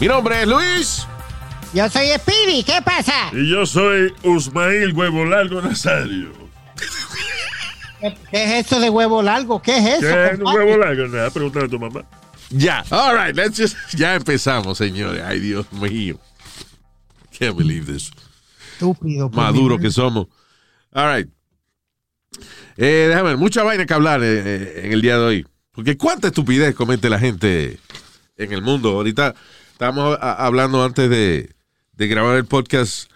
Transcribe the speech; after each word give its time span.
Mi 0.00 0.06
nombre 0.06 0.40
es 0.40 0.48
Luis. 0.48 1.06
Yo 1.74 1.86
soy 1.90 2.06
Speedy, 2.16 2.64
¿qué 2.64 2.80
pasa? 2.82 3.30
Y 3.34 3.50
yo 3.50 3.66
soy 3.66 4.10
Usmail 4.24 4.94
Huevo 4.94 5.26
Largo 5.26 5.60
Nazario. 5.60 6.32
¿Qué, 8.00 8.16
qué 8.30 8.44
es 8.44 8.66
eso 8.66 8.80
de 8.80 8.88
huevo 8.88 9.22
largo? 9.22 9.60
¿Qué 9.60 9.76
es 9.76 9.86
eso? 9.86 10.00
¿Qué 10.00 10.30
es 10.32 10.38
huevo 10.40 10.78
largo? 10.78 11.06
Nada, 11.06 11.28
pregúntale 11.28 11.66
a 11.66 11.68
tu 11.68 11.78
mamá. 11.78 12.02
Ya. 12.48 12.82
All 12.88 13.14
right, 13.14 13.36
let's 13.36 13.58
just, 13.58 13.76
ya 13.94 14.14
empezamos, 14.14 14.78
señores. 14.78 15.22
Ay, 15.22 15.38
Dios 15.38 15.70
mío. 15.70 16.18
Can't 17.38 17.58
believe 17.58 17.92
this. 17.92 18.10
Estúpido. 18.72 19.30
pues, 19.30 19.36
Maduro 19.36 19.78
que 19.78 19.90
somos. 19.90 20.28
All 20.94 21.14
right. 21.14 21.28
Eh, 22.78 23.06
déjame 23.08 23.28
ver, 23.28 23.36
mucha 23.36 23.62
vaina 23.62 23.84
que 23.84 23.92
hablar 23.92 24.22
eh, 24.22 24.42
eh, 24.46 24.80
en 24.84 24.92
el 24.92 25.02
día 25.02 25.18
de 25.18 25.22
hoy. 25.22 25.46
Porque 25.72 25.98
cuánta 25.98 26.28
estupidez 26.28 26.74
comete 26.74 27.10
la 27.10 27.18
gente 27.18 27.78
en 28.38 28.52
el 28.54 28.62
mundo. 28.62 28.92
Ahorita 28.92 29.34
estábamos 29.80 30.18
hablando 30.20 30.84
antes 30.84 31.08
de, 31.08 31.54
de 31.94 32.06
grabar 32.06 32.36
el 32.36 32.44
podcast 32.44 33.10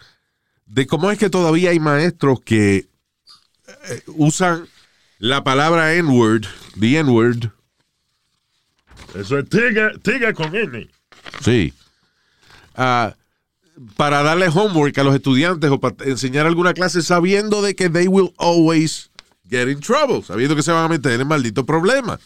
de 0.65 0.87
cómo 0.87 1.11
es 1.11 1.19
que 1.19 1.29
todavía 1.29 1.69
hay 1.69 1.79
maestros 1.79 2.41
que 2.41 2.87
eh, 3.89 4.03
usan 4.07 4.67
la 5.19 5.45
palabra 5.45 5.93
N-word, 5.93 6.47
the 6.81 6.97
N-word, 7.01 7.51
Eso 9.15 9.39
es 9.41 9.49
tiga, 9.51 9.93
tiga 10.03 10.33
con 10.33 10.57
N. 10.57 10.89
Sí. 11.43 11.75
Ah, 12.75 13.15
para 13.99 14.23
darle 14.23 14.49
homework 14.49 14.97
a 14.97 15.05
los 15.05 15.15
estudiantes 15.15 15.71
o 15.71 15.79
para 15.79 16.03
enseñar 16.07 16.47
alguna 16.47 16.73
clase 16.73 17.03
sabiendo 17.03 17.61
de 17.61 17.75
que 17.75 17.91
they 17.91 18.09
will 18.09 18.33
always 18.39 19.11
get 19.51 19.69
in 19.69 19.81
trouble, 19.81 20.23
sabiendo 20.23 20.57
que 20.57 20.63
se 20.63 20.73
van 20.73 20.87
a 20.87 20.89
meter 20.89 21.21
en 21.21 21.29
maldito 21.29 21.67
problema. 21.67 22.19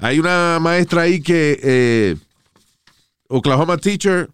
Hay 0.00 0.18
una 0.18 0.58
maestra 0.60 1.02
ahí 1.02 1.22
que 1.22 1.60
eh, 1.62 2.16
Oklahoma 3.30 3.78
teacher. 3.78 4.28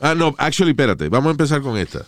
Ah, 0.00 0.14
no, 0.14 0.34
actually, 0.38 0.70
espérate, 0.70 1.08
vamos 1.08 1.28
a 1.28 1.32
empezar 1.32 1.60
con 1.60 1.76
esta. 1.76 2.06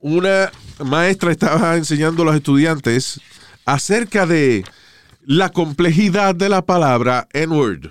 Una 0.00 0.52
maestra 0.84 1.32
estaba 1.32 1.74
enseñando 1.76 2.22
a 2.22 2.26
los 2.26 2.36
estudiantes 2.36 3.20
acerca 3.64 4.26
de 4.26 4.64
la 5.24 5.48
complejidad 5.48 6.34
de 6.36 6.48
la 6.48 6.62
palabra 6.62 7.26
N-word. 7.32 7.90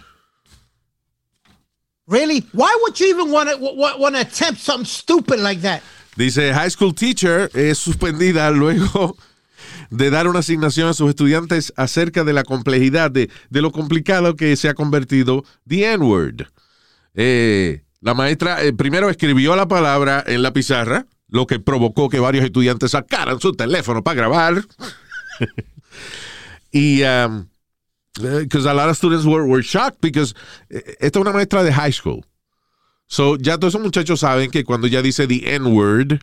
Really? 2.08 2.46
Why 2.54 2.74
would 2.84 2.98
you 2.98 3.08
even 3.08 3.32
want 3.32 3.50
to 3.50 4.22
attempt 4.22 4.62
something 4.62 4.86
stupid 4.86 5.40
like 5.40 5.62
that? 5.62 5.82
Dice, 6.16 6.54
high 6.54 6.70
school 6.70 6.94
teacher 6.94 7.50
es 7.54 7.78
suspendida 7.80 8.50
luego 8.52 9.18
de 9.90 10.10
dar 10.10 10.28
una 10.28 10.40
asignación 10.40 10.90
a 10.90 10.94
sus 10.94 11.10
estudiantes 11.10 11.74
acerca 11.76 12.24
de 12.24 12.34
la 12.34 12.44
complejidad, 12.44 13.12
de, 13.12 13.30
de 13.50 13.62
lo 13.62 13.72
complicado 13.72 14.36
que 14.36 14.56
se 14.56 14.70
ha 14.70 14.74
convertido 14.74 15.44
the 15.68 15.94
N-word. 15.94 16.48
Eh, 17.16 17.84
la 18.02 18.14
maestra 18.14 18.64
eh, 18.64 18.74
primero 18.74 19.10
escribió 19.10 19.56
la 19.56 19.68
palabra 19.68 20.24
en 20.26 20.44
la 20.44 20.54
pizarra, 20.54 21.08
lo 21.28 21.48
que 21.48 21.60
provocó 21.60 22.10
que 22.10 22.20
varios 22.20 22.46
estudiantes 22.46 22.92
sacaran 22.92 23.40
su 23.40 23.54
teléfono 23.54 24.04
para 24.04 24.16
grabar. 24.16 24.64
y 26.72 27.04
um, 27.04 27.48
because 28.18 28.66
a 28.66 28.74
lot 28.74 28.90
of 28.90 28.98
students 28.98 29.26
were, 29.26 29.46
were 29.46 29.62
shocked 29.62 30.00
because 30.02 30.34
eh, 30.70 30.96
esta 31.00 31.20
es 31.20 31.22
una 31.22 31.34
maestra 31.34 31.64
de 31.64 31.72
high 31.72 31.92
school. 31.92 32.24
So, 33.08 33.38
ya 33.38 33.58
todos 33.58 33.74
esos 33.74 33.82
muchachos 33.82 34.20
saben 34.20 34.52
que 34.52 34.64
cuando 34.64 34.88
ella 34.88 35.02
dice 35.02 35.28
the 35.28 35.56
N-word, 35.56 36.20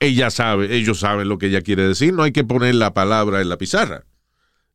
ella 0.00 0.30
sabe, 0.30 0.74
ellos 0.76 1.00
saben 1.00 1.28
lo 1.28 1.38
que 1.38 1.46
ella 1.46 1.62
quiere 1.62 1.86
decir, 1.86 2.12
no 2.12 2.22
hay 2.22 2.32
que 2.32 2.44
poner 2.44 2.74
la 2.74 2.94
palabra 2.94 3.40
en 3.40 3.48
la 3.48 3.58
pizarra. 3.58 4.04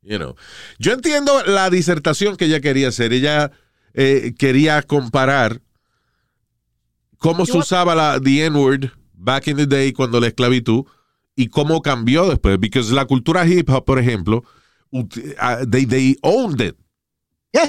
You 0.02 0.18
know. 0.18 0.36
Yo 0.78 0.94
entiendo 0.94 1.44
la 1.46 1.70
disertación 1.70 2.38
que 2.38 2.46
ella 2.46 2.62
quería 2.62 2.88
hacer. 2.88 3.12
Ella 3.14 3.52
eh, 3.94 4.34
quería 4.38 4.82
comparar 4.82 5.62
cómo 7.18 7.46
se 7.46 7.58
usaba 7.58 7.96
la 7.96 8.20
the 8.20 8.46
N-word 8.46 8.92
back 9.14 9.48
in 9.48 9.58
the 9.58 9.68
day 9.68 9.92
cuando 9.92 10.20
la 10.20 10.28
esclavitud 10.28 10.86
y 11.36 11.48
cómo 11.48 11.82
cambió 11.82 12.30
después. 12.30 12.60
Because 12.60 12.94
la 12.94 13.06
cultura 13.06 13.46
hip 13.46 13.70
hop, 13.70 13.86
por 13.86 14.00
ejemplo, 14.00 14.44
ah, 15.38 15.60
they, 15.70 15.86
they 15.86 16.18
owned 16.22 16.62
it. 16.62 16.76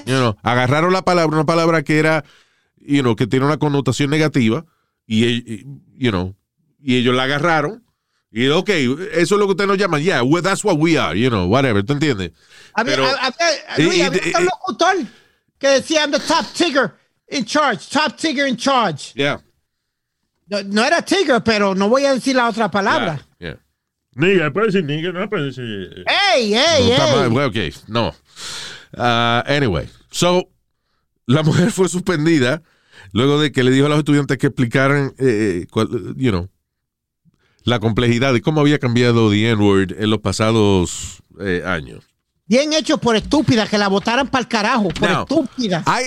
You 0.06 0.16
know, 0.16 0.36
agarraron 0.42 0.92
la 0.92 1.02
palabra, 1.02 1.34
una 1.34 1.46
palabra 1.46 1.82
que 1.82 1.98
era, 1.98 2.24
you 2.76 3.00
know, 3.00 3.16
que 3.16 3.26
tiene 3.26 3.46
una 3.46 3.56
connotación 3.56 4.10
negativa, 4.10 4.66
y, 5.06 5.24
y, 5.24 5.66
you 5.96 6.10
know, 6.10 6.36
y 6.82 6.96
ellos 6.96 7.14
la 7.14 7.24
agarraron. 7.24 7.84
Y, 8.32 8.46
ok, 8.48 8.68
eso 8.70 9.00
es 9.14 9.30
lo 9.32 9.46
que 9.46 9.50
ustedes 9.52 9.66
nos 9.68 9.76
llaman, 9.78 10.00
yeah, 10.02 10.22
well, 10.22 10.40
that's 10.42 10.64
what 10.64 10.76
we 10.78 10.96
are, 10.96 11.18
you 11.18 11.28
know, 11.30 11.46
whatever, 11.48 11.82
¿tú 11.84 11.94
entiendes? 11.94 12.30
Había, 12.74 12.94
Pero- 12.94 13.06
había- 13.06 13.32
y- 13.78 13.82
Luis, 13.82 13.96
y- 13.98 14.02
había 14.02 14.20
y- 14.24 14.32
un 14.38 14.44
locutor 14.44 14.94
que 15.58 15.68
decía 15.68 16.02
I'm 16.02 16.12
the 16.12 16.20
top 16.20 16.46
tigger 16.54 16.92
in 17.28 17.44
charge, 17.44 17.88
top 17.90 18.16
tigger 18.16 18.46
in 18.46 18.56
charge. 18.56 19.12
Yeah. 19.16 19.40
No, 20.48 20.62
no 20.62 20.84
era 20.84 21.02
tigger, 21.02 21.42
pero 21.42 21.74
no 21.74 21.88
voy 21.88 22.04
a 22.04 22.14
decir 22.14 22.36
la 22.36 22.48
otra 22.48 22.70
palabra. 22.70 23.20
yeah. 23.40 23.56
Niga, 24.14 24.52
puede 24.52 24.66
decir 24.66 24.84
niga, 24.84 25.10
no 25.12 25.28
puede 25.28 25.46
decir. 25.46 26.04
Ey, 26.34 26.54
ey, 26.54 26.88
No, 26.98 27.22
ey. 27.24 27.28
well, 27.30 27.48
ok, 27.48 27.56
no. 27.88 28.14
Ah, 28.96 29.42
anyway, 29.46 29.88
so, 30.10 30.48
la 31.26 31.42
mujer 31.44 31.70
fue 31.72 31.88
suspendida 31.88 32.62
luego 33.12 33.40
de 33.40 33.50
que 33.50 33.62
le 33.64 33.70
dijo 33.72 33.86
a 33.86 33.88
los 33.88 33.98
estudiantes 33.98 34.38
que 34.38 34.46
explicaran, 34.48 35.14
eh, 35.18 35.66
cuál- 35.70 36.14
you 36.16 36.30
know, 36.30 36.48
la 37.64 37.78
complejidad 37.78 38.32
de 38.32 38.40
cómo 38.42 38.60
había 38.60 38.78
cambiado 38.78 39.30
the 39.30 39.50
N-word 39.50 39.92
en 39.98 40.10
los 40.10 40.20
pasados 40.20 41.22
eh, 41.40 41.62
años. 41.64 42.04
Bien 42.46 42.72
hecho 42.72 42.98
por 42.98 43.14
estúpida, 43.16 43.66
que 43.68 43.78
la 43.78 43.88
votaran 43.88 44.28
para 44.28 44.42
el 44.42 44.48
carajo, 44.48 44.88
por 44.88 45.08
No. 45.10 45.20
estúpida. 45.22 45.82
Hay- 45.86 46.06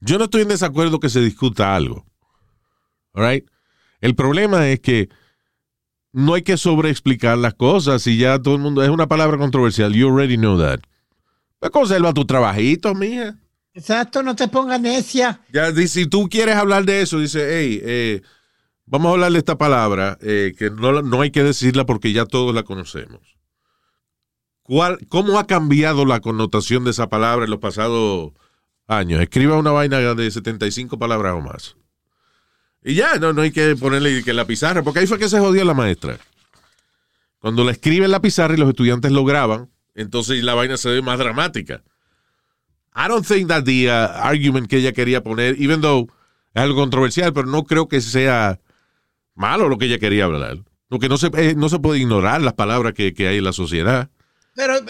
yo 0.00 0.18
no 0.18 0.24
estoy 0.24 0.42
en 0.42 0.48
desacuerdo 0.48 1.00
que 1.00 1.08
se 1.08 1.20
discuta 1.20 1.74
algo. 1.74 2.04
All 3.12 3.26
right? 3.28 3.46
El 4.00 4.14
problema 4.14 4.68
es 4.68 4.80
que 4.80 5.08
no 6.12 6.34
hay 6.34 6.42
que 6.42 6.56
sobreexplicar 6.56 7.38
las 7.38 7.54
cosas 7.54 8.06
y 8.06 8.18
ya 8.18 8.38
todo 8.40 8.54
el 8.54 8.60
mundo 8.60 8.82
es 8.82 8.90
una 8.90 9.06
palabra 9.06 9.38
controversial. 9.38 9.92
You 9.92 10.08
already 10.08 10.36
know 10.36 10.58
that. 10.58 10.80
Pues 11.58 11.70
conserva 11.70 12.12
tu 12.12 12.24
trabajito, 12.24 12.94
mija. 12.94 13.36
Exacto, 13.72 14.22
no 14.22 14.36
te 14.36 14.46
pongas 14.46 14.80
necia. 14.80 15.40
Ya, 15.52 15.72
si 15.88 16.06
tú 16.06 16.28
quieres 16.28 16.54
hablar 16.56 16.84
de 16.84 17.02
eso, 17.02 17.18
dice, 17.18 17.44
hey, 17.50 17.80
eh, 17.82 18.22
vamos 18.86 19.08
a 19.08 19.12
hablar 19.12 19.32
de 19.32 19.38
esta 19.38 19.58
palabra, 19.58 20.18
eh, 20.20 20.54
que 20.58 20.70
no, 20.70 21.02
no 21.02 21.20
hay 21.20 21.30
que 21.30 21.42
decirla 21.42 21.86
porque 21.86 22.12
ya 22.12 22.26
todos 22.26 22.54
la 22.54 22.62
conocemos. 22.62 23.20
¿Cuál, 24.62 24.98
¿Cómo 25.08 25.38
ha 25.38 25.46
cambiado 25.46 26.06
la 26.06 26.20
connotación 26.20 26.84
de 26.84 26.92
esa 26.92 27.08
palabra 27.08 27.44
en 27.44 27.50
los 27.50 27.60
pasados 27.60 28.32
años? 28.86 29.20
Escriba 29.20 29.58
una 29.58 29.72
vaina 29.72 29.98
de 30.14 30.30
75 30.30 30.98
palabras 30.98 31.34
o 31.34 31.40
más. 31.42 31.76
Y 32.82 32.94
ya, 32.94 33.16
no, 33.16 33.32
no 33.32 33.42
hay 33.42 33.50
que 33.50 33.76
ponerle 33.76 34.22
que 34.22 34.32
la 34.32 34.46
pizarra, 34.46 34.82
porque 34.82 35.00
ahí 35.00 35.06
fue 35.06 35.18
que 35.18 35.28
se 35.28 35.38
jodió 35.38 35.64
la 35.64 35.74
maestra. 35.74 36.18
Cuando 37.38 37.62
la 37.62 37.72
escribe 37.72 38.06
en 38.06 38.10
la 38.10 38.22
pizarra 38.22 38.54
y 38.54 38.56
los 38.56 38.70
estudiantes 38.70 39.12
lo 39.12 39.24
graban, 39.24 39.70
entonces 39.94 40.42
la 40.42 40.54
vaina 40.54 40.78
se 40.78 40.88
ve 40.88 41.02
más 41.02 41.18
dramática. 41.18 41.82
I 42.94 43.08
don't 43.08 43.26
think 43.26 43.48
that 43.48 43.64
the 43.64 43.88
uh, 43.88 44.22
argument 44.22 44.68
que 44.68 44.78
ella 44.78 44.92
quería 44.92 45.22
poner, 45.22 45.60
even 45.60 45.80
though 45.80 46.08
es 46.54 46.62
algo 46.62 46.80
controversial, 46.80 47.32
pero 47.34 47.46
no 47.46 47.64
creo 47.64 47.88
que 47.88 48.00
sea 48.00 48.60
malo 49.34 49.68
lo 49.68 49.78
que 49.78 49.86
ella 49.86 49.98
quería 49.98 50.24
hablar. 50.24 50.58
Porque 50.88 51.08
no 51.08 51.16
se, 51.16 51.28
eh, 51.34 51.54
no 51.56 51.68
se 51.68 51.78
puede 51.78 52.00
ignorar 52.00 52.40
las 52.42 52.54
palabras 52.54 52.92
que, 52.94 53.14
que 53.14 53.28
hay 53.28 53.38
en 53.38 53.44
la 53.44 53.52
sociedad. 53.52 54.08
Pero, 54.54 54.76
eh, 54.76 54.82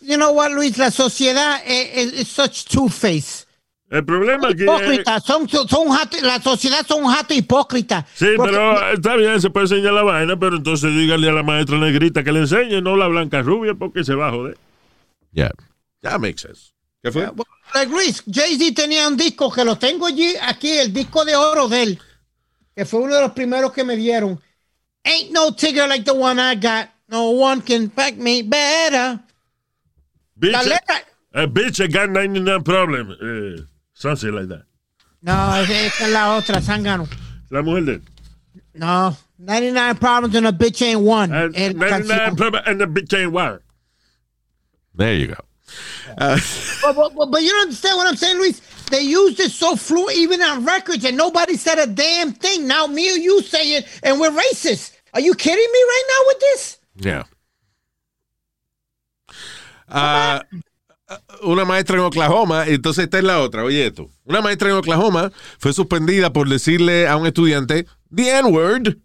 you 0.00 0.16
know 0.16 0.32
what, 0.32 0.50
Luis, 0.50 0.76
la 0.78 0.90
sociedad 0.90 1.60
es, 1.64 2.26
such 2.28 2.64
two-face. 2.64 3.46
El 3.90 4.04
problema 4.04 4.48
es 4.48 4.56
que. 4.56 4.64
Hipócritas, 4.64 5.24
son, 5.24 5.48
son, 5.48 5.68
son 5.68 5.88
jato- 5.88 6.20
la 6.20 6.42
sociedad 6.42 6.84
son 6.86 7.04
un 7.04 7.12
jato 7.12 7.32
hipócrita. 7.32 8.06
Sí, 8.14 8.26
Porque- 8.36 8.50
pero 8.52 8.92
está 8.92 9.16
bien, 9.16 9.40
se 9.40 9.50
puede 9.50 9.64
enseñar 9.66 9.92
la 9.94 10.02
vaina, 10.02 10.38
pero 10.38 10.56
entonces 10.56 10.92
dígale 10.94 11.28
a 11.28 11.32
la 11.32 11.42
maestra 11.42 11.78
negrita 11.78 12.22
que 12.24 12.32
le 12.32 12.40
enseñe, 12.40 12.82
no 12.82 12.96
la 12.96 13.06
blanca 13.06 13.40
rubia, 13.42 13.74
porque 13.74 14.04
se 14.04 14.14
va 14.14 14.28
a 14.28 14.30
joder. 14.32 14.58
Yeah. 15.32 15.52
That 16.02 16.18
makes 16.18 16.40
sense. 16.42 16.72
¿Qué 17.02 17.12
fue? 17.12 17.30
Like 17.74 17.92
Luis, 17.92 18.22
Jay-Z 18.30 18.74
tenía 18.74 19.06
un 19.08 19.16
disco 19.16 19.50
que 19.52 19.64
lo 19.64 19.76
tengo 19.78 20.06
allí, 20.06 20.34
aquí, 20.42 20.70
el 20.70 20.92
disco 20.92 21.24
de 21.24 21.36
oro 21.36 21.68
de 21.68 21.82
él, 21.84 21.98
que 22.78 22.84
fue 22.84 23.00
uno 23.00 23.12
de 23.16 23.22
los 23.22 23.32
primeros 23.32 23.72
que 23.72 23.82
me 23.82 23.96
dieron. 23.96 24.40
Ain't 25.04 25.32
no 25.32 25.50
tigger 25.50 25.88
like 25.88 26.04
the 26.04 26.14
one 26.14 26.38
I 26.38 26.54
got. 26.54 26.88
No 27.08 27.30
one 27.30 27.60
can 27.60 27.90
fuck 27.90 28.14
me 28.16 28.42
better. 28.42 29.18
Bitch, 30.38 30.52
La 30.52 30.62
letra. 30.62 31.00
a 31.34 31.46
bitch 31.48 31.80
I 31.82 31.88
got 31.88 32.08
99 32.10 32.62
problem. 32.62 33.10
Eh, 33.20 33.62
something 33.94 34.30
like 34.32 34.46
that. 34.48 34.62
No, 35.22 35.32
esa 35.60 35.72
esa 35.72 36.04
es 36.04 36.12
la 36.12 36.36
otra, 36.38 36.60
Sangano. 36.60 37.08
La 37.50 37.62
mujer 37.62 37.84
de. 37.84 38.00
No, 38.74 39.16
99 39.40 39.98
problems 39.98 40.36
and 40.36 40.46
a 40.46 40.52
bitch 40.52 40.80
ain't 40.82 41.00
one. 41.00 41.32
And 41.32 41.56
Es 41.56 41.74
la 41.74 41.88
99 41.98 42.06
canción. 42.20 42.36
problem 42.36 42.62
and 42.64 42.80
the 42.80 42.86
bitch 42.86 43.12
ain't 43.18 43.32
wild. 43.32 43.58
There 44.94 45.14
you 45.14 45.26
go. 45.28 45.34
But, 46.16 46.94
but, 46.94 47.14
but, 47.16 47.26
but 47.32 47.42
you 47.42 47.48
don't 47.50 47.62
understand 47.62 47.96
what 47.96 48.06
I'm 48.06 48.16
saying, 48.16 48.38
Luis? 48.38 48.60
They 48.90 49.02
used 49.02 49.40
it 49.40 49.50
so 49.50 49.76
fluent 49.76 50.16
even 50.16 50.40
on 50.42 50.64
records 50.64 51.04
and 51.04 51.16
nobody 51.16 51.56
said 51.56 51.78
a 51.78 51.86
damn 51.86 52.32
thing. 52.32 52.66
Now 52.66 52.86
me 52.86 53.10
or 53.12 53.16
you 53.18 53.42
say 53.42 53.76
it 53.76 53.86
and 54.02 54.18
we're 54.20 54.30
racist. 54.30 54.92
Are 55.14 55.20
you 55.20 55.34
kidding 55.34 55.72
me 55.72 55.78
right 55.78 56.04
now 56.08 56.22
with 56.26 56.40
this? 56.40 56.78
Yeah. 56.96 57.24
Ah, 59.88 60.42
una 61.42 61.64
maestra 61.64 61.96
en 61.96 62.02
Oklahoma, 62.02 62.66
entonces 62.66 63.04
esta 63.04 63.18
es 63.18 63.24
la 63.24 63.40
otra, 63.40 63.64
oye 63.64 63.86
esto. 63.86 64.10
Una 64.24 64.42
maestra 64.42 64.68
en 64.68 64.76
Oklahoma 64.76 65.32
fue 65.58 65.72
suspendida 65.72 66.32
por 66.32 66.48
decirle 66.48 67.08
a 67.08 67.16
un 67.16 67.26
estudiante 67.26 67.86
the 68.14 68.30
N-word 68.38 68.98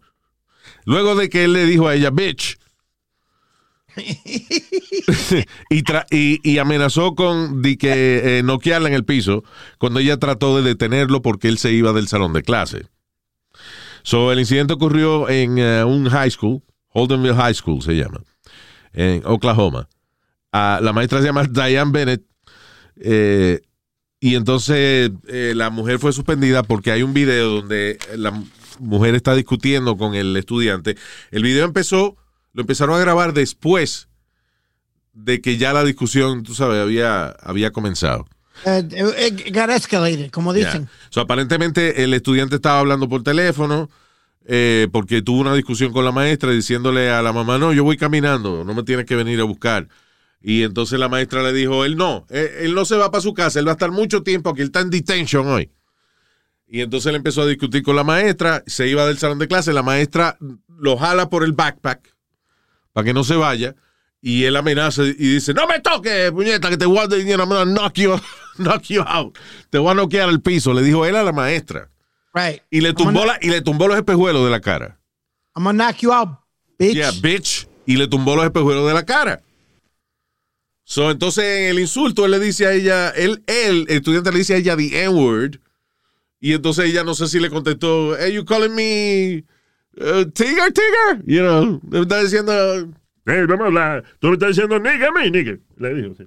luego 0.84 1.14
de 1.14 1.28
que 1.28 1.44
él 1.44 1.54
le 1.54 1.64
dijo 1.64 1.88
a 1.88 1.94
ella 1.94 2.10
bitch. 2.10 2.58
y, 5.70 6.58
amenazó 6.58 7.14
con 7.14 7.62
de 7.62 7.76
que 7.76 8.38
eh, 8.38 8.42
noquearla 8.42 8.88
en 8.88 8.94
el 8.94 9.04
piso 9.04 9.44
cuando 9.78 10.00
ella 10.00 10.18
trató 10.18 10.56
de 10.56 10.62
detenerlo 10.62 11.22
porque 11.22 11.48
él 11.48 11.58
se 11.58 11.72
iba 11.72 11.92
del 11.92 12.08
salón 12.08 12.32
de 12.32 12.42
clase. 12.42 12.86
So, 14.02 14.32
el 14.32 14.40
incidente 14.40 14.74
ocurrió 14.74 15.28
en 15.28 15.58
eh, 15.58 15.84
un 15.84 16.08
high 16.08 16.30
school, 16.30 16.62
Holdenville 16.88 17.34
High 17.34 17.54
School 17.54 17.82
se 17.82 17.94
llama, 17.94 18.22
en 18.92 19.22
Oklahoma. 19.24 19.88
Ah, 20.52 20.80
la 20.82 20.92
maestra 20.92 21.20
se 21.20 21.26
llama 21.26 21.44
Diane 21.44 21.90
Bennett. 21.90 22.22
eh, 22.96 23.60
y 24.20 24.36
entonces 24.36 25.10
la 25.26 25.68
mujer 25.68 25.98
fue 25.98 26.10
suspendida 26.10 26.62
porque 26.62 26.90
hay 26.90 27.02
un 27.02 27.12
video 27.12 27.50
donde 27.50 27.98
la 28.16 28.32
mujer 28.78 29.14
está 29.14 29.34
discutiendo 29.34 29.98
con 29.98 30.14
el 30.14 30.34
estudiante. 30.36 30.96
El 31.30 31.42
video 31.42 31.66
empezó, 31.66 32.16
lo 32.54 32.62
empezaron 32.62 32.96
a 32.96 33.00
grabar 33.00 33.34
después 33.34 34.08
de 35.12 35.40
que 35.40 35.58
ya 35.58 35.72
la 35.72 35.84
discusión, 35.84 36.42
tú 36.42 36.54
sabes, 36.54 36.80
había, 36.80 37.26
había 37.26 37.72
comenzado. 37.72 38.26
Uh, 38.64 38.78
it, 38.78 39.46
it 39.46 39.54
got 39.54 39.68
escalated, 39.70 40.30
como 40.30 40.52
dicen. 40.52 40.88
So, 41.10 41.20
aparentemente 41.20 42.04
el 42.04 42.14
estudiante 42.14 42.56
estaba 42.56 42.78
hablando 42.78 43.08
por 43.08 43.22
teléfono 43.22 43.90
eh, 44.46 44.88
porque 44.92 45.22
tuvo 45.22 45.40
una 45.40 45.54
discusión 45.54 45.92
con 45.92 46.04
la 46.04 46.12
maestra 46.12 46.52
diciéndole 46.52 47.10
a 47.10 47.22
la 47.22 47.32
mamá, 47.32 47.58
no, 47.58 47.72
yo 47.72 47.82
voy 47.82 47.96
caminando, 47.96 48.64
no 48.64 48.74
me 48.74 48.84
tienes 48.84 49.06
que 49.06 49.16
venir 49.16 49.40
a 49.40 49.44
buscar. 49.44 49.88
Y 50.40 50.62
entonces 50.62 50.98
la 51.00 51.08
maestra 51.08 51.42
le 51.42 51.52
dijo, 51.52 51.84
él 51.84 51.96
no, 51.96 52.26
él, 52.28 52.50
él 52.60 52.74
no 52.74 52.84
se 52.84 52.96
va 52.96 53.10
para 53.10 53.22
su 53.22 53.34
casa, 53.34 53.58
él 53.58 53.66
va 53.66 53.72
a 53.72 53.74
estar 53.74 53.90
mucho 53.90 54.22
tiempo 54.22 54.50
aquí, 54.50 54.60
él 54.60 54.66
está 54.66 54.80
en 54.80 54.90
detention 54.90 55.48
hoy. 55.48 55.70
Y 56.68 56.80
entonces 56.80 57.10
él 57.10 57.16
empezó 57.16 57.42
a 57.42 57.46
discutir 57.46 57.82
con 57.82 57.96
la 57.96 58.04
maestra, 58.04 58.62
se 58.66 58.86
iba 58.86 59.06
del 59.06 59.18
salón 59.18 59.38
de 59.38 59.48
clase, 59.48 59.72
la 59.72 59.82
maestra 59.82 60.38
lo 60.68 60.96
jala 60.96 61.28
por 61.28 61.44
el 61.44 61.52
backpack 61.52 62.13
para 62.94 63.04
que 63.04 63.12
no 63.12 63.24
se 63.24 63.34
vaya. 63.34 63.76
Y 64.22 64.44
él 64.44 64.56
amenaza 64.56 65.02
y 65.04 65.12
dice, 65.12 65.52
no 65.52 65.66
me 65.66 65.80
toques, 65.80 66.32
puñeta, 66.32 66.70
que 66.70 66.78
te 66.78 66.86
voy 66.86 66.96
a, 66.96 67.02
I'm 67.02 67.46
gonna 67.46 67.66
knock 67.66 67.92
you, 67.96 68.18
knock 68.56 68.84
you 68.84 69.02
out. 69.06 69.36
Te 69.68 69.76
voy 69.76 69.90
a 69.90 69.94
noquear 69.94 70.30
al 70.30 70.40
piso. 70.40 70.72
Le 70.72 70.80
dijo 70.80 71.04
él 71.04 71.14
a 71.14 71.22
la 71.22 71.32
maestra. 71.32 71.90
Right. 72.32 72.62
Y 72.70 72.80
le 72.80 72.94
tumbó, 72.94 73.26
la, 73.26 73.38
y 73.42 73.50
le 73.50 73.60
tumbó 73.60 73.86
los 73.86 73.98
espejuelos 73.98 74.42
de 74.44 74.50
la 74.50 74.60
cara. 74.60 74.98
I'm 75.54 75.64
gonna 75.64 75.84
knock 75.84 75.98
you 75.98 76.10
out, 76.10 76.30
bitch. 76.78 76.94
Yeah, 76.94 77.10
bitch. 77.20 77.68
Y 77.84 77.96
le 77.96 78.08
tumbó 78.08 78.34
los 78.34 78.46
espejuelos 78.46 78.88
de 78.88 78.94
la 78.94 79.04
cara. 79.04 79.42
So, 80.84 81.10
entonces, 81.10 81.44
en 81.44 81.64
el 81.70 81.80
insulto, 81.80 82.24
él 82.24 82.30
le 82.30 82.40
dice 82.40 82.66
a 82.66 82.72
ella, 82.72 83.10
él, 83.10 83.42
él, 83.46 83.86
el 83.88 83.96
estudiante 83.96 84.32
le 84.32 84.38
dice 84.38 84.54
a 84.54 84.56
ella 84.56 84.76
the 84.76 85.04
N-word. 85.04 85.58
Y 86.40 86.54
entonces 86.54 86.86
ella 86.86 87.04
no 87.04 87.14
sé 87.14 87.28
si 87.28 87.40
le 87.40 87.50
contestó, 87.50 88.16
hey, 88.18 88.32
you 88.32 88.44
calling 88.44 88.74
me 88.74 89.44
uh, 89.98 90.24
Tiger, 90.32 90.72
Tiger? 90.72 91.22
You 91.26 91.42
know, 91.42 91.80
le 91.90 92.00
está 92.00 92.22
diciendo, 92.22 92.52
Hey, 93.26 93.44
vamos 93.48 93.64
a 93.64 93.66
hablar. 93.66 94.04
Tú 94.20 94.28
me 94.28 94.34
estás 94.34 94.48
diciendo 94.50 94.78
nigga 94.78 95.08
a 95.08 95.12
mí, 95.12 95.30
nigga. 95.30 95.58
Le 95.76 95.94
dijo, 95.94 96.14
sí. 96.14 96.24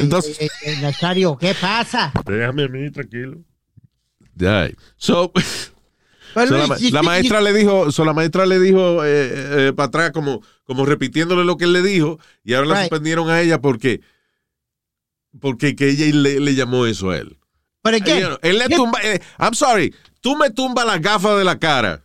Entonces, 0.00 0.40
eh, 0.40 0.48
eh, 0.64 0.76
Nazario, 0.80 1.36
¿qué 1.36 1.54
pasa? 1.54 2.12
Déjame 2.26 2.64
a 2.64 2.68
mí 2.68 2.90
tranquilo. 2.90 3.38
Ay. 4.40 4.74
So, 4.96 5.32
la, 6.92 7.02
maestra 7.02 7.40
le 7.40 7.52
dijo, 7.52 7.90
so 7.90 8.04
la 8.04 8.12
maestra 8.12 8.46
le 8.46 8.60
dijo 8.60 9.04
eh, 9.04 9.68
eh, 9.68 9.72
para 9.74 9.86
atrás 9.86 10.10
como, 10.12 10.42
como 10.64 10.84
repitiéndole 10.84 11.42
lo 11.44 11.56
que 11.56 11.64
él 11.64 11.72
le 11.72 11.82
dijo 11.82 12.20
y 12.44 12.54
ahora 12.54 12.68
la 12.68 12.80
suspendieron 12.82 13.30
a 13.30 13.40
ella 13.40 13.60
porque 13.60 14.02
porque 15.40 15.74
que 15.74 15.88
ella 15.88 16.14
le, 16.14 16.38
le 16.38 16.54
llamó 16.54 16.86
eso 16.86 17.10
a 17.10 17.16
él. 17.16 17.38
Know, 17.82 18.38
él 18.42 18.58
le 18.58 18.68
tumba, 18.68 19.00
eh, 19.02 19.20
I'm 19.38 19.54
sorry, 19.54 19.94
tú 20.20 20.36
me 20.36 20.50
tumbas 20.50 20.86
las 20.86 21.00
gafas 21.00 21.38
de 21.38 21.44
la 21.44 21.58
cara 21.58 22.02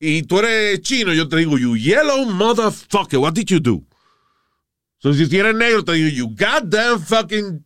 y 0.00 0.22
tú 0.22 0.38
eres 0.38 0.80
chino, 0.80 1.12
yo 1.12 1.28
te 1.28 1.36
digo, 1.36 1.58
you 1.58 1.76
yellow 1.76 2.24
motherfucker, 2.24 3.18
what 3.20 3.34
did 3.34 3.46
you 3.50 3.60
do? 3.60 3.82
So 4.98 5.12
si 5.14 5.24
eres 5.36 5.54
negro, 5.54 5.84
te 5.84 5.92
digo, 5.92 6.08
you 6.08 6.28
goddamn 6.34 7.00
fucking 7.00 7.62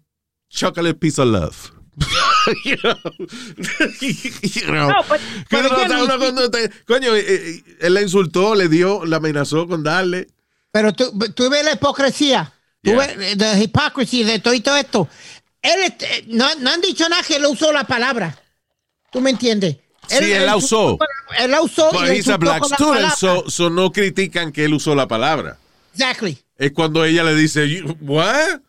chocolate 0.51 0.99
piece 1.01 1.19
of 1.21 1.29
love. 1.29 1.71
you 2.65 2.77
know, 2.83 2.95
you 4.01 4.67
know. 4.67 4.89
No, 4.89 5.03
but- 5.09 5.21
cuando 6.19 6.51
te- 6.51 6.71
coño, 6.87 7.15
eh, 7.15 7.25
eh, 7.27 7.63
él 7.81 7.95
la 7.95 8.03
insultó, 8.03 8.55
le 8.55 8.69
dio, 8.69 9.05
la 9.05 9.17
amenazó 9.19 9.67
con 9.69 9.83
darle. 9.85 10.27
Pero 10.73 10.93
tú, 10.93 11.17
tú 11.35 11.49
ves 11.51 11.65
la 11.65 11.73
hipocresía. 11.73 12.53
Tú 12.83 12.91
Yeah. 12.91 13.15
ves 13.17 13.37
la 13.39 13.63
hipocresía 13.63 14.27
de 14.27 14.39
todo 14.41 14.53
y 14.55 14.61
todo 14.61 14.77
esto. 14.77 15.09
Él, 15.63 15.81
este, 15.85 16.25
no, 16.27 16.47
no 16.57 16.71
han 16.71 16.81
dicho 16.81 17.09
nada 17.09 17.23
que 17.23 17.37
él 17.37 17.47
usó 17.47 17.73
la 17.73 17.85
palabra. 17.85 18.37
¿Tú 19.11 19.21
me 19.21 19.31
entiendes? 19.31 19.77
Sí, 20.09 20.33
él 20.33 20.47
la 20.47 20.57
usó. 20.57 20.99
Él 21.39 21.51
la 21.51 21.61
usó. 21.63 21.91
But 21.93 22.11
he's 22.11 22.29
a 22.29 22.37
black 22.39 22.65
student, 22.65 23.13
so, 23.17 23.49
so 23.49 23.71
no 23.71 23.91
critican 23.91 24.53
que 24.53 24.65
él 24.65 24.75
usó 24.75 24.95
la 24.95 25.07
palabra. 25.09 25.59
Exactly. 25.93 26.39
Es 26.57 26.73
cuando 26.73 27.05
ella 27.05 27.23
le 27.25 27.35
dice, 27.35 27.69
"You- 27.69 27.97
what? 28.01 28.61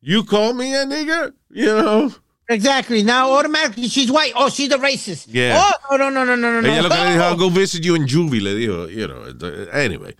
You 0.00 0.24
call 0.24 0.54
me 0.54 0.76
a 0.76 0.84
nigger? 0.84 1.34
You 1.50 1.80
know? 1.80 2.12
Exactly. 2.48 3.02
Now 3.02 3.32
automatically 3.32 3.88
she's 3.88 4.10
white. 4.10 4.32
Oh, 4.36 4.50
she's 4.50 4.70
a 4.70 4.76
racist. 4.76 5.26
Yeah. 5.28 5.58
Oh, 5.90 5.96
no, 5.96 6.10
no, 6.10 6.24
no, 6.24 6.36
no, 6.36 6.50
no, 6.50 6.60
no. 6.60 6.68
Ella 6.68 6.82
lo 6.82 6.88
que 6.90 6.94
le 6.96 7.10
dijo. 7.12 7.22
I'll 7.22 7.36
go 7.36 7.48
visit 7.50 7.82
you 7.82 7.94
in 7.96 8.06
juvie, 8.06 8.40
le 8.42 8.54
dijo, 8.54 8.88
you 8.90 9.06
know. 9.06 9.26
entonces, 9.26 9.68
Anyway. 9.72 10.14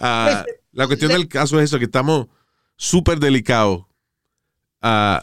Ah, 0.00 0.44
la 0.72 0.86
cuestión 0.88 1.12
del 1.12 1.28
caso 1.28 1.60
es 1.60 1.66
eso, 1.70 1.78
que 1.78 1.84
estamos 1.84 2.26
súper 2.76 3.20
delicados. 3.20 3.82
Ah, 4.82 5.22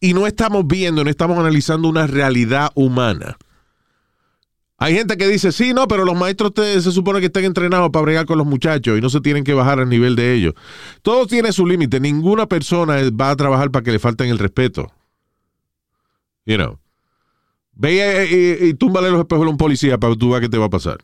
y 0.00 0.14
no 0.14 0.26
estamos 0.26 0.66
viendo, 0.66 1.04
no 1.04 1.10
estamos 1.10 1.38
analizando 1.38 1.88
una 1.88 2.06
realidad 2.06 2.70
humana. 2.74 3.36
Hay 4.82 4.94
gente 4.94 5.16
que 5.16 5.28
dice, 5.28 5.52
sí, 5.52 5.72
no, 5.72 5.86
pero 5.86 6.04
los 6.04 6.16
maestros 6.18 6.52
te- 6.54 6.80
se 6.80 6.90
supone 6.92 7.20
que 7.20 7.26
estén 7.26 7.44
entrenados 7.44 7.90
para 7.90 8.02
bregar 8.02 8.26
con 8.26 8.38
los 8.38 8.46
muchachos 8.46 8.98
y 8.98 9.00
no 9.00 9.08
se 9.10 9.20
tienen 9.20 9.44
que 9.44 9.54
bajar 9.54 9.78
al 9.80 9.88
nivel 9.88 10.16
de 10.16 10.34
ellos. 10.34 10.54
Todo 11.02 11.26
tiene 11.26 11.52
su 11.52 11.66
límite. 11.66 12.00
Ninguna 12.00 12.46
persona 12.46 12.96
va 13.10 13.30
a 13.30 13.36
trabajar 13.36 13.70
para 13.70 13.82
que 13.84 13.92
le 13.92 13.98
falten 13.98 14.28
el 14.28 14.38
respeto. 14.38 14.90
You 16.46 16.56
know. 16.56 16.78
Ve 17.74 18.26
y, 18.30 18.64
y, 18.66 18.68
y 18.70 18.74
túmbale 18.74 19.10
los 19.10 19.20
espejos 19.20 19.46
a 19.46 19.50
un 19.50 19.56
policía 19.56 19.98
para 19.98 20.12
que 20.14 20.18
tú 20.18 20.30
veas 20.30 20.40
qué 20.40 20.48
te 20.48 20.58
va 20.58 20.66
a 20.66 20.70
pasar. 20.70 20.98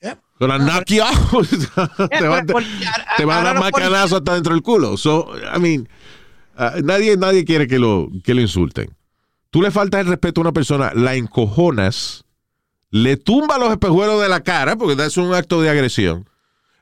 Yep. 0.00 0.18
Knock 0.38 0.84
you 0.86 1.02
out. 1.02 1.48
te, 2.10 2.28
va, 2.28 2.44
te- 2.44 2.54
te 3.16 3.24
va 3.24 3.40
a 3.40 3.42
dar 3.44 3.58
macanazo 3.58 4.16
hasta 4.16 4.34
dentro 4.34 4.54
del 4.54 4.62
culo. 4.62 4.96
So, 4.96 5.28
I 5.54 5.58
mean, 5.60 5.88
ah, 6.56 6.74
nadie, 6.82 7.16
nadie 7.16 7.44
quiere 7.44 7.66
que 7.66 7.78
lo, 7.78 8.08
que 8.24 8.34
lo 8.34 8.40
insulten. 8.40 8.94
Tú 9.50 9.60
le 9.62 9.70
faltas 9.70 10.00
el 10.00 10.06
respeto 10.06 10.40
a 10.40 10.42
una 10.42 10.52
persona, 10.52 10.92
la 10.94 11.14
encojonas, 11.14 12.24
le 12.92 13.16
tumba 13.16 13.56
los 13.58 13.70
espejuelos 13.70 14.20
de 14.20 14.28
la 14.28 14.42
cara, 14.42 14.76
porque 14.76 15.02
es 15.02 15.16
un 15.16 15.32
acto 15.34 15.62
de 15.62 15.70
agresión. 15.70 16.28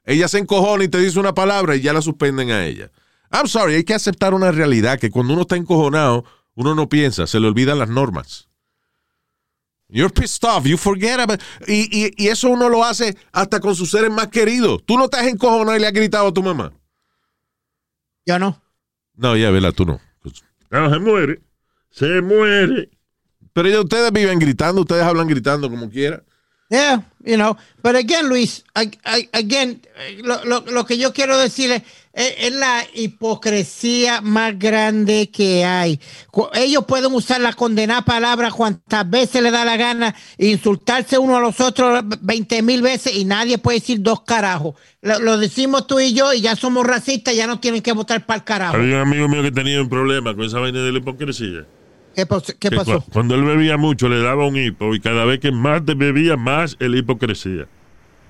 Ella 0.05 0.27
se 0.27 0.39
encojona 0.39 0.83
y 0.83 0.89
te 0.89 0.99
dice 0.99 1.21
una 1.21 1.35
palabra 1.35 1.77
y 1.77 1.81
ya 1.81 1.93
la 1.93 2.03
suspenden 2.03 2.51
a 2.51 2.67
ella. 2.67 2.91
I'm 3.31 3.47
sorry, 3.47 3.77
hay 3.77 3.85
que 3.85 3.95
aceptar 3.95 4.35
una 4.35 4.51
realidad 4.51 4.99
que 4.99 5.11
cuando 5.11 5.35
uno 5.35 5.43
está 5.43 5.55
encojonado, 5.55 6.25
uno 6.55 6.75
no 6.75 6.89
piensa, 6.89 7.29
se 7.29 7.39
le 7.39 7.47
olvidan 7.47 7.79
las 7.79 7.89
normas. 7.89 8.49
You're 9.89 10.13
pissed 10.13 10.45
off, 10.45 10.65
you 10.65 10.77
forget 10.77 11.21
about 11.21 11.41
y, 11.69 11.89
y, 11.91 12.13
y 12.17 12.29
eso 12.29 12.49
uno 12.49 12.69
lo 12.69 12.85
hace 12.85 13.17
hasta 13.31 13.61
con 13.61 13.77
sus 13.77 13.93
seres 13.93 14.11
más 14.11 14.29
queridos. 14.29 14.85
Tú 14.85 14.99
no 14.99 15.09
te 15.09 15.17
has 15.17 15.29
encojonado 15.29 15.77
y 15.77 15.81
le 15.81 15.87
has 15.87 15.93
gritado 15.93 16.27
a 16.27 16.35
tu 16.35 16.43
mamá. 16.43 16.73
Yo 18.27 18.39
no. 18.39 18.61
No, 19.15 19.37
ya, 19.37 19.51
vela, 19.51 19.71
tú 19.71 19.87
no. 19.87 20.01
No, 20.71 20.91
se 20.91 20.99
muere. 20.99 21.41
Se 21.91 22.21
muere. 22.21 22.91
Pero 23.53 23.69
ya 23.69 23.81
ustedes 23.81 24.13
viven 24.13 24.39
gritando, 24.39 24.83
ustedes 24.83 25.03
hablan 25.03 25.27
gritando 25.29 25.69
como 25.71 25.91
quiera. 25.91 26.23
Yeah, 26.73 27.03
you 27.25 27.35
know, 27.35 27.57
but 27.83 27.97
again, 27.97 28.29
Luis, 28.29 28.63
I, 28.77 28.93
I- 29.05 29.29
again, 29.33 29.83
lo, 30.23 30.45
lo- 30.45 30.61
lo 30.71 30.87
que 30.87 30.97
yo 30.99 31.13
quiero 31.13 31.37
decirle 31.37 31.83
es, 32.13 32.33
es 32.39 32.53
la 32.55 32.85
hipocresía 32.95 34.21
más 34.21 34.57
grande 34.57 35.31
que 35.33 35.65
hay. 35.65 35.99
Ellos 36.55 36.85
pueden 36.87 37.13
usar 37.13 37.41
la 37.41 37.55
condenada 37.55 38.03
palabra 38.03 38.53
cuantas 38.53 39.09
veces 39.11 39.43
le 39.43 39.51
da 39.51 39.65
la 39.65 39.77
gana, 39.77 40.15
insultarse 40.39 41.19
uno 41.19 41.37
a 41.37 41.41
los 41.41 41.61
otros 41.61 42.05
20 42.21 42.63
mil 42.63 42.83
veces 42.83 43.17
y 43.17 43.25
nadie 43.25 43.59
puede 43.59 43.81
decir 43.81 44.01
dos 44.01 44.23
carajos. 44.23 44.75
Lo, 45.03 45.19
lo 45.19 45.39
decimos 45.39 45.89
tú 45.89 45.99
y 45.99 46.13
yo 46.15 46.33
y 46.33 46.41
ya 46.41 46.55
somos 46.55 46.87
racistas, 46.87 47.35
ya 47.35 47.49
no 47.49 47.59
tienen 47.59 47.83
que 47.83 47.91
votar 47.93 48.25
para 48.27 48.39
el 48.39 48.45
carajo. 48.45 48.77
Había 48.77 48.97
un 48.97 49.01
amigo 49.09 49.29
mío 49.29 49.43
que 49.43 49.51
tenía 49.51 49.81
un 49.81 49.89
problema 49.89 50.37
con 50.37 50.45
esa 50.45 50.61
vaina 50.61 50.81
de 50.83 50.93
la 50.93 50.99
hipocresía. 50.99 51.67
¿Qué, 52.15 52.27
pas- 52.27 52.55
qué 52.59 52.71
Que 52.71 52.77
pasó? 52.77 53.01
cu- 53.03 53.11
Cuando 53.13 53.35
él 53.35 53.45
bebía 53.45 53.77
mucho 53.77 54.09
le 54.09 54.21
daba 54.21 54.47
un 54.47 54.57
hipo 54.57 54.95
y 54.95 55.01
cada 55.01 55.25
vez 55.25 55.41
que 55.41 55.53
más 55.53 55.85
te 55.85 55.95
bebía, 55.95 56.37
más 56.37 56.77
el 56.81 56.95
hipo 56.97 57.19
crecía. 57.19 57.67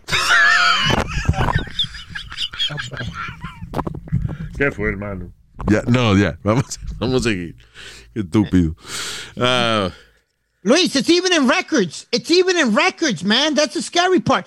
¿Qué 4.56 4.70
fue, 4.70 4.88
hermano? 4.90 5.32
Ya, 5.70 5.82
no, 5.86 6.16
ya, 6.16 6.38
vamos, 6.42 6.78
vamos 6.98 7.26
a 7.26 7.30
seguir. 7.30 7.56
Qué 8.14 8.20
estúpido. 8.20 8.74
Ah, 9.38 9.90
Luis, 10.62 10.94
it's 10.96 11.08
even 11.08 11.32
in 11.32 11.48
records. 11.48 12.06
It's 12.12 12.30
even 12.30 12.58
in 12.58 12.74
records, 12.74 13.24
man. 13.24 13.54
That's 13.54 13.74
the 13.74 13.82
scary 13.82 14.20
part. 14.20 14.46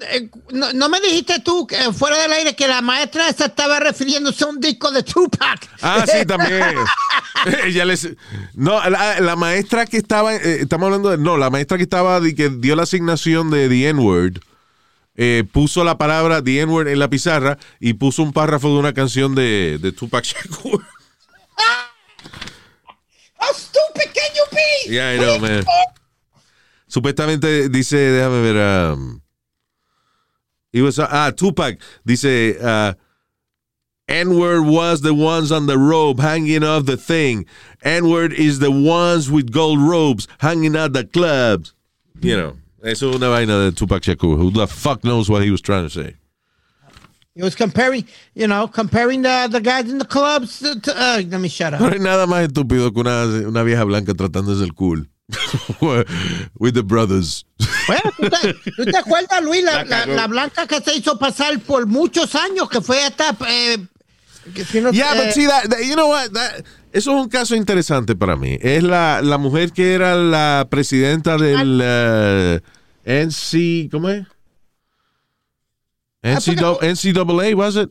Eh, 0.00 0.30
No, 0.50 0.72
no 0.72 0.88
me 0.88 1.00
dijiste 1.00 1.40
tú 1.40 1.66
eh, 1.70 1.92
fuera 1.92 2.18
del 2.20 2.32
aire 2.32 2.54
que 2.56 2.68
la 2.68 2.80
maestra 2.80 3.28
esa 3.28 3.46
estaba 3.46 3.80
refiriéndose 3.80 4.44
a 4.44 4.48
un 4.48 4.60
disco 4.60 4.90
de 4.90 5.02
Tupac. 5.02 5.68
Ah, 5.82 6.04
sí, 6.06 6.24
también. 6.26 6.76
Ella 7.64 7.84
les, 7.84 8.08
no, 8.54 8.88
la, 8.88 9.20
la 9.20 9.36
maestra 9.36 9.86
que 9.86 9.96
estaba, 9.96 10.34
eh, 10.34 10.60
estamos 10.60 10.86
hablando 10.86 11.10
de, 11.10 11.18
no, 11.18 11.36
la 11.36 11.50
maestra 11.50 11.76
que 11.76 11.82
estaba, 11.84 12.20
de 12.20 12.34
que 12.34 12.48
dio 12.48 12.76
la 12.76 12.82
asignación 12.84 13.50
de 13.50 13.68
The 13.68 13.88
N-Word, 13.90 14.40
eh, 15.16 15.44
puso 15.50 15.84
la 15.84 15.98
palabra 15.98 16.42
The 16.42 16.60
N-Word 16.62 16.88
en 16.88 16.98
la 16.98 17.08
pizarra 17.08 17.58
y 17.80 17.94
puso 17.94 18.22
un 18.22 18.32
párrafo 18.32 18.68
de 18.68 18.74
una 18.78 18.92
canción 18.92 19.34
de, 19.34 19.78
de 19.80 19.92
Tupac 19.92 20.24
Shakur. 20.24 20.84
How 23.38 23.52
stupid 23.54 24.10
can 24.14 24.34
you 24.34 24.44
be? 24.52 24.92
Yeah, 24.94 25.14
I 25.14 25.18
know, 25.18 25.38
man. 25.38 25.64
Supuestamente 26.86 27.68
dice, 27.68 27.96
déjame 27.96 28.40
ver, 28.40 28.94
um, 28.94 29.20
it 30.72 30.82
was, 30.82 30.98
ah, 30.98 31.30
Tupac 31.30 31.78
dice, 32.06 32.24
uh, 32.24 32.94
N-word 34.08 34.62
was 34.66 35.02
the 35.02 35.12
ones 35.12 35.52
on 35.52 35.66
the 35.66 35.76
rope 35.78 36.18
hanging 36.20 36.64
off 36.64 36.86
the 36.86 36.96
thing. 36.96 37.44
N-word 37.82 38.32
is 38.32 38.58
the 38.58 38.70
ones 38.70 39.30
with 39.30 39.52
gold 39.52 39.78
robes 39.80 40.26
hanging 40.40 40.76
out 40.76 40.94
the 40.94 41.04
clubs. 41.04 41.74
You 42.20 42.36
know, 42.36 42.56
eso 42.82 43.10
es 43.10 43.16
una 43.16 43.28
vaina 43.28 43.64
de 43.66 43.72
Tupac 43.72 44.02
Shakur. 44.02 44.38
Who 44.38 44.50
the 44.50 44.66
fuck 44.66 45.04
knows 45.04 45.28
what 45.28 45.42
he 45.42 45.50
was 45.50 45.60
trying 45.60 45.84
to 45.84 45.90
say? 45.90 46.14
He 47.34 47.42
was 47.42 47.54
comparing, 47.54 48.04
you 48.34 48.48
know, 48.48 48.66
comparing 48.66 49.22
the, 49.22 49.46
the 49.50 49.60
guys 49.60 49.88
in 49.90 49.98
the 49.98 50.04
clubs 50.04 50.58
to, 50.60 50.80
to- 50.80 50.92
uh, 50.96 51.22
let 51.28 51.40
me 51.40 51.48
shut 51.48 51.74
up. 51.74 51.80
No 51.80 51.88
hay 51.90 51.98
nada 51.98 52.26
más 52.26 52.48
estúpido 52.48 52.90
que 52.92 53.00
una, 53.00 53.24
una 53.46 53.62
vieja 53.62 53.84
blanca 53.84 54.12
tratando 54.14 54.56
de 54.58 54.64
ser 54.66 54.74
cool. 54.74 55.06
With 56.58 56.74
the 56.74 56.82
brothers. 56.82 57.44
Bueno, 57.86 58.02
¿tú 58.16 58.28
te, 58.30 58.54
tú 58.76 58.84
te 58.90 58.96
acuerdas, 58.96 59.42
Luis, 59.42 59.62
la, 59.62 59.84
la- 59.84 60.06
la 60.06 60.26
blanca 60.26 60.66
que 60.66 60.80
se 60.80 60.94
hizo 60.96 61.18
pasar 61.18 61.58
por 61.60 61.86
muchos 61.86 62.34
años, 62.34 62.68
que 62.70 62.80
fue 62.80 63.02
hasta... 63.04 63.36
Eh, 63.48 63.78
que 64.54 64.64
si 64.64 64.80
no- 64.80 64.90
Yeah, 64.90 65.14
eh, 65.14 65.24
but 65.26 65.34
see 65.34 65.46
that, 65.46 65.64
that- 65.68 65.82
you 65.86 65.94
know 65.94 66.08
what? 66.08 66.30
that- 66.32 66.64
eso 66.92 67.14
es 67.14 67.22
un 67.22 67.28
caso 67.28 67.54
interesante 67.54 68.16
para 68.16 68.36
mí. 68.36 68.56
Es 68.62 68.82
la, 68.82 69.20
la 69.22 69.36
mujer 69.36 69.72
que 69.72 69.92
era 69.92 70.14
la 70.14 70.66
presidenta 70.70 71.36
del 71.36 71.82
uh, 71.82 73.10
NC, 73.10 73.90
¿cómo 73.90 74.08
es? 74.08 74.26
NCAA, 76.22 76.78
NCAA, 76.82 77.54
was 77.54 77.76
it? 77.76 77.90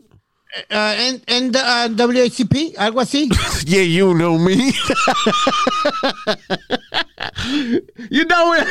Uh, 0.72 0.96
en, 0.98 1.22
en 1.28 1.56
uh, 1.56 1.88
WACP, 1.96 2.76
algo 2.78 3.00
así. 3.02 3.30
Yeah, 3.66 3.82
you 3.82 4.14
know 4.14 4.38
me. 4.38 4.56
you 8.10 8.26
know 8.26 8.54
it. 8.54 8.68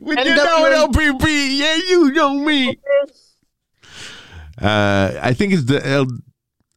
When 0.00 0.18
you 0.26 0.34
know 0.34 0.66
it, 0.66 0.72
LPP. 0.90 1.24
Yeah, 1.58 1.74
you 1.88 2.10
know 2.12 2.34
me. 2.38 2.78
Uh, 4.60 5.12
I 5.22 5.34
think 5.34 5.52
it's 5.52 5.64
the 5.64 5.86
L- 5.86 6.06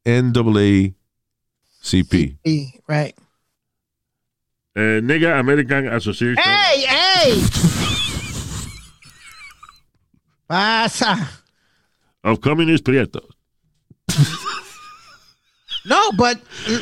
NAACP. 0.05 0.93
Sí, 2.45 2.73
right. 2.87 3.15
Eh, 4.75 4.99
Nigga 5.01 5.39
American 5.39 5.87
Association. 5.87 6.37
¡Ey, 6.45 6.85
ey! 6.85 7.41
Pasa. 10.47 11.29
of 12.23 12.41
Communist 12.41 12.83
Prietos. 12.83 13.38
No, 15.85 15.97
but 16.13 16.37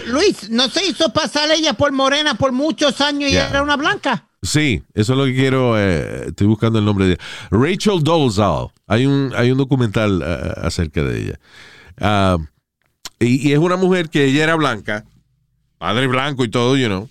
Luis, 0.08 0.50
no 0.50 0.70
se 0.70 0.86
hizo 0.86 1.14
pasar 1.14 1.50
ella 1.52 1.74
por 1.74 1.92
morena 1.92 2.34
por 2.36 2.52
muchos 2.52 3.00
años 3.00 3.32
y 3.32 3.36
era 3.36 3.62
una 3.62 3.78
blanca. 3.78 4.26
Sí, 4.42 4.82
eso 4.94 5.14
es 5.14 5.20
lo 5.20 5.26
que 5.26 5.36
quiero. 5.36 5.78
eh, 5.80 6.28
estoy 6.28 6.48
buscando 6.48 6.80
el 6.80 6.86
nombre 6.86 7.06
de 7.06 7.14
ella. 7.14 7.24
Rachel 7.52 8.04
Dolezal. 8.04 8.68
Hay 8.88 9.06
un, 9.06 9.34
hay 9.36 9.52
un 9.52 9.58
documental 9.58 10.22
eh, 10.26 10.54
acerca 10.62 11.04
de 11.04 11.22
ella. 11.22 11.40
Ah, 12.00 12.38
y, 13.20 13.48
y 13.50 13.54
es 13.54 13.60
una 13.60 13.78
mujer 13.78 14.10
que 14.10 14.26
ella 14.26 14.44
era 14.44 14.56
blanca, 14.56 15.06
padre 15.78 16.08
blanco 16.08 16.44
y 16.44 16.50
todo, 16.50 16.76
you 16.78 16.88
know. 16.88 17.10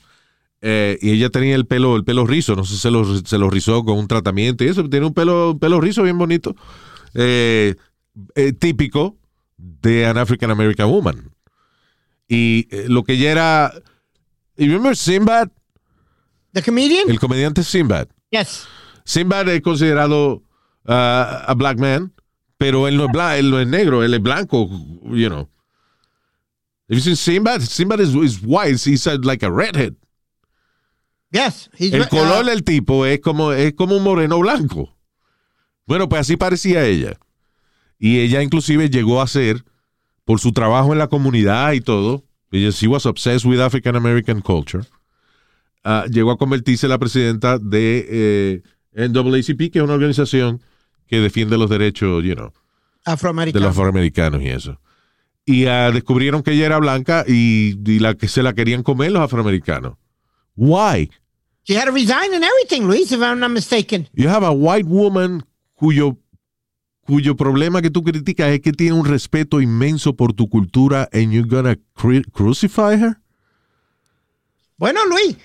eh, 0.63 0.99
y 1.01 1.11
ella 1.13 1.31
tenía 1.31 1.55
el 1.55 1.67
pelo, 1.67 1.97
el 1.97 2.05
pelo 2.05 2.27
rizo. 2.27 2.57
No 2.57 2.65
sé 2.65 2.75
si 2.75 2.81
se 2.81 2.91
lo, 2.91 3.05
se 3.25 3.39
lo 3.39 3.49
rizó 3.49 3.85
con 3.85 3.97
un 3.99 4.09
tratamiento 4.09 4.65
y 4.65 4.69
eso. 4.69 4.89
Tiene 4.89 5.07
un 5.07 5.15
pelo, 5.15 5.57
pelo 5.61 5.81
rizo 5.81 6.03
bien 6.03 6.19
bonito. 6.19 6.55
Eh, 7.15 7.75
típico 8.59 9.17
de 9.57 10.07
an 10.07 10.19
African 10.19 10.51
American 10.51 10.89
woman. 10.91 11.33
Y 12.29 12.67
eh, 12.71 12.87
lo 12.89 13.05
que 13.05 13.15
ella 13.15 13.31
era. 13.31 13.73
¿You 14.57 14.67
remember 14.67 14.97
Sinbad? 14.97 15.49
The 16.53 16.63
comedian? 16.63 17.09
El 17.11 17.19
comediante 17.21 17.63
Sinbad. 17.63 18.09
yes. 18.31 18.67
Sinbad 19.05 19.49
es 19.51 19.61
considerado 19.61 20.43
uh, 20.89 20.93
a 21.47 21.55
black 21.57 21.79
man, 21.79 22.13
pero 22.59 22.89
él 22.89 22.97
no 22.97 23.05
es 23.05 23.13
blanco, 23.13 23.35
él 23.35 23.51
no 23.51 23.61
es 23.61 23.67
negro, 23.69 24.03
él 24.03 24.15
es 24.15 24.21
blanco, 24.21 24.69
you 25.05 25.29
know. 25.29 25.49
Have 26.89 26.97
you 26.97 27.01
seen 27.01 27.15
Sinbad? 27.17 27.61
Sinbad 27.61 28.01
is, 28.01 28.15
is 28.17 28.41
white, 28.43 28.79
he's 28.85 29.07
a- 29.07 29.19
like 29.19 29.45
a 29.45 29.51
redhead. 29.51 29.95
Yes. 31.31 31.69
He's, 31.77 31.93
El 31.93 32.03
uh, 32.03 32.09
color 32.09 32.45
del 32.47 32.65
tipo 32.65 33.05
es 33.07 33.21
como, 33.21 33.53
es 33.53 33.75
como 33.75 33.97
un 33.97 34.03
moreno 34.03 34.39
blanco. 34.41 34.97
Bueno, 35.87 36.09
pues 36.09 36.23
así 36.23 36.37
parecía 36.37 36.85
ella. 36.85 37.19
Y 37.99 38.19
ella 38.21 38.43
inclusive 38.43 38.91
llegó 38.91 39.23
a 39.23 39.27
ser, 39.27 39.65
por 40.25 40.41
su 40.41 40.53
trabajo 40.53 40.93
en 40.93 40.99
la 40.99 41.09
comunidad 41.09 41.73
y 41.73 41.81
todo, 41.81 42.25
ella 42.51 42.71
she 42.71 42.87
was 42.87 43.07
obsessed 43.07 43.49
with 43.49 43.61
African 43.61 43.97
American 43.97 44.41
culture, 44.41 44.85
ah, 45.85 46.05
llegó 46.11 46.31
a 46.31 46.39
convertirse 46.39 46.87
en 46.87 46.91
la 46.91 46.99
presidenta 46.99 47.59
de 47.59 48.63
eh, 48.95 49.09
NAACP, 49.09 49.73
que 49.73 49.79
es 49.79 49.85
una 49.85 49.95
organización 49.95 50.61
que 51.07 51.21
defiende 51.21 51.57
los 51.57 51.71
derechos, 51.71 52.25
you 52.25 52.35
know, 52.35 52.53
de 53.07 53.13
afroamericano. 53.13 53.65
los 53.65 53.77
afroamericanos 53.77 54.43
y 54.43 54.49
eso. 54.49 54.81
Y 55.45 55.67
ah, 55.67 55.91
descubrieron 55.93 56.43
que 56.43 56.53
ella 56.53 56.67
era 56.67 56.79
blanca 56.79 57.25
y, 57.27 57.79
y 57.87 57.99
la 58.01 58.15
que 58.15 58.27
se 58.27 58.43
la 58.43 58.53
querían 58.53 58.83
comer 58.83 59.13
los 59.13 59.23
afroamericanos. 59.23 59.95
Why? 60.57 61.11
She 61.63 61.77
had 61.77 61.87
to 61.87 61.93
resign 61.93 62.33
and 62.33 62.45
everything, 62.45 62.89
Luis, 62.89 63.13
if 63.13 63.21
I'm 63.21 63.39
not 63.41 63.51
mistaken. 63.51 64.09
You 64.15 64.29
have 64.29 64.45
a 64.45 64.53
white 64.53 64.87
woman 64.87 65.45
cuyo, 65.75 66.17
cuyo 67.07 67.37
problema 67.37 67.81
que 67.83 67.91
tú 67.91 68.03
criticas 68.03 68.49
es 68.51 68.61
que 68.61 68.73
tiene 68.73 68.93
un 68.95 69.05
respeto 69.07 69.61
inmenso 69.61 70.15
por 70.15 70.33
tu 70.33 70.49
cultura 70.49 71.09
and 71.13 71.33
you're 71.33 71.49
gonna 71.49 71.77
cru- 71.95 72.25
crucify 72.33 72.95
her? 72.95 73.17
Bueno, 74.79 75.01
Luis, 75.07 75.37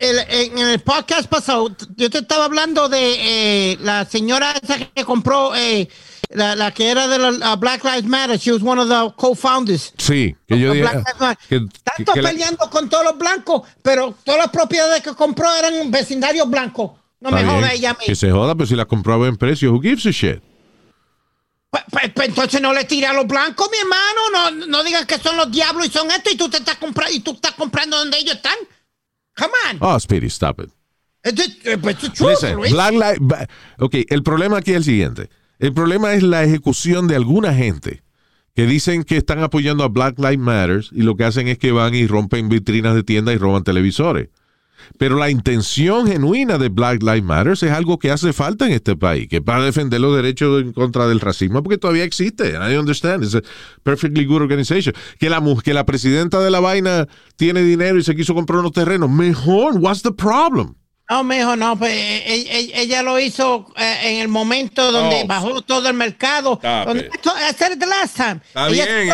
el- 0.00 0.18
en 0.28 0.58
el 0.58 0.78
podcast 0.80 1.28
pasado, 1.28 1.74
yo 1.96 2.10
te 2.10 2.18
estaba 2.18 2.44
hablando 2.44 2.88
de 2.88 3.72
eh, 3.72 3.78
la 3.80 4.04
señora 4.04 4.52
esa 4.62 4.78
que 4.78 5.04
compró, 5.04 5.54
eh, 5.56 5.88
la, 6.28 6.54
la 6.54 6.70
que 6.72 6.90
era 6.90 7.08
de 7.08 7.18
la 7.38 7.56
Black 7.56 7.82
Lives 7.84 8.04
Matter. 8.04 8.38
She 8.38 8.52
was 8.52 8.62
one 8.62 8.80
of 8.80 8.88
the 8.88 9.14
co-founders. 9.16 9.94
Sí, 9.96 10.36
que 10.46 10.58
yo 10.58 10.74
Matter. 10.74 11.02
que- 11.48 11.60
Tanto 11.60 12.12
que- 12.12 12.12
que 12.12 12.22
la- 12.22 12.28
peleando 12.30 12.68
con 12.70 12.88
todos 12.90 13.04
los 13.04 13.16
blancos, 13.18 13.62
pero 13.82 14.14
todas 14.24 14.38
las 14.40 14.50
propiedades 14.50 15.02
que 15.02 15.14
compró 15.14 15.46
eran 15.54 15.90
vecindarios 15.90 16.48
blancos. 16.50 16.92
No 17.20 17.30
me 17.30 17.40
Está 17.40 17.52
joda 17.52 17.72
ella 17.72 17.90
a 17.90 17.94
mí. 17.94 18.00
Que 18.04 18.16
se 18.16 18.30
joda, 18.32 18.54
pero 18.54 18.66
si 18.66 18.74
la 18.74 18.84
compró 18.84 19.14
a 19.14 19.16
buen 19.16 19.36
precio, 19.36 19.72
who 19.72 19.80
gives 19.80 20.04
a 20.06 20.10
shit? 20.10 20.42
Pues, 21.72 21.84
pues- 21.90 22.12
pues 22.14 22.28
entonces 22.28 22.60
no 22.60 22.74
le 22.74 22.84
tire 22.84 23.06
a 23.06 23.14
los 23.14 23.26
blancos, 23.26 23.66
mi 23.72 23.78
hermano. 23.78 24.60
No, 24.60 24.66
no 24.66 24.84
digas 24.84 25.06
que 25.06 25.16
son 25.18 25.38
los 25.38 25.50
diablos 25.50 25.86
y 25.86 25.90
son 25.90 26.10
esto 26.10 26.28
y 26.30 26.36
tú 26.36 26.50
te 26.50 26.58
estás 26.58 26.76
comprando 26.76 27.14
y 27.16 27.20
tú 27.20 27.32
estás 27.32 27.52
comprando 27.52 27.96
donde 27.96 28.18
ellos 28.18 28.34
están. 28.36 28.56
Come 29.34 29.52
on. 29.70 29.78
Oh, 29.80 29.98
Speedy, 29.98 30.26
stop 30.26 30.60
it. 30.60 30.68
The 31.22 31.32
truth, 31.32 32.20
Listen. 32.20 32.58
Black 32.60 32.92
Lives- 32.92 33.48
ok, 33.78 33.94
el 34.10 34.22
problema 34.22 34.58
aquí 34.58 34.72
es 34.72 34.76
el 34.78 34.84
siguiente. 34.84 35.30
El 35.58 35.72
problema 35.72 36.12
es 36.12 36.22
la 36.22 36.42
ejecución 36.44 37.06
de 37.08 37.16
alguna 37.16 37.54
gente 37.54 38.02
que 38.54 38.66
dicen 38.66 39.02
que 39.04 39.16
están 39.16 39.38
apoyando 39.42 39.82
a 39.82 39.88
Black 39.88 40.18
Lives 40.18 40.38
Matter 40.40 40.84
y 40.92 41.02
lo 41.02 41.16
que 41.16 41.24
hacen 41.24 41.48
es 41.48 41.56
que 41.56 41.72
van 41.72 41.94
y 41.94 42.06
rompen 42.06 42.50
vitrinas 42.50 42.94
de 42.94 43.02
tiendas 43.02 43.34
y 43.34 43.38
roban 43.38 43.64
televisores. 43.64 44.28
Pero 44.98 45.16
la 45.16 45.30
intención 45.30 46.06
genuina 46.06 46.58
de 46.58 46.68
Black 46.68 47.02
Lives 47.02 47.22
Matter 47.22 47.52
es 47.52 47.62
algo 47.64 47.98
que 47.98 48.10
hace 48.10 48.32
falta 48.32 48.66
en 48.66 48.72
este 48.72 48.96
país, 48.96 49.28
que 49.28 49.42
para 49.42 49.64
defender 49.64 50.00
los 50.00 50.14
derechos 50.16 50.62
en 50.62 50.72
contra 50.72 51.06
del 51.06 51.20
racismo, 51.20 51.62
porque 51.62 51.78
todavía 51.78 52.04
existe. 52.04 52.52
I 52.52 52.76
understand. 52.76 53.24
It's 53.24 53.34
a 53.34 53.42
perfectly 53.82 54.24
good 54.24 54.42
organization. 54.42 54.94
Que 55.18 55.28
la, 55.30 55.42
que 55.62 55.74
la 55.74 55.84
presidenta 55.86 56.40
de 56.40 56.50
la 56.50 56.60
vaina 56.60 57.06
tiene 57.36 57.62
dinero 57.62 57.98
y 57.98 58.02
se 58.02 58.14
quiso 58.14 58.34
comprar 58.34 58.60
unos 58.60 58.72
terrenos. 58.72 59.10
Mejor. 59.10 59.76
What's 59.78 60.02
the 60.02 60.12
problem? 60.12 60.74
No, 61.10 61.22
mijo, 61.24 61.56
no, 61.56 61.76
pues 61.78 61.92
eh, 61.92 62.22
eh, 62.26 62.46
eh, 62.48 62.72
ella 62.74 63.02
lo 63.02 63.20
hizo 63.20 63.66
eh, 63.76 63.98
en 64.04 64.20
el 64.22 64.28
momento 64.28 64.90
donde 64.90 65.22
Oh. 65.24 65.26
bajó 65.26 65.60
todo 65.60 65.86
el 65.88 65.94
mercado. 65.94 66.58
Donde, 66.62 67.02
it 67.02 67.78
the 67.78 67.86
last 67.86 68.16
time. 68.16 68.40
Está 68.46 68.68
bien, 68.68 69.10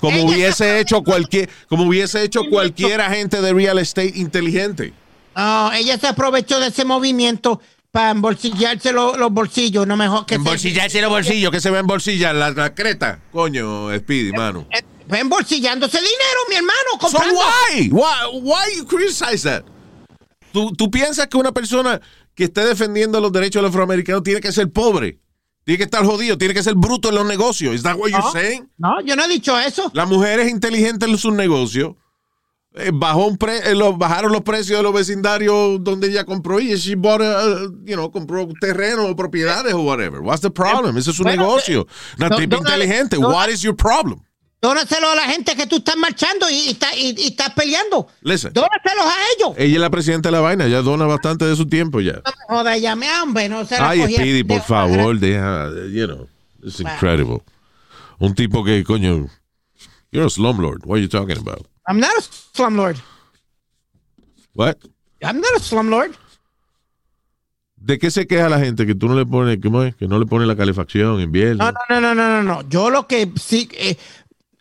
como 0.00 0.16
Ella 0.16 0.26
hubiese 0.26 0.52
se 0.52 0.80
hecho 0.80 1.02
cualquier, 1.02 1.50
como 1.68 1.84
hubiese 1.84 2.22
hecho 2.22 2.44
cualquier 2.48 3.02
agente 3.02 3.42
de 3.42 3.52
real 3.52 3.78
estate 3.78 4.12
inteligente. 4.14 4.94
No, 5.36 5.72
ella 5.72 5.98
se 5.98 6.06
aprovechó 6.06 6.60
de 6.60 6.68
ese 6.68 6.84
movimiento 6.84 7.60
para 7.90 8.10
embolsillarse 8.10 8.92
lo- 8.92 9.16
los 9.16 9.30
bolsillos, 9.32 9.86
no 9.86 9.96
mejor 9.96 10.26
que 10.26 10.34
se- 10.34 10.38
Embolsillarse 10.38 11.00
los 11.00 11.10
bolsillos, 11.10 11.50
que 11.50 11.60
se 11.60 11.70
va 11.70 11.76
a 11.78 11.80
embolsillar 11.80 12.34
la, 12.34 12.50
la 12.50 12.74
creta. 12.74 13.20
Coño, 13.32 13.88
Speedy, 13.98 14.32
mano. 14.32 14.66
Eh, 14.70 14.82
fue 15.08 15.20
embolsillándose 15.20 15.98
dinero, 15.98 16.40
mi 16.48 16.56
hermano, 16.56 16.74
So 16.92 16.98
comprando. 16.98 17.40
why? 17.40 17.88
Why, 17.90 18.40
why 18.42 18.76
you 18.76 18.84
criticize 18.86 19.42
that? 19.48 19.64
¿Tú, 20.52 20.72
¿Tú 20.72 20.90
piensas 20.90 21.26
que 21.28 21.36
una 21.36 21.52
persona 21.52 22.00
que 22.34 22.44
esté 22.44 22.64
defendiendo 22.64 23.20
los 23.20 23.32
derechos 23.32 23.60
de 23.60 23.62
los 23.62 23.70
afroamericanos 23.70 24.22
tiene 24.22 24.40
que 24.40 24.52
ser 24.52 24.70
pobre? 24.72 25.18
Tiene 25.64 25.78
que 25.78 25.84
estar 25.84 26.04
jodido, 26.04 26.36
tiene 26.36 26.52
que 26.52 26.62
ser 26.62 26.74
bruto 26.74 27.08
en 27.08 27.14
los 27.14 27.26
negocios. 27.26 27.74
¿Is 27.74 27.82
that 27.82 27.96
what 27.96 28.10
you're 28.10 28.22
No. 28.24 28.32
saying? 28.32 28.68
No, 28.76 29.00
yo 29.02 29.16
no 29.16 29.24
he 29.24 29.28
dicho 29.28 29.58
eso. 29.58 29.90
La 29.94 30.04
mujer 30.04 30.40
es 30.40 30.50
inteligente 30.50 31.06
en 31.06 31.16
sus 31.16 31.32
negocios. 31.32 31.94
Eh, 32.76 32.90
bajó 32.92 33.26
un 33.26 33.36
pre- 33.38 33.70
eh, 33.70 33.74
lo- 33.76 33.96
bajaron 33.96 34.32
los 34.32 34.40
precios 34.42 34.76
de 34.78 34.82
los 34.82 34.92
vecindarios 34.92 35.78
donde 35.84 36.08
ella 36.08 36.24
compró 36.24 36.58
y 36.58 36.74
she 36.74 36.96
bought 36.96 37.22
a- 37.22 37.62
you 37.84 37.94
know, 37.94 38.10
compró 38.10 38.48
terreno 38.60 39.06
o 39.06 39.14
propiedades 39.14 39.72
o 39.74 39.82
whatever. 39.82 40.20
What's 40.20 40.40
the 40.40 40.50
problem? 40.50 40.96
Ese 40.98 41.10
es 41.10 41.16
su 41.16 41.22
Bueno, 41.22 41.42
negocio. 41.44 41.86
Una 42.18 42.30
no, 42.30 42.36
tipa 42.36 42.56
inteligente. 42.56 43.16
no, 43.16 43.28
What 43.28 43.48
is 43.50 43.62
your 43.62 43.76
problem? 43.76 44.18
Dónaselo 44.60 45.08
a 45.10 45.14
la 45.14 45.22
gente 45.24 45.54
que 45.54 45.66
tú 45.68 45.76
estás 45.76 45.96
marchando 45.96 46.50
y, 46.50 46.54
y, 46.54 46.68
está- 46.70 46.96
y- 46.96 47.14
y 47.16 47.26
estás 47.26 47.50
peleando. 47.50 48.08
Listen. 48.22 48.52
Dónaselos 48.52 49.04
a 49.04 49.14
ellos. 49.36 49.54
Ella 49.58 49.74
es 49.74 49.80
la 49.80 49.90
presidenta 49.90 50.28
de 50.30 50.32
la 50.32 50.40
vaina, 50.40 50.66
ya 50.66 50.80
dona 50.82 51.04
bastante 51.06 51.44
de 51.44 51.54
su 51.54 51.66
tiempo 51.68 52.00
ya. 52.00 52.22
No 52.48 52.76
ya 52.76 52.96
me 52.96 53.06
hambre, 53.06 53.48
no 53.48 53.64
se 53.66 53.76
Ay, 53.76 54.02
Speedy, 54.12 54.42
por 54.42 54.62
favor, 54.62 55.16
deja, 55.20 55.68
you 55.92 56.06
know, 56.06 56.26
it's 56.64 56.80
incredible. 56.80 57.42
Un 58.18 58.34
tipo 58.34 58.64
que, 58.64 58.82
coño, 58.82 59.28
you're 60.10 60.26
a 60.26 60.30
slumlord. 60.30 60.80
What 60.86 60.96
are 60.96 61.02
you 61.02 61.08
talking 61.08 61.36
about? 61.38 61.68
I'm 61.86 61.98
not 62.00 62.10
a 62.16 62.22
slumlord. 62.22 62.98
What? 64.54 64.78
I'm 65.22 65.40
not 65.40 65.56
a 65.56 65.60
slumlord. 65.60 66.14
¿De 67.76 67.98
qué 67.98 68.10
se 68.10 68.26
queja 68.26 68.48
la 68.48 68.58
gente? 68.58 68.86
Que 68.86 68.94
tú 68.94 69.08
no 69.08 69.14
le 69.14 69.26
pones, 69.26 69.58
¿cómo 69.62 69.82
es? 69.82 69.94
Que 69.94 70.08
no 70.08 70.18
le 70.18 70.24
pones 70.24 70.48
la 70.48 70.56
calefacción, 70.56 71.20
invierno. 71.20 71.70
No, 71.70 71.72
no, 71.90 72.00
no, 72.00 72.14
no, 72.14 72.28
no, 72.28 72.42
no. 72.42 72.68
Yo 72.68 72.88
lo 72.88 73.06
que 73.06 73.30
sí, 73.38 73.68
eh, 73.72 73.98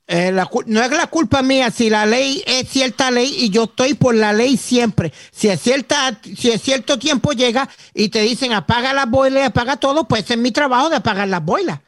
eh, 0.08 0.34
la 0.34 0.50
no 0.65 0.84
es 0.84 0.92
la 0.92 1.08
culpa 1.08 1.42
mía 1.42 1.72
si 1.72 1.89
la 1.89 2.06
ley 2.06 2.44
es 2.46 2.68
cierta 2.68 3.10
ley 3.12 3.34
y 3.39 3.50
yo 3.50 3.63
estoy 3.63 3.94
por 3.94 4.13
la 4.13 4.34
ley 4.34 4.58
siempre. 4.58 5.13
Si 5.32 5.48
es 5.48 5.62
cierta, 5.62 6.20
si 6.22 6.51
es 6.51 6.62
cierto 6.62 7.00
tiempo 7.00 7.32
llega 7.32 7.70
y 7.94 8.10
te 8.10 8.22
dicen 8.22 8.51
apaga 8.51 8.92
las 8.94 9.10
boilas, 9.10 9.48
apaga 9.48 9.77
todo, 9.77 10.06
pues 10.06 10.30
es 10.30 10.38
mi 10.38 10.51
trabajo 10.51 10.89
de 10.89 10.98
apagar 10.98 11.30
las 11.30 11.46
boilas. 11.46 11.80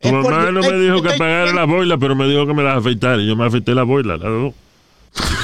Tu 0.00 0.12
mamá 0.12 0.50
no 0.52 0.60
me 0.60 0.72
dijo 0.78 1.02
que 1.02 1.08
estoy- 1.08 1.14
apagara 1.16 1.52
la 1.52 1.64
boila, 1.64 1.96
pero 1.98 2.14
me 2.14 2.26
dijo 2.28 2.46
que 2.46 2.54
me 2.54 2.62
las 2.62 2.78
afeitara. 2.78 3.20
Y 3.22 3.26
yo 3.28 3.34
me 3.36 3.46
afeité 3.46 3.74
la 3.74 3.82
boila, 3.82 4.16
las 4.16 4.22
dos. 4.22 4.54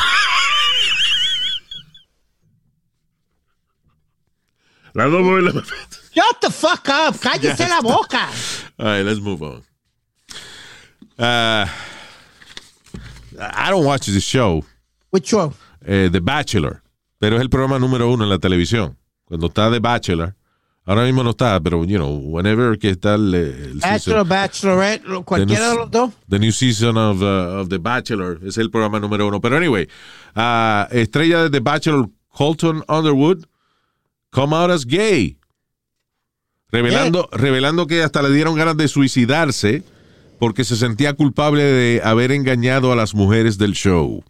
Las 4.94 5.10
dos 5.10 5.22
boilas 5.22 5.54
me 5.54 5.60
afeité. 5.60 5.96
Shut 6.14 6.40
the 6.40 6.50
fuck 6.50 6.88
up, 6.88 7.18
cállese 7.20 7.66
la 7.68 7.80
boca. 7.80 8.28
All 8.78 8.86
right, 8.86 9.02
let's 9.04 9.20
move 9.20 9.42
on. 9.42 9.62
Uh, 11.18 11.66
I 13.38 13.70
don't 13.70 13.84
watch 13.84 14.06
this 14.06 14.22
show, 14.24 14.62
Which 15.10 15.32
one? 15.32 15.52
eh, 15.86 16.08
The 16.10 16.20
Bachelor, 16.20 16.82
pero 17.18 17.36
es 17.36 17.42
el 17.42 17.48
programa 17.48 17.78
número 17.78 18.10
uno 18.12 18.24
en 18.24 18.30
la 18.30 18.38
televisión. 18.38 18.96
Cuando 19.24 19.46
está 19.46 19.70
The 19.70 19.78
Bachelor, 19.78 20.34
ahora 20.84 21.04
mismo 21.04 21.22
no 21.22 21.30
está, 21.30 21.60
pero, 21.60 21.84
you 21.84 21.96
know, 21.96 22.18
whenever 22.18 22.78
que 22.78 22.90
está 22.90 23.14
el, 23.14 23.34
el 23.34 23.78
Bachelor, 23.78 23.98
season- 24.26 24.28
Bachelorette, 24.28 25.04
lo- 25.04 25.22
cualquiera 25.24 25.70
de 25.70 25.76
los 25.76 25.90
dos. 25.90 26.10
The 26.28 26.38
new 26.38 26.52
season 26.52 26.96
of, 26.96 27.20
uh, 27.22 27.60
of 27.60 27.68
The 27.68 27.78
Bachelor 27.78 28.40
es 28.44 28.58
el 28.58 28.70
programa 28.70 28.98
número 29.00 29.26
uno. 29.28 29.40
Pero 29.40 29.56
anyway, 29.56 29.88
uh, 30.36 30.86
estrella 30.90 31.44
de 31.44 31.50
The 31.50 31.60
Bachelor, 31.60 32.08
Colton 32.30 32.82
Underwood, 32.88 33.44
come 34.30 34.54
out 34.56 34.70
as 34.70 34.84
gay. 34.86 35.36
Revelando, 36.70 37.28
revelando 37.32 37.86
que 37.86 38.02
hasta 38.02 38.22
le 38.22 38.30
dieron 38.30 38.54
ganas 38.56 38.76
de 38.78 38.88
suicidarse 38.88 39.82
porque 40.38 40.64
se 40.64 40.74
sentía 40.76 41.12
culpable 41.12 41.62
de 41.62 42.00
haber 42.02 42.32
engañado 42.32 42.90
a 42.92 42.96
las 42.96 43.14
mujeres 43.14 43.58
del 43.58 43.74
show. 43.74 44.24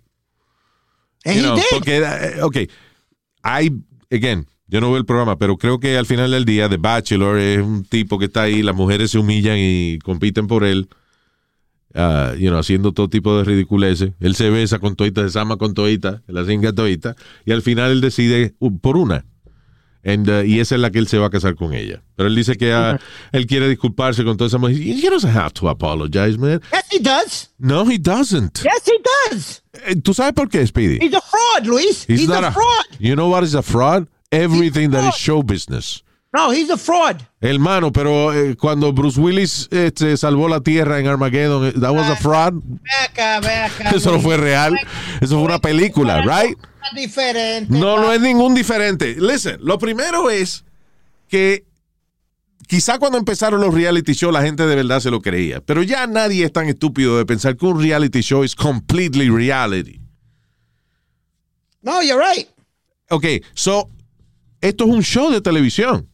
And 1.24 1.37
You 1.37 1.42
know, 1.42 1.59
porque, 1.70 1.98
eh, 1.98 2.42
ok, 2.42 2.57
hay, 3.42 3.70
again, 4.11 4.48
yo 4.72 4.80
no 4.80 4.88
veo 4.88 4.96
el 4.96 5.04
programa, 5.04 5.37
pero 5.37 5.58
creo 5.58 5.78
que 5.78 5.98
al 5.98 6.06
final 6.06 6.30
del 6.30 6.46
día, 6.46 6.66
The 6.66 6.78
Bachelor 6.78 7.38
es 7.38 7.61
un 7.61 7.85
tipo 7.85 8.18
que 8.18 8.24
está 8.24 8.44
ahí, 8.44 8.62
las 8.62 8.74
mujeres 8.74 9.11
se 9.11 9.18
humillan 9.18 9.58
y 9.58 9.98
compiten 9.98 10.46
por 10.46 10.64
él, 10.64 10.88
you 11.94 12.48
know, 12.48 12.58
haciendo 12.58 12.92
todo 12.92 13.11
tipo 13.11 13.37
de 13.37 13.44
ridiculeces. 13.44 14.12
Él 14.18 14.35
se 14.35 14.48
besa 14.48 14.78
con 14.78 14.96
toita, 14.96 15.28
se 15.28 15.38
ama 15.38 15.58
con 15.58 15.74
toita, 15.74 16.22
la 16.26 16.46
singa 16.46 16.72
toita, 16.72 17.16
y 17.44 17.52
al 17.52 17.61
final 17.61 17.90
él 17.90 18.00
decide 18.00 18.54
uh, 18.61 18.78
por 18.78 18.96
una. 18.96 19.26
And, 20.04 20.30
uh, 20.30 20.42
y 20.42 20.58
esa 20.58 20.76
es 20.76 20.80
la 20.80 20.90
que 20.90 21.00
él 21.00 21.06
se 21.06 21.18
va 21.18 21.26
a 21.26 21.30
casar 21.30 21.54
con 21.54 21.74
ella. 21.74 22.02
Pero 22.16 22.30
él 22.30 22.35
dice 22.35 22.56
que 22.56 22.72
ah, 22.72 22.98
él 23.30 23.46
quiere 23.46 23.68
disculparse 23.68 24.24
con 24.24 24.38
toda 24.38 24.48
esa 24.48 24.56
mujer. 24.56 24.76
He 24.78 25.08
doesn't 25.08 25.37
have 25.37 25.52
to 25.52 25.68
apologize, 25.68 26.38
man. 26.38 26.62
Yes, 26.72 26.85
he 26.90 26.98
does. 26.98 27.50
No, 27.58 27.85
he 27.85 27.98
doesn't. 27.98 28.62
Yes, 28.64 28.87
he 28.87 28.98
does. 29.30 29.62
Eh, 29.87 29.96
¿Tú 29.96 30.14
sabes 30.14 30.32
por 30.32 30.48
qué, 30.48 30.66
Speedy? 30.66 30.98
He's 30.98 31.14
a 31.14 31.20
fraud, 31.20 31.66
Luis. 31.66 32.06
He's, 32.08 32.26
not 32.26 32.42
a 32.42 32.50
fraud. 32.50 32.87
You 32.98 33.14
know 33.14 33.28
what 33.28 33.44
is 33.44 33.54
a 33.54 33.62
fraud? 33.62 34.08
Everything 34.33 34.90
that 34.90 35.05
is 35.05 35.14
fraud. 35.14 35.14
show 35.14 35.42
business. 35.42 36.03
No, 36.33 36.51
he's 36.51 36.71
a 36.71 36.79
fraud. 36.79 37.21
Hermano, 37.42 37.92
pero 37.92 38.33
eh, 38.33 38.57
cuando 38.57 38.92
Bruce 38.92 39.21
Willis 39.21 39.68
este, 39.71 40.16
salvó 40.16 40.49
la 40.49 40.61
tierra 40.61 40.99
en 40.99 41.07
Armageddon, 41.07 41.66
eh, 41.66 41.73
that 41.73 41.95
was 41.95 42.09
a 42.09 42.16
fraud. 42.16 42.55
Acá, 43.05 43.40
ve 43.40 43.55
acá. 43.55 43.90
Eso 43.95 44.12
no 44.12 44.21
fue 44.21 44.38
real. 44.38 44.75
Eso 45.21 45.37
fue 45.37 45.45
una 45.45 45.59
película, 45.59 46.23
right? 46.23 46.57
Diferente. 46.95 47.73
No, 47.73 47.99
no 47.99 48.12
es 48.12 48.21
ningún 48.21 48.55
diferente. 48.55 49.14
Listen, 49.18 49.59
lo 49.61 49.79
primero 49.79 50.31
es 50.31 50.64
que 51.29 51.64
quizá 52.66 52.99
cuando 52.99 53.18
empezaron 53.18 53.61
los 53.61 53.75
reality 53.75 54.14
shows 54.14 54.33
la 54.33 54.42
gente 54.42 54.66
de 54.66 54.77
verdad 54.77 55.01
se 55.01 55.11
lo 55.11 55.21
creía, 55.21 55.61
pero 55.61 55.83
ya 55.83 56.07
nadie 56.07 56.47
es 56.47 56.53
tan 56.53 56.66
estúpido 56.66 57.18
de 57.18 57.27
pensar 57.27 57.57
que 57.59 57.66
un 57.66 57.79
reality 57.81 58.21
show 58.23 58.42
es 58.42 58.55
completely 58.55 59.29
reality. 59.29 60.01
No, 61.83 62.03
you're 62.03 62.23
right. 62.23 62.49
Ok, 63.11 63.27
so, 63.53 63.90
esto 64.62 64.85
es 64.85 64.90
un 64.90 65.03
show 65.03 65.31
de 65.31 65.40
televisión. 65.42 66.09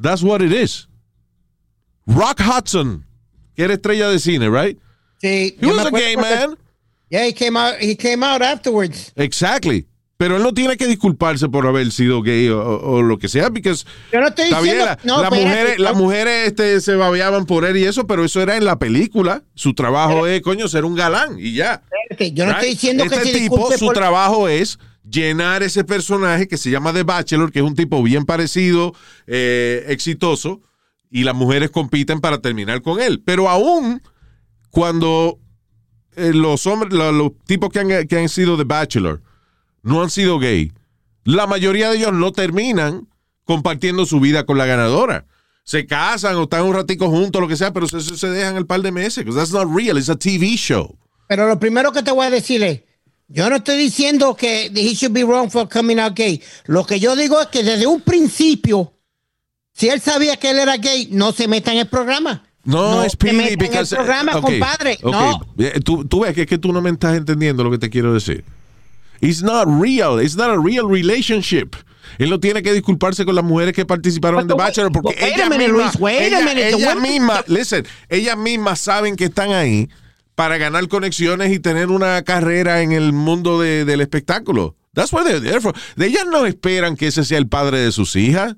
That's 0.00 0.22
what 0.22 0.40
it 0.42 0.52
is. 0.52 0.88
Rock 2.06 2.40
Hudson, 2.40 3.04
que 3.54 3.64
era 3.64 3.74
estrella 3.74 4.08
de 4.08 4.18
cine, 4.18 4.48
right? 4.50 4.78
Sí. 5.20 5.56
He 5.60 5.66
was 5.66 5.86
a 5.86 5.90
gay 5.90 6.16
man. 6.16 6.56
Yeah, 7.10 7.26
he 7.26 7.32
came 7.34 7.56
out. 7.56 7.74
He 7.80 7.94
came 7.96 8.24
out 8.24 8.42
afterwards. 8.42 9.12
Exactly. 9.16 9.86
Pero 10.16 10.36
él 10.36 10.42
no 10.44 10.54
tiene 10.54 10.76
que 10.76 10.86
disculparse 10.86 11.48
por 11.48 11.66
haber 11.66 11.90
sido 11.90 12.22
gay 12.22 12.48
o, 12.48 12.60
o- 12.60 12.92
o 12.98 13.02
lo 13.02 13.18
que 13.18 13.28
sea, 13.28 13.50
porque 13.50 13.74
Yo 14.12 14.20
no 14.20 14.28
la- 14.30 14.34
las 15.04 15.30
mujeres, 15.32 15.78
no. 15.78 15.82
las 15.84 15.94
mujeres 15.96 16.46
este, 16.48 16.80
se 16.80 16.94
babeaban 16.94 17.44
por 17.44 17.64
él 17.64 17.76
y 17.76 17.84
eso, 17.84 18.06
pero 18.06 18.24
eso 18.24 18.40
era 18.40 18.56
en 18.56 18.64
la 18.64 18.78
película. 18.78 19.42
Su 19.54 19.74
trabajo 19.74 20.28
es, 20.28 20.40
coño, 20.40 20.68
ser 20.68 20.84
un 20.84 20.94
galán 20.94 21.38
y 21.40 21.54
ya. 21.54 21.82
Espérate, 22.08 22.32
Yo 22.34 22.46
no 22.46 22.52
estoy 22.52 22.68
diciendo 22.70 23.04
este 23.04 23.16
que 23.18 23.24
se 23.24 23.32
tipo, 23.32 23.56
disculpe 23.56 23.78
su 23.78 23.86
por- 23.86 23.94
trabajo 23.94 24.48
es 24.48 24.78
llenar 25.08 25.62
ese 25.62 25.84
personaje 25.84 26.46
que 26.48 26.56
se 26.56 26.70
llama 26.70 26.92
The 26.92 27.02
Bachelor, 27.02 27.50
que 27.52 27.58
es 27.60 27.64
un 27.64 27.74
tipo 27.74 28.02
bien 28.02 28.24
parecido, 28.24 28.94
eh, 29.26 29.84
exitoso, 29.88 30.60
y 31.10 31.24
las 31.24 31.34
mujeres 31.34 31.70
compiten 31.70 32.20
para 32.20 32.40
terminar 32.40 32.82
con 32.82 33.00
él. 33.00 33.20
Pero 33.24 33.48
aún 33.48 34.00
cuando 34.70 35.38
eh, 36.16 36.32
los 36.34 36.66
hombres, 36.66 36.92
lo- 36.92 37.12
los, 37.12 37.32
tipos 37.46 37.70
que 37.70 37.80
han, 37.80 38.06
que 38.06 38.18
han 38.18 38.28
sido 38.28 38.56
The 38.56 38.64
Bachelor 38.64 39.22
no 39.82 40.02
han 40.02 40.10
sido 40.10 40.38
gay, 40.38 40.72
la 41.24 41.46
mayoría 41.46 41.90
de 41.90 41.98
ellos 41.98 42.12
no 42.12 42.32
terminan 42.32 43.08
compartiendo 43.44 44.06
su 44.06 44.20
vida 44.20 44.44
con 44.46 44.56
la 44.58 44.66
ganadora. 44.66 45.26
Se 45.64 45.86
casan 45.86 46.36
o 46.36 46.44
están 46.44 46.64
un 46.64 46.74
ratico 46.74 47.08
juntos, 47.08 47.40
lo 47.40 47.46
que 47.48 47.56
sea, 47.56 47.72
pero 47.72 47.86
se, 47.86 48.00
se 48.00 48.28
dejan 48.28 48.56
el 48.56 48.66
par 48.66 48.82
de 48.82 48.90
meses. 48.90 49.24
That's 49.34 49.52
not 49.52 49.68
real. 49.72 49.96
It's 49.96 50.08
a 50.08 50.16
TV 50.16 50.56
show. 50.56 50.98
Pero 51.28 51.46
lo 51.46 51.58
primero 51.60 51.92
que 51.92 52.02
te 52.02 52.10
voy 52.10 52.26
a 52.26 52.30
decir 52.30 52.62
es, 52.64 52.82
yo 53.32 53.48
no 53.50 53.56
estoy 53.56 53.76
diciendo 53.76 54.34
que 54.36 54.66
he 54.74 54.94
should 54.94 55.12
be 55.12 55.24
wrong 55.24 55.50
for 55.50 55.68
coming 55.68 55.98
out 55.98 56.14
gay. 56.14 56.40
Lo 56.66 56.84
que 56.84 57.00
yo 57.00 57.16
digo 57.16 57.40
es 57.40 57.46
que 57.48 57.62
desde 57.62 57.86
un 57.86 58.00
principio, 58.00 58.92
si 59.72 59.88
él 59.88 60.00
sabía 60.00 60.36
que 60.36 60.50
él 60.50 60.58
era 60.58 60.76
gay, 60.76 61.08
no 61.10 61.32
se 61.32 61.48
meta 61.48 61.72
en 61.72 61.78
el 61.78 61.88
programa. 61.88 62.44
No, 62.64 63.02
es 63.02 63.12
se 63.12 63.16
Speedy, 63.16 63.36
en 63.40 63.48
el 63.48 63.56
because- 63.58 63.94
programa, 63.96 64.36
ok, 64.36 64.42
compadre. 64.42 64.98
No. 65.02 65.40
Eh, 65.58 65.80
Tú, 65.84 66.04
tú 66.04 66.20
ves 66.20 66.34
que 66.34 66.42
es 66.42 66.46
que 66.46 66.58
tú 66.58 66.72
no 66.72 66.80
me 66.80 66.90
estás 66.90 67.16
entendiendo 67.16 67.64
lo 67.64 67.70
que 67.70 67.78
te 67.78 67.90
quiero 67.90 68.14
decir. 68.14 68.44
It's 69.20 69.42
not 69.42 69.66
real. 69.80 70.20
It's 70.22 70.36
not 70.36 70.50
a 70.50 70.56
real 70.62 70.88
relationship. 70.88 71.74
Él 72.18 72.28
no 72.28 72.38
tiene 72.38 72.62
que 72.62 72.72
disculparse 72.72 73.24
con 73.24 73.34
las 73.34 73.44
mujeres 73.44 73.72
que 73.74 73.86
participaron 73.86 74.40
en 74.40 74.46
The 74.48 74.54
wait- 74.54 74.58
Bachelor 74.66 74.92
porque 74.92 75.16
wait 75.18 75.48
minute, 75.48 75.68
Luis, 75.68 75.96
ella- 75.96 77.44
listen, 77.46 77.86
ellas 78.08 78.36
mismas 78.36 78.80
saben 78.80 79.16
que 79.16 79.24
están 79.24 79.52
ahí 79.52 79.88
para 80.34 80.56
ganar 80.58 80.88
conexiones 80.88 81.52
y 81.52 81.58
tener 81.58 81.88
una 81.88 82.22
carrera 82.22 82.80
en 82.82 82.92
el 82.92 83.12
mundo 83.12 83.60
de- 83.60 83.84
del 83.84 84.00
espectáculo. 84.00 84.76
That's 84.94 85.12
what 85.12 85.24
they're 85.24 85.40
there 85.40 85.60
for. 85.60 85.74
Ellas 85.98 86.24
no 86.30 86.44
esperan 86.46 86.96
que 86.96 87.06
ese 87.08 87.24
sea 87.24 87.38
el 87.38 87.48
padre 87.48 87.78
de 87.78 87.92
sus 87.92 88.14
hijas. 88.16 88.54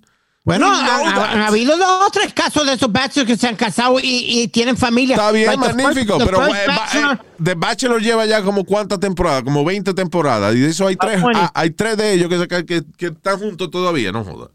Bueno, 0.47 0.67
ha- 0.71 1.47
habido 1.47 1.77
dos 1.79 2.07
o 2.07 2.11
tres 2.11 2.35
casos 2.35 2.67
de 2.67 2.75
esos 2.75 2.93
bachelors 2.93 3.27
que 3.27 3.37
se 3.39 3.49
han 3.49 3.57
casado 3.57 3.99
y, 3.99 4.05
y 4.43 4.49
tienen 4.49 4.77
familia. 4.77 5.15
Está 5.17 5.31
bien, 5.33 5.47
Like 5.47 5.63
the 5.69 5.75
magnífico, 5.83 6.19
first- 6.19 6.19
the 6.19 6.25
pero 6.27 6.47
eh, 6.47 6.51
ba- 6.67 6.75
Bachelor- 6.77 7.15
eh, 7.15 7.19
The 7.43 7.55
Bachelor 7.55 8.03
lleva 8.03 8.27
ya 8.27 8.43
como 8.43 8.65
cuántas 8.65 9.01
temporadas, 9.01 9.43
como 9.43 9.65
20 9.65 9.95
temporadas, 9.95 10.55
y 10.55 10.59
de 10.61 10.69
eso 10.69 10.87
hay 10.87 10.97
tres, 10.97 11.23
ah, 11.35 11.51
hay 11.55 11.71
tres 11.71 11.97
de 11.97 12.13
ellos 12.13 12.29
que, 12.29 12.65
que, 12.67 12.83
que 12.97 13.07
están 13.07 13.39
juntos 13.39 13.71
todavía, 13.71 14.13
no 14.13 14.23
joda. 14.23 14.51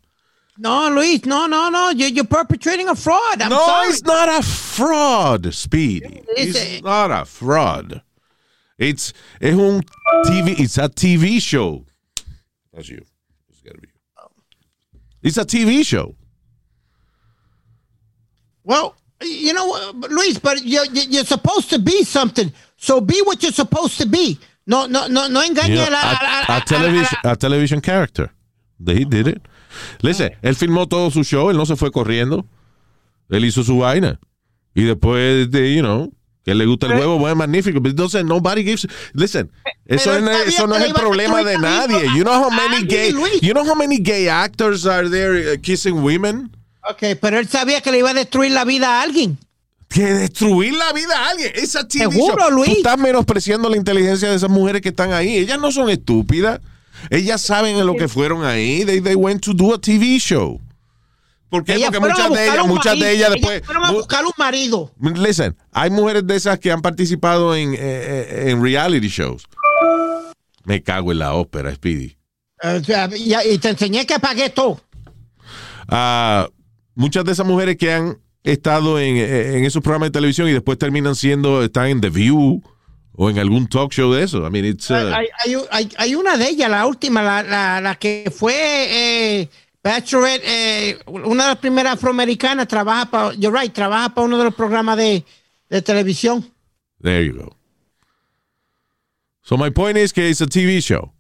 No, 0.61 0.89
Luis, 0.89 1.23
no, 1.25 1.47
no, 1.47 1.69
no. 1.69 1.89
You're, 1.91 2.09
you're 2.09 2.25
perpetrating 2.25 2.89
a 2.89 2.95
fraud. 2.95 3.41
I'm 3.41 3.49
no, 3.49 3.65
sorry. 3.65 3.87
it's 3.89 4.03
not 4.03 4.27
a 4.27 4.43
fraud, 4.45 5.53
Speedy. 5.53 6.21
It's 6.29 6.57
It's 6.57 6.79
a- 6.79 6.81
not 6.81 7.11
a 7.11 7.23
fraud. 7.23 8.01
It's 8.77 9.13
es 9.41 9.53
un 9.53 9.81
TV, 10.25 10.59
it's 10.59 10.77
a 10.77 10.89
TV 10.89 11.41
show. 11.41 11.85
That's 12.73 12.89
you. 12.89 13.03
It's 13.49 13.61
gotta 13.61 13.77
be 13.79 13.87
you. 13.87 14.99
It's 15.23 15.37
a 15.37 15.45
TV 15.45 15.85
show. 15.85 16.15
Well, 18.63 18.95
you 19.21 19.53
know, 19.53 19.91
Luis, 20.09 20.39
but 20.39 20.63
you're, 20.63 20.85
you're 20.85 21.25
supposed 21.25 21.69
to 21.71 21.79
be 21.79 22.03
something. 22.03 22.51
So 22.77 23.01
be 23.01 23.21
what 23.25 23.41
you're 23.43 23.51
supposed 23.51 23.97
to 23.99 24.05
be. 24.05 24.39
No, 24.67 24.85
no, 24.85 25.07
no, 25.07 25.27
no 25.27 25.41
engañe 25.41 25.89
la, 25.89 25.99
a, 25.99 26.51
a- 26.51 26.53
a- 26.53 26.57
a 26.57 26.61
television, 26.65 27.17
a 27.23 27.35
television 27.35 27.81
character. 27.81 28.29
He 28.85 29.03
did 29.03 29.27
it. 29.27 29.41
Listen, 30.01 30.33
él 30.41 30.55
filmó 30.55 30.87
todo 30.87 31.11
su 31.11 31.23
show, 31.23 31.49
él 31.49 31.57
no 31.57 31.65
se 31.65 31.75
fue 31.75 31.91
corriendo. 31.91 32.45
Él 33.29 33.45
hizo 33.45 33.63
su 33.63 33.77
vaina. 33.79 34.19
Y 34.73 34.83
después 34.83 35.49
de, 35.51 35.75
you 35.75 35.81
know, 35.81 36.11
que 36.45 36.55
le 36.55 36.65
gusta 36.65 36.87
el 36.87 36.93
huevo, 36.93 37.19
bueno, 37.19 37.35
magnífico. 37.35 37.79
Pero 37.81 37.91
entonces, 37.91 38.23
nobody 38.25 38.63
gives. 38.63 38.87
Listen, 39.13 39.51
eso, 39.85 40.15
es- 40.15 40.47
eso 40.53 40.65
no 40.67 40.75
es 40.77 40.83
el 40.83 40.93
problema 40.93 41.43
de 41.43 41.57
nadie. 41.57 42.05
You 42.15 42.23
know 42.23 42.33
how 42.43 42.49
many 42.49 42.83
gay, 42.87 43.13
you 43.41 43.51
know 43.53 43.63
how 43.67 43.75
many 43.75 43.97
gay 43.99 44.27
actors 44.27 44.85
are 44.85 45.09
there 45.09 45.53
uh, 45.53 45.59
kissing 45.61 46.01
women? 46.03 46.51
Ok, 46.89 47.17
pero 47.21 47.37
él 47.37 47.47
sabía 47.47 47.81
que 47.81 47.91
le 47.91 47.99
iba 47.99 48.09
a 48.11 48.13
destruir 48.13 48.51
la 48.51 48.63
vida 48.65 48.99
a 48.99 49.03
alguien. 49.03 49.37
Que 49.89 50.05
destruir 50.05 50.73
la 50.73 50.93
vida 50.93 51.17
a 51.17 51.29
alguien. 51.31 51.51
Esa 51.55 51.87
TV 51.87 52.09
Seguro, 52.11 52.37
show. 52.47 52.51
Luis. 52.51 52.69
Tú 52.71 52.77
estás 52.77 52.97
menospreciando 52.97 53.69
la 53.69 53.77
inteligencia 53.77 54.29
de 54.29 54.35
esas 54.35 54.49
mujeres 54.49 54.81
que 54.81 54.89
están 54.89 55.13
ahí. 55.13 55.35
Ellas 55.37 55.59
no 55.59 55.71
son 55.71 55.89
estúpidas. 55.89 56.61
Ellas 57.09 57.41
saben 57.41 57.77
en 57.77 57.85
lo 57.85 57.95
que 57.95 58.07
fueron 58.07 58.43
ahí. 58.45 58.83
They, 58.85 59.01
they 59.01 59.15
went 59.15 59.41
to 59.43 59.53
do 59.53 59.73
a 59.73 59.79
TV 59.79 60.17
show. 60.19 60.59
¿Por 61.49 61.63
qué? 61.63 61.73
Ellas 61.75 61.89
Porque 61.91 61.99
fueron 62.13 62.21
a 62.21 62.27
muchas 62.29 62.37
de 62.39 62.47
ellas, 62.47 62.67
muchas 62.67 62.99
de 62.99 63.11
ellas 63.11 63.31
después. 63.31 63.61
fueron 63.65 63.85
a 63.85 63.91
mu- 63.91 63.97
buscar 63.97 64.23
un 64.25 64.31
marido. 64.37 64.91
Listen, 65.15 65.55
hay 65.71 65.89
mujeres 65.89 66.27
de 66.27 66.35
esas 66.35 66.59
que 66.59 66.71
han 66.71 66.81
participado 66.81 67.55
en, 67.55 67.73
eh, 67.73 67.77
eh, 67.81 68.45
en 68.49 68.61
reality 68.61 69.07
shows. 69.07 69.45
Me 70.65 70.83
cago 70.83 71.11
en 71.11 71.19
la 71.19 71.33
ópera, 71.33 71.73
Speedy. 71.73 72.15
Sea, 72.85 73.09
y, 73.15 73.57
te 73.57 73.69
enseñé 73.69 74.05
que 74.05 74.19
pagué 74.19 74.49
todo. 74.49 74.79
Ah, 75.87 76.47
muchas 76.93 77.25
de 77.25 77.31
esas 77.31 77.45
mujeres 77.47 77.77
que 77.77 77.93
han 77.93 78.19
estado 78.43 78.99
en, 78.99 79.17
eh, 79.17 79.57
en 79.57 79.65
esos 79.65 79.81
programas 79.81 80.07
de 80.07 80.11
televisión 80.11 80.47
y 80.47 80.51
después 80.53 80.77
terminan 80.77 81.15
siendo, 81.15 81.63
están 81.63 81.87
en 81.87 82.01
The 82.01 82.09
View 82.09 82.61
o 83.21 83.29
en 83.29 83.37
algún 83.37 83.67
talk 83.67 83.91
show 83.91 84.13
de 84.13 84.23
eso. 84.23 84.47
I 84.47 84.49
mean, 84.49 84.63
it's, 84.63 84.89
uh, 84.89 84.93
Hay, 85.13 85.27
hay, 85.43 85.55
hay- 85.71 85.89
hay 85.97 86.15
una 86.15 86.37
de 86.37 86.47
ellas, 86.47 86.69
la 86.69 86.85
última, 86.85 87.21
la, 87.21 87.43
la, 87.43 87.81
la 87.81 87.95
que 87.95 88.31
fue 88.33 88.53
eh, 88.55 89.49
Bachelorette, 89.83 90.41
eh, 90.45 90.99
una 91.07 91.43
de 91.43 91.49
las 91.49 91.57
primeras 91.57 91.93
afroamericanas, 91.95 92.67
trabaja 92.67 93.05
para, 93.11 93.33
you're 93.33 93.51
right, 93.57 93.73
trabaja 93.73 94.13
para 94.13 94.25
uno 94.25 94.37
de 94.37 94.45
los 94.45 94.55
programas 94.55 94.95
de, 94.97 95.25
de 95.69 95.81
televisión. 95.81 96.49
There 97.01 97.25
you 97.25 97.33
go. 97.33 97.55
So 99.41 99.57
my 99.57 99.69
point 99.69 99.97
is 99.97 100.13
que 100.13 100.29
it's 100.29 100.39
a 100.41 100.47
TV 100.47 100.81
show. 100.81 101.11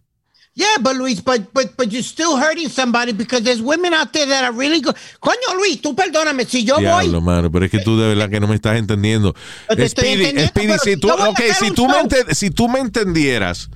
Yeah, 0.55 0.77
but 0.81 0.97
Luis, 0.97 1.21
but, 1.21 1.53
but, 1.53 1.77
but 1.77 1.91
you're 1.91 2.03
still 2.03 2.35
hurting 2.35 2.67
somebody 2.67 3.13
because 3.13 3.43
there's 3.43 3.61
women 3.61 3.93
out 3.93 4.11
there 4.11 4.25
that 4.25 4.43
are 4.43 4.51
really 4.51 4.81
good. 4.81 4.95
Coño, 5.21 5.55
Luis, 5.57 5.79
tú 5.79 5.95
perdóname, 5.95 6.45
si 6.45 6.65
yo 6.65 6.77
Diablo, 6.79 7.11
voy, 7.11 7.21
mano, 7.21 7.49
pero 7.49 7.65
es 7.65 7.71
que 7.71 7.79
tú 7.79 7.97
de 7.97 8.09
verdad 8.09 8.29
que 8.29 8.39
no 8.39 8.47
me 8.47 8.55
estás 8.55 8.77
entendiendo. 8.77 9.33
Te 9.69 9.87
Speedy, 9.87 10.47
Speedy, 10.47 10.73
si 10.83 10.97
tú, 10.97 11.07
yo 11.07 11.17
voy 11.17 11.27
a 11.27 11.29
ok, 11.29 11.39
hacer 11.39 11.55
si 11.55 11.71
tú, 11.71 11.87
me 11.87 12.35
si 12.35 12.49
tú 12.49 12.67
me 12.67 12.79
entendieras, 12.79 13.69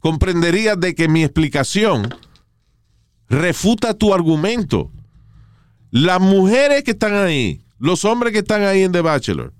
comprenderías 0.00 0.80
de 0.80 0.94
que 0.94 1.08
mi 1.08 1.22
explicación 1.22 2.12
refuta 3.28 3.94
tu 3.94 4.12
argumento. 4.12 4.90
Las 5.90 6.20
mujeres 6.20 6.82
que 6.82 6.92
están 6.92 7.14
ahí, 7.14 7.62
los 7.78 8.04
hombres 8.04 8.32
que 8.32 8.40
están 8.40 8.64
ahí 8.64 8.82
en 8.82 8.90
The 8.90 9.02
Bachelor, 9.02 9.52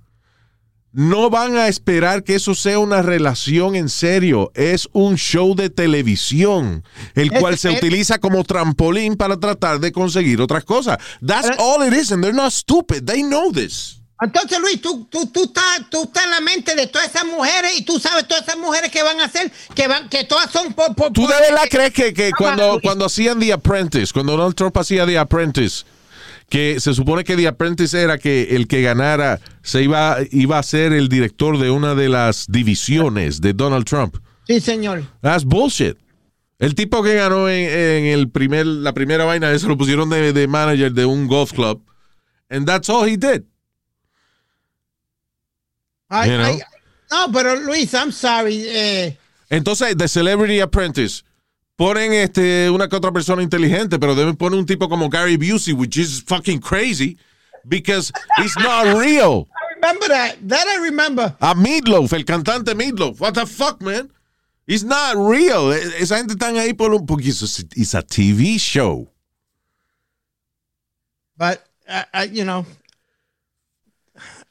no 0.94 1.28
van 1.28 1.56
a 1.56 1.66
esperar 1.68 2.22
que 2.22 2.36
eso 2.36 2.54
sea 2.54 2.78
una 2.78 3.02
relación 3.02 3.74
en 3.74 3.88
serio. 3.88 4.50
Es 4.54 4.88
un 4.92 5.16
show 5.16 5.54
de 5.54 5.68
televisión, 5.68 6.84
el 7.14 7.32
Es- 7.32 7.40
cual 7.40 7.58
se 7.58 7.72
es- 7.72 7.78
utiliza 7.78 8.18
como 8.18 8.44
trampolín 8.44 9.16
para 9.16 9.38
tratar 9.38 9.80
de 9.80 9.92
conseguir 9.92 10.40
otras 10.40 10.64
cosas. 10.64 10.98
That's 11.26 11.48
Pero- 11.50 11.62
all 11.62 11.86
it 11.86 11.92
is, 11.94 12.12
and 12.12 12.22
they're 12.22 12.36
not 12.36 12.52
stupid. 12.52 13.02
They 13.04 13.22
know 13.22 13.52
this. 13.52 13.98
Entonces, 14.22 14.58
Luis, 14.60 14.80
tú, 14.80 15.06
tú, 15.10 15.26
tú, 15.26 15.44
estás, 15.44 15.90
tú 15.90 16.04
estás 16.04 16.24
en 16.24 16.30
la 16.30 16.40
mente 16.40 16.74
de 16.76 16.86
todas 16.86 17.08
esas 17.08 17.24
mujeres 17.26 17.72
y 17.76 17.82
tú 17.82 17.98
sabes 17.98 18.26
todas 18.28 18.44
esas 18.44 18.56
mujeres 18.56 18.90
que 18.90 19.02
van 19.02 19.20
a 19.20 19.24
hacer, 19.24 19.50
que 19.74 19.88
van, 19.88 20.08
que 20.08 20.22
todas 20.24 20.50
son 20.52 20.72
por... 20.72 20.94
por- 20.94 21.12
¿Tú 21.12 21.22
de 21.26 21.34
verdad 21.34 21.64
crees 21.68 21.92
que, 21.92 22.14
que 22.14 22.30
No, 22.30 22.36
cuando, 22.38 22.80
cuando 22.80 23.04
hacían 23.06 23.40
The 23.40 23.52
Apprentice, 23.52 24.12
cuando 24.12 24.36
Donald 24.36 24.54
Trump 24.54 24.78
hacía 24.78 25.04
The 25.04 25.18
Apprentice, 25.18 25.84
que 26.48 26.78
se 26.80 26.94
supone 26.94 27.24
que 27.24 27.36
The 27.36 27.48
Apprentice 27.48 28.00
era 28.00 28.18
que 28.18 28.54
el 28.56 28.68
que 28.68 28.82
ganara 28.82 29.40
se 29.62 29.82
iba, 29.82 30.18
iba 30.30 30.58
a 30.58 30.62
ser 30.62 30.92
el 30.92 31.08
director 31.08 31.58
de 31.58 31.70
una 31.70 31.94
de 31.94 32.08
las 32.08 32.46
divisiones 32.48 33.40
de 33.40 33.52
Donald 33.52 33.84
Trump? 33.86 34.16
Sí, 34.46 34.60
señor. 34.60 35.04
That's 35.22 35.44
bullshit. 35.44 35.96
El 36.58 36.74
tipo 36.74 37.02
que 37.02 37.14
ganó 37.14 37.48
en, 37.48 37.68
en 37.68 38.04
el 38.06 38.30
primer, 38.30 38.66
la 38.66 38.92
primera 38.92 39.24
vaina, 39.24 39.50
eso 39.52 39.68
lo 39.68 39.76
pusieron 39.76 40.08
de, 40.10 40.32
de 40.32 40.46
manager 40.46 40.92
de 40.92 41.04
un 41.04 41.26
golf 41.26 41.52
club. 41.52 41.82
And 42.48 42.66
that's 42.66 42.88
all 42.88 43.04
he 43.08 43.16
did. 43.16 43.42
You 46.10 46.36
know? 46.36 46.58
no, 47.10 47.32
pero 47.32 47.56
Luis, 47.56 47.92
I'm 47.94 48.12
sorry. 48.12 48.64
Eh, 48.68 49.18
Entonces, 49.50 49.96
The 49.96 50.06
Celebrity 50.08 50.60
Apprentice, 50.60 51.24
ponen 51.76 52.12
este, 52.12 52.70
una 52.70 52.88
que 52.88 52.96
otra 52.96 53.12
persona 53.12 53.42
inteligente, 53.42 53.98
pero 53.98 54.14
deben 54.14 54.36
poner 54.36 54.58
un 54.58 54.66
tipo 54.66 54.88
como 54.88 55.08
Gary 55.08 55.36
Busey, 55.36 55.72
which 55.74 55.96
is 55.96 56.22
fucking 56.26 56.60
crazy, 56.60 57.16
because 57.66 58.12
it's 58.38 58.56
not 58.58 58.84
real. 58.98 59.48
I 59.54 59.74
remember 59.76 60.08
that. 60.08 60.36
That 60.48 60.66
I 60.68 60.82
remember. 60.82 61.34
A 61.40 61.54
Meatloaf, 61.54 62.12
el 62.12 62.24
cantante 62.24 62.74
Meatloaf. 62.74 63.20
What 63.20 63.34
the 63.34 63.46
fuck, 63.46 63.80
man? 63.82 64.10
It's 64.66 64.82
not 64.84 65.16
real. 65.16 65.72
E- 65.72 66.00
Esa 66.00 66.16
gente 66.16 66.34
están 66.34 66.56
ahí 66.56 66.72
por 66.76 66.94
un 66.94 67.04
porque 67.06 67.28
it's 67.28 67.42
a, 67.42 67.64
it's 67.76 67.94
a 67.94 68.02
TV 68.02 68.58
show. 68.58 69.10
But, 71.36 71.62
I, 71.88 72.04
I, 72.14 72.22
you 72.24 72.44
know, 72.44 72.64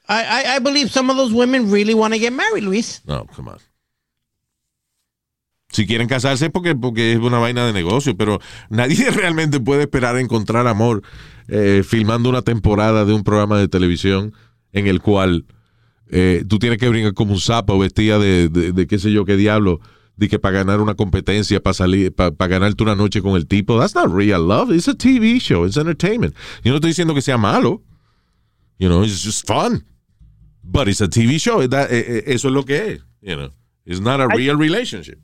I, 0.06 0.22
I, 0.22 0.54
I 0.56 0.58
believe 0.58 0.90
some 0.90 1.08
of 1.10 1.16
those 1.16 1.32
women 1.32 1.70
really 1.70 1.94
want 1.94 2.12
to 2.12 2.20
get 2.20 2.32
married, 2.32 2.62
Luis. 2.64 3.00
No, 3.06 3.24
come 3.34 3.48
on. 3.48 3.58
Si 5.74 5.86
quieren 5.86 6.06
casarse 6.06 6.50
porque, 6.50 6.76
porque 6.76 7.14
es 7.14 7.18
una 7.18 7.38
vaina 7.38 7.66
de 7.66 7.72
negocio, 7.72 8.16
pero 8.16 8.38
nadie 8.70 9.10
realmente 9.10 9.58
puede 9.58 9.82
esperar 9.82 10.16
encontrar 10.18 10.68
amor 10.68 11.02
eh, 11.48 11.82
filmando 11.84 12.28
una 12.28 12.42
temporada 12.42 13.04
de 13.04 13.12
un 13.12 13.24
programa 13.24 13.58
de 13.58 13.66
televisión 13.66 14.32
en 14.72 14.86
el 14.86 15.00
cual 15.00 15.46
eh, 16.10 16.44
tú 16.48 16.60
tienes 16.60 16.78
que 16.78 16.88
brincar 16.88 17.12
como 17.14 17.32
un 17.32 17.40
sapo 17.40 17.76
vestida 17.76 18.20
de, 18.20 18.48
de, 18.48 18.70
de 18.70 18.86
qué 18.86 19.00
sé 19.00 19.10
yo 19.10 19.24
qué 19.24 19.36
diablo, 19.36 19.80
de 20.16 20.28
que 20.28 20.38
para 20.38 20.58
ganar 20.58 20.80
una 20.80 20.94
competencia, 20.94 21.60
para 21.60 21.74
salir, 21.74 22.14
para, 22.14 22.30
para 22.30 22.48
ganarte 22.48 22.84
una 22.84 22.94
noche 22.94 23.20
con 23.20 23.34
el 23.34 23.48
tipo. 23.48 23.76
That's 23.80 23.96
not 23.96 24.14
real 24.14 24.46
love. 24.46 24.70
It's 24.72 24.86
a 24.86 24.94
TV 24.94 25.40
show. 25.40 25.66
It's 25.66 25.76
entertainment. 25.76 26.36
Yo 26.62 26.70
no 26.70 26.76
estoy 26.76 26.90
diciendo 26.90 27.14
que 27.14 27.20
sea 27.20 27.36
malo. 27.36 27.82
You 28.78 28.88
know, 28.88 29.02
it's 29.02 29.24
just 29.24 29.44
fun. 29.44 29.84
But 30.62 30.86
it's 30.86 31.00
a 31.00 31.08
TV 31.08 31.40
show. 31.40 31.66
That- 31.66 31.88
eh, 31.90 32.22
eso 32.28 32.46
es 32.46 32.54
lo 32.54 32.62
que 32.64 32.76
es. 32.92 33.00
You 33.22 33.34
know, 33.34 33.50
it's 33.84 34.00
not 34.00 34.20
a 34.20 34.28
real 34.28 34.56
relationship. 34.56 35.18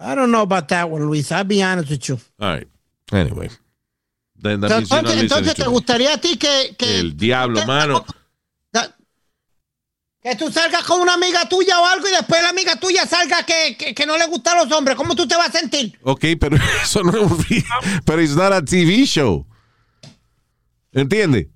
I 0.00 0.14
don't 0.14 0.30
know 0.30 0.42
about 0.42 0.68
that 0.68 0.88
one, 0.90 1.06
Luis. 1.06 1.30
I'll 1.30 1.44
be 1.44 1.62
honest 1.62 1.90
with 1.90 2.08
you. 2.08 2.18
All 2.40 2.54
right. 2.54 2.68
Anyway. 3.12 3.50
Then 4.36 4.60
that 4.60 4.70
means 4.70 4.90
you're 4.90 5.02
not 5.02 5.12
Entonces, 5.12 5.22
entonces 5.22 5.54
¿te 5.54 5.68
gustaría 5.68 6.14
a 6.14 6.18
ti 6.18 6.36
que... 6.36 6.74
que 6.78 6.98
El 7.00 7.16
diablo, 7.16 7.60
que- 7.60 7.66
mano. 7.66 8.04
Que 10.22 10.36
tú 10.36 10.50
salgas 10.52 10.84
con 10.84 11.00
una 11.00 11.14
amiga 11.14 11.48
tuya 11.48 11.80
o 11.80 11.86
algo 11.86 12.06
y 12.06 12.10
después 12.10 12.42
la 12.42 12.50
amiga 12.50 12.76
tuya 12.76 13.06
salga 13.06 13.42
que, 13.46 13.74
que, 13.78 13.94
que 13.94 14.04
no 14.04 14.18
le 14.18 14.26
gustan 14.26 14.58
los 14.58 14.70
hombres. 14.70 14.94
¿Cómo 14.94 15.16
tú 15.16 15.26
te 15.26 15.34
vas 15.34 15.48
a 15.48 15.58
sentir? 15.58 15.98
Ok, 16.02 16.24
pero 16.38 16.56
eso 16.82 17.02
no 17.02 17.10
es 17.10 17.30
un 17.30 17.44
Pero 18.04 18.20
it's 18.20 18.36
not 18.36 18.52
a 18.52 18.62
TV 18.62 19.06
show. 19.06 19.46
¿Entiendes? 20.92 21.46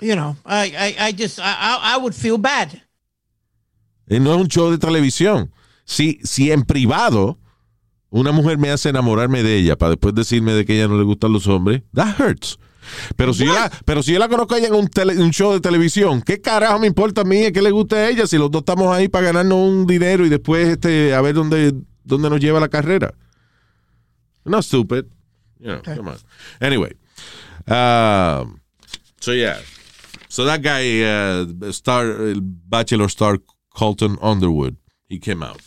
You 0.00 0.14
know, 0.14 0.34
I, 0.46 0.72
I, 0.74 1.08
I 1.08 1.12
just, 1.12 1.38
I, 1.38 1.42
I, 1.42 1.94
I 1.94 1.98
would 1.98 2.14
feel 2.14 2.38
bad. 2.38 2.70
Y 4.08 4.18
no 4.18 4.34
es 4.34 4.40
un 4.40 4.48
show 4.48 4.70
de 4.70 4.78
televisión. 4.78 5.52
Si, 5.84 6.18
si 6.22 6.50
en 6.50 6.62
privado 6.62 7.38
una 8.10 8.32
mujer 8.32 8.58
me 8.58 8.70
hace 8.70 8.88
enamorarme 8.90 9.42
de 9.42 9.56
ella 9.56 9.76
para 9.76 9.90
después 9.90 10.14
decirme 10.14 10.52
de 10.52 10.64
que 10.64 10.76
ella 10.76 10.88
no 10.88 10.96
le 10.96 11.04
gustan 11.04 11.32
los 11.32 11.46
hombres, 11.46 11.82
that 11.92 12.18
hurts. 12.20 12.58
Pero 13.16 13.32
si, 13.32 13.46
yo 13.46 13.54
la, 13.54 13.70
pero 13.86 14.02
si 14.02 14.12
yo 14.12 14.18
la 14.18 14.28
conozco 14.28 14.54
a 14.54 14.58
ella 14.58 14.68
en 14.68 14.74
un, 14.74 14.88
tele- 14.88 15.18
un 15.18 15.30
show 15.30 15.52
de 15.52 15.60
televisión, 15.60 16.20
¿qué 16.22 16.40
carajo 16.40 16.78
me 16.78 16.86
importa 16.86 17.22
a 17.22 17.24
mí 17.24 17.50
que 17.50 17.62
le 17.62 17.70
guste 17.70 17.96
a 17.96 18.08
ella 18.10 18.26
si 18.26 18.36
los 18.38 18.50
dos 18.50 18.60
estamos 18.60 18.94
ahí 18.94 19.08
para 19.08 19.26
ganarnos 19.26 19.58
un 19.58 19.86
dinero 19.86 20.24
y 20.26 20.28
después 20.28 20.68
este, 20.68 21.14
a 21.14 21.20
ver 21.22 21.34
dónde, 21.34 21.74
dónde 22.04 22.28
nos 22.30 22.40
lleva 22.40 22.60
la 22.60 22.68
carrera? 22.68 23.14
No 24.44 24.60
stupid. 24.62 25.06
You 25.58 25.66
know, 25.68 25.82
come 25.82 26.10
on. 26.10 26.18
Anyway. 26.60 26.92
Um, 27.66 28.60
so 29.18 29.32
yeah. 29.32 29.56
So 30.28 30.44
that 30.44 30.60
guy, 30.62 31.02
uh, 31.02 31.72
star, 31.72 32.04
el 32.04 32.42
bachelor 32.42 33.08
star 33.08 33.38
Colton 33.70 34.18
Underwood, 34.20 34.76
he 35.08 35.18
came 35.18 35.42
out. 35.42 35.62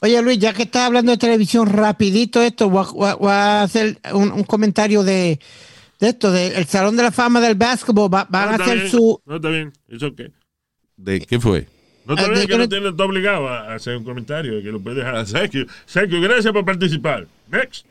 Oye, 0.00 0.20
Luis, 0.22 0.38
ya 0.38 0.52
que 0.52 0.64
estás 0.64 0.82
hablando 0.82 1.10
de 1.12 1.18
televisión, 1.18 1.68
rapidito 1.68 2.42
esto, 2.42 2.68
voy 2.68 2.84
a, 2.84 2.90
voy 2.92 3.08
a- 3.08 3.14
voy 3.14 3.30
a 3.30 3.62
hacer 3.62 3.98
un, 4.12 4.30
un 4.30 4.44
comentario 4.44 5.02
de, 5.02 5.40
de 5.98 6.08
esto, 6.08 6.30
del 6.30 6.64
Salón 6.66 6.96
de 6.96 7.02
la 7.02 7.10
Fama 7.12 7.40
del 7.40 7.54
Básquetbol. 7.54 8.12
Va- 8.12 8.26
van 8.28 8.44
No, 8.44 8.50
a 8.50 8.52
está 8.52 8.64
hacer 8.64 8.78
bien, 8.78 8.90
su... 8.90 9.20
No 9.24 9.36
está 9.36 9.48
bien. 9.48 9.72
¿Eso 9.88 10.14
qué? 10.14 10.30
¿De 10.96 11.20
qué 11.20 11.40
fue? 11.40 11.66
No 12.04 12.14
está 12.14 12.26
Ah, 12.26 12.28
bien 12.30 12.40
de 12.42 12.46
que 12.46 12.80
no 12.80 12.88
está 12.90 13.04
obligado 13.04 13.48
a 13.48 13.74
hacer 13.74 13.96
un 13.96 14.04
comentario, 14.04 14.62
que 14.62 14.70
lo 14.70 14.80
puede 14.80 14.96
dejar. 14.96 15.26
Thank 15.26 15.50
you. 15.52 15.66
Thank 15.92 16.10
you. 16.10 16.20
Gracias 16.20 16.52
por 16.52 16.64
participar. 16.64 17.26
Next. 17.50 17.84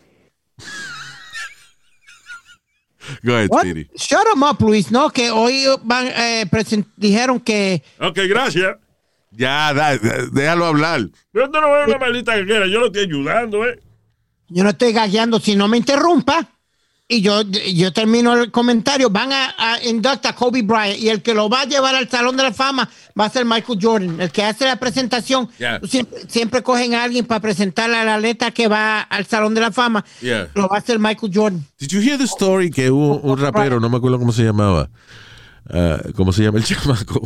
Go 3.23 3.35
ahead. 3.35 3.49
Shut 3.95 4.25
'em 4.33 4.41
up, 4.43 4.57
Luis, 4.61 4.89
¿no? 4.91 5.09
Que 5.11 5.29
hoy 5.29 5.65
van, 5.83 6.07
eh, 6.07 6.45
dijeron 6.97 7.39
que... 7.39 7.83
Ok, 7.99 8.19
gracias. 8.27 8.77
Ya, 9.37 9.73
da- 9.73 9.97
da- 9.97 10.25
déjalo 10.31 10.65
hablar. 10.65 11.01
Pero 11.31 11.49
tú 11.51 11.59
no 11.61 11.71
ves 11.71 11.87
una 11.87 11.97
maldita 11.97 12.33
que 12.35 12.47
Yo 12.47 12.79
lo 12.79 12.85
estoy 12.87 13.03
ayudando, 13.03 13.65
¿eh? 13.65 13.79
Yo 14.49 14.63
no 14.63 14.69
estoy 14.69 14.93
gagueando, 14.93 15.39
si 15.39 15.55
no 15.55 15.67
me 15.67 15.77
interrumpa. 15.77 16.49
Y 17.07 17.21
yo, 17.21 17.43
yo 17.43 17.93
termino 17.93 18.33
el 18.33 18.49
comentario. 18.49 19.11
Van 19.11 19.31
a, 19.31 19.53
a 19.59 19.83
induct 19.83 20.25
a 20.25 20.33
Kobe 20.33 20.63
Bryant 20.63 20.97
y 20.99 21.09
el 21.09 21.21
que 21.21 21.35
lo 21.35 21.47
va 21.49 21.61
a 21.61 21.65
llevar 21.65 21.93
al 21.93 22.09
Salón 22.09 22.35
de 22.35 22.41
la 22.41 22.51
Fama 22.51 22.89
va 23.19 23.25
a 23.25 23.29
ser 23.29 23.45
Michael 23.45 23.77
Jordan. 23.79 24.19
El 24.21 24.31
que 24.31 24.43
hace 24.43 24.65
la 24.65 24.77
presentación. 24.77 25.47
Yeah. 25.59 25.79
Siempre, 25.87 26.21
siempre 26.27 26.63
cogen 26.63 26.95
a 26.95 27.03
alguien 27.03 27.25
para 27.25 27.39
presentarle 27.41 27.97
al 27.97 28.09
atleta 28.09 28.49
que 28.49 28.67
va 28.67 29.01
al 29.01 29.27
Salón 29.27 29.53
de 29.53 29.61
la 29.61 29.71
Fama. 29.71 30.03
Yeah. 30.19 30.49
Lo 30.55 30.67
va 30.67 30.77
a 30.77 30.79
hacer 30.79 30.97
Michael 30.97 31.31
Jordan. 31.31 31.63
Did 31.79 31.89
you 31.89 31.99
hear 32.01 32.17
the 32.17 32.23
story 32.23 32.71
que 32.71 32.89
hubo 32.89 33.17
un 33.19 33.37
rapero, 33.39 33.79
no 33.79 33.87
me 33.87 33.97
acuerdo 33.97 34.17
cómo 34.17 34.31
se 34.31 34.41
llamaba, 34.43 34.89
ah, 35.69 35.99
cómo 36.15 36.33
se 36.33 36.41
llama 36.41 36.57
el 36.57 36.63
chamaco, 36.65 37.21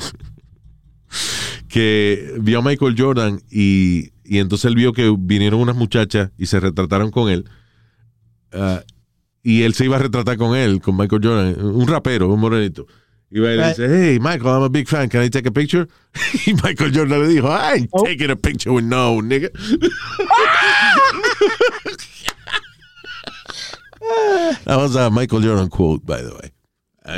que 1.69 2.35
vio 2.41 2.59
a 2.59 2.61
Michael 2.61 2.95
Jordan 2.97 3.41
y, 3.49 4.11
y 4.25 4.39
entonces 4.39 4.65
él 4.65 4.75
vio 4.75 4.91
que 4.91 5.13
vinieron 5.17 5.61
unas 5.61 5.75
muchachas 5.75 6.31
y 6.37 6.47
se 6.47 6.59
retrataron 6.59 7.11
con 7.11 7.29
él. 7.29 7.45
ah, 8.53 8.83
y 9.41 9.61
él 9.63 9.73
se 9.73 9.85
iba 9.85 9.95
a 9.95 9.99
retratar 9.99 10.37
con 10.37 10.55
él, 10.57 10.81
con 10.81 10.97
Michael 10.97 11.21
Jordan, 11.23 11.65
un 11.65 11.87
rapero, 11.87 12.27
un 12.27 12.39
morenito. 12.41 12.85
Y 13.31 13.39
va 13.39 13.53
y 13.53 13.57
dice, 13.69 13.85
hey, 13.87 14.19
Michael, 14.19 14.47
I'm 14.47 14.63
a 14.63 14.69
big 14.69 14.87
fan. 14.87 15.07
Can 15.07 15.23
I 15.23 15.29
take 15.29 15.47
a 15.47 15.51
picture? 15.51 15.87
Y 16.47 16.53
Michael 16.55 16.91
Jordan 16.93 17.21
le 17.21 17.27
dijo, 17.29 17.47
I 17.47 17.73
ain't 17.77 17.89
Oh. 17.91 18.03
taking 18.03 18.31
a 18.31 18.35
picture 18.35 18.71
with 18.73 18.83
no, 18.83 19.21
nigga. 19.21 19.49
That 24.65 24.77
was 24.77 24.95
a 24.95 25.09
Michael 25.09 25.41
Jordan 25.41 25.69
quote, 25.69 26.05
by 26.05 26.21
the 26.21 26.31
way. 26.35 26.51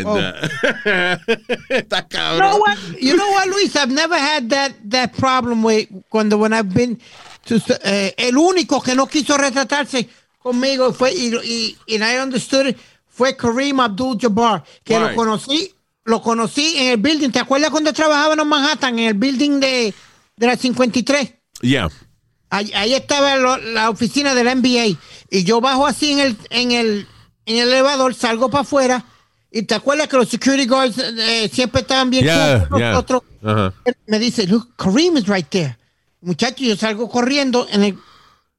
Oh. 0.06 0.17
Está 1.69 1.99
You 2.01 2.08
cabrón. 2.10 2.39
know 2.39 2.58
what? 2.60 2.77
You 2.99 3.15
know 3.17 3.32
what, 3.32 3.47
Luis? 3.47 3.75
I've 3.75 3.91
never 3.91 4.15
had 4.17 4.49
that, 4.49 4.73
that 4.89 5.13
problem 5.17 5.63
with 5.63 5.88
cuando 6.10 6.38
when 6.38 6.54
I've 6.54 6.73
been 6.73 6.99
to, 7.45 7.60
eh, 7.84 8.13
el 8.17 8.36
único 8.38 8.82
que 8.84 8.95
no 8.95 9.08
quiso 9.08 9.38
retratarse 9.38 10.08
conmigo 10.39 10.93
fue 10.93 11.12
y, 11.13 11.32
y, 11.43 11.77
and 11.95 12.04
I 12.04 12.17
understood 12.19 12.67
it, 12.67 12.77
fue 13.08 13.36
Kareem 13.36 13.80
Abdul-Jabbar, 13.80 14.63
que 14.84 14.95
Why? 14.97 15.10
lo 15.10 15.15
conocí, 15.15 15.73
lo 16.06 16.21
conocí 16.21 16.75
en 16.77 16.88
el 16.93 16.97
building. 16.97 17.30
¿Te 17.32 17.39
acuerdas 17.39 17.69
cuando 17.69 17.93
trabajaba 17.93 18.34
en 18.34 18.47
Manhattan 18.47 18.97
en 18.99 19.08
el 19.08 19.13
building 19.15 19.60
de, 19.60 19.93
de 20.38 20.47
la 20.47 20.56
53? 20.56 21.34
Yeah. 21.62 21.89
Ahí, 22.49 22.71
ahí 22.75 22.93
estaba 22.93 23.36
lo- 23.38 23.58
la 23.58 23.89
oficina 23.89 24.34
del 24.34 24.47
NBA 24.60 24.97
y 25.30 25.43
yo 25.43 25.62
bajo 25.62 25.86
así 25.88 26.12
en 26.12 26.19
el, 26.19 26.38
en 26.49 26.71
el, 26.71 27.08
en 27.45 27.58
el 27.58 27.67
elevador, 27.69 28.13
salgo 28.13 28.49
para 28.49 28.62
afuera 28.63 29.06
y 29.52 29.64
te 29.64 29.76
acuerdas 29.76 30.08
que 30.08 30.18
los 30.18 30.30
security 30.30 30.66
guards 30.66 30.98
eh, 30.98 31.50
siempre 31.52 31.82
estaban 31.82 32.10
bien 32.10 32.24
Yeah, 32.26 32.66
cool 32.70 32.80
yeah. 32.80 32.92
nosotros. 32.92 33.24
Él 33.86 33.96
Me 34.08 34.18
dice, 34.20 34.48
look, 34.48 34.76
Kareem 34.78 35.18
is 35.18 35.28
right 35.28 35.48
there. 35.50 35.78
Muchacho, 36.22 36.64
yo 36.64 36.76
salgo 36.76 37.10
corriendo 37.10 37.68
en 37.72 37.84
el- 37.84 37.98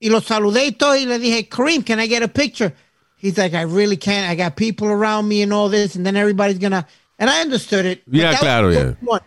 y 0.01 0.11
lo 0.11 0.21
saludé 0.21 0.67
y 0.67 0.73
todo 0.73 0.97
y 0.97 1.07
le 1.07 1.19
dije, 1.19 1.49
Kareem, 1.49 1.83
can 1.83 1.99
I 2.01 2.09
get 2.09 2.23
a 2.23 2.29
picture? 2.29 2.75
He's 3.17 3.39
like, 3.39 3.55
I 3.57 3.63
really 3.65 3.97
can't. 3.97 4.29
I 4.29 4.35
got 4.37 4.57
people 4.57 4.89
around 4.89 5.29
me 5.29 5.43
and 5.43 5.53
all 5.53 5.71
this 5.71 5.95
and 5.97 6.05
then 6.05 6.17
everybody's 6.17 6.59
gonna... 6.59 6.87
And 7.19 7.31
I 7.31 7.41
understood 7.41 7.87
it. 7.87 8.03
Yeah, 8.11 8.37
claro, 8.37 8.71
yeah. 8.73 8.95
one. 9.01 9.21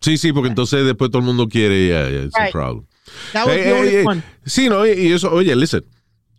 Sí, 0.00 0.16
sí, 0.18 0.32
porque 0.32 0.48
entonces 0.48 0.84
después 0.84 1.10
todo 1.10 1.18
el 1.18 1.24
mundo 1.24 1.48
quiere, 1.48 1.86
yeah, 1.88 2.08
yeah, 2.08 2.24
it's 2.26 2.36
a 2.38 2.50
problem. 2.52 2.86
That 3.32 3.46
was 3.46 3.56
Hey, 3.56 3.62
the 3.64 3.68
hey, 3.70 3.78
only 3.80 3.90
hey. 3.90 4.04
one. 4.04 4.22
Sí, 4.46 4.68
no, 4.68 4.86
y 4.86 4.90
y 4.92 5.12
eso, 5.12 5.32
oye, 5.32 5.56
listen, 5.56 5.82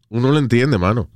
uno 0.09 0.31
lo 0.31 0.37
entiende, 0.39 0.77
mano. 0.77 1.09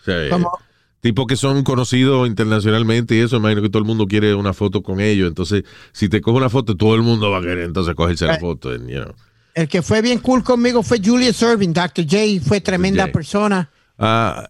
O 0.00 0.04
sea, 0.04 0.28
Como- 0.30 0.58
Tipos 1.04 1.26
que 1.26 1.36
son 1.36 1.64
conocidos 1.64 2.26
internacionalmente 2.26 3.14
y 3.14 3.18
eso, 3.18 3.36
imagino 3.36 3.60
que 3.60 3.68
todo 3.68 3.80
el 3.80 3.84
mundo 3.84 4.06
quiere 4.06 4.34
una 4.34 4.54
foto 4.54 4.82
con 4.82 5.00
ellos. 5.00 5.28
Entonces, 5.28 5.62
si 5.92 6.08
te 6.08 6.22
coge 6.22 6.38
una 6.38 6.48
foto, 6.48 6.78
todo 6.78 6.94
el 6.94 7.02
mundo 7.02 7.30
va 7.30 7.40
a 7.40 7.40
querer 7.42 7.58
entonces 7.66 7.94
cogerse 7.94 8.24
la 8.24 8.32
Right. 8.32 8.40
foto. 8.40 8.70
and, 8.70 8.88
you 8.88 9.02
know. 9.02 9.14
El 9.52 9.68
que 9.68 9.82
fue 9.82 10.00
bien 10.00 10.18
cool 10.20 10.42
conmigo 10.42 10.82
fue 10.82 10.98
Julius 11.04 11.42
Irving. 11.42 11.74
Dr. 11.74 12.06
J 12.08 12.42
fue 12.42 12.62
tremenda 12.62 13.02
J. 13.02 13.12
persona. 13.12 13.68
Ah, 13.98 14.48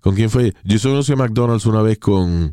¿Con 0.00 0.14
quién 0.14 0.28
fue? 0.28 0.52
Yo 0.62 0.78
conocí 0.78 1.10
a 1.12 1.16
McDonald's 1.16 1.64
una 1.64 1.80
vez 1.80 1.96
con. 1.98 2.52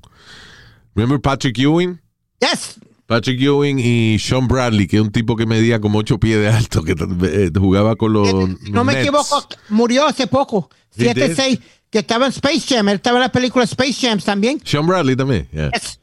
¿Remember 0.95 1.19
Patrick 1.19 1.57
Ewing? 1.59 1.99
Yes. 2.39 2.75
Patrick 3.05 3.41
Ewing 3.41 3.79
y 3.79 4.17
Sean 4.17 4.47
Bradley, 4.47 4.87
que 4.87 4.95
es 4.95 5.01
un 5.03 5.11
tipo 5.11 5.35
que 5.35 5.45
medía 5.45 5.81
como 5.81 5.99
8 5.99 6.17
pies 6.21 6.39
de 6.39 6.47
alto, 6.47 6.83
que 6.85 6.93
eh, 7.23 7.51
jugaba 7.53 7.97
con 7.97 8.13
los. 8.13 8.33
No 8.71 8.85
me 8.85 9.01
equivoco, 9.01 9.45
murió 9.67 10.05
hace 10.07 10.25
poco. 10.25 10.69
He 10.97 11.13
did? 11.13 11.35
7-6. 11.35 11.59
Que 11.95 11.99
estaba 11.99 12.25
en 12.25 12.33
Space 12.33 12.59
Jam. 12.67 12.89
Él 12.89 12.95
estaba 12.95 13.19
en 13.19 13.21
la 13.21 13.31
película 13.31 13.63
Space 13.63 13.93
Jam 14.05 14.19
también. 14.19 14.59
Sean 14.65 14.85
Bradley 14.85 15.15
también. 15.15 15.47
Yeah. 15.53 15.69
Yes. 15.73 15.97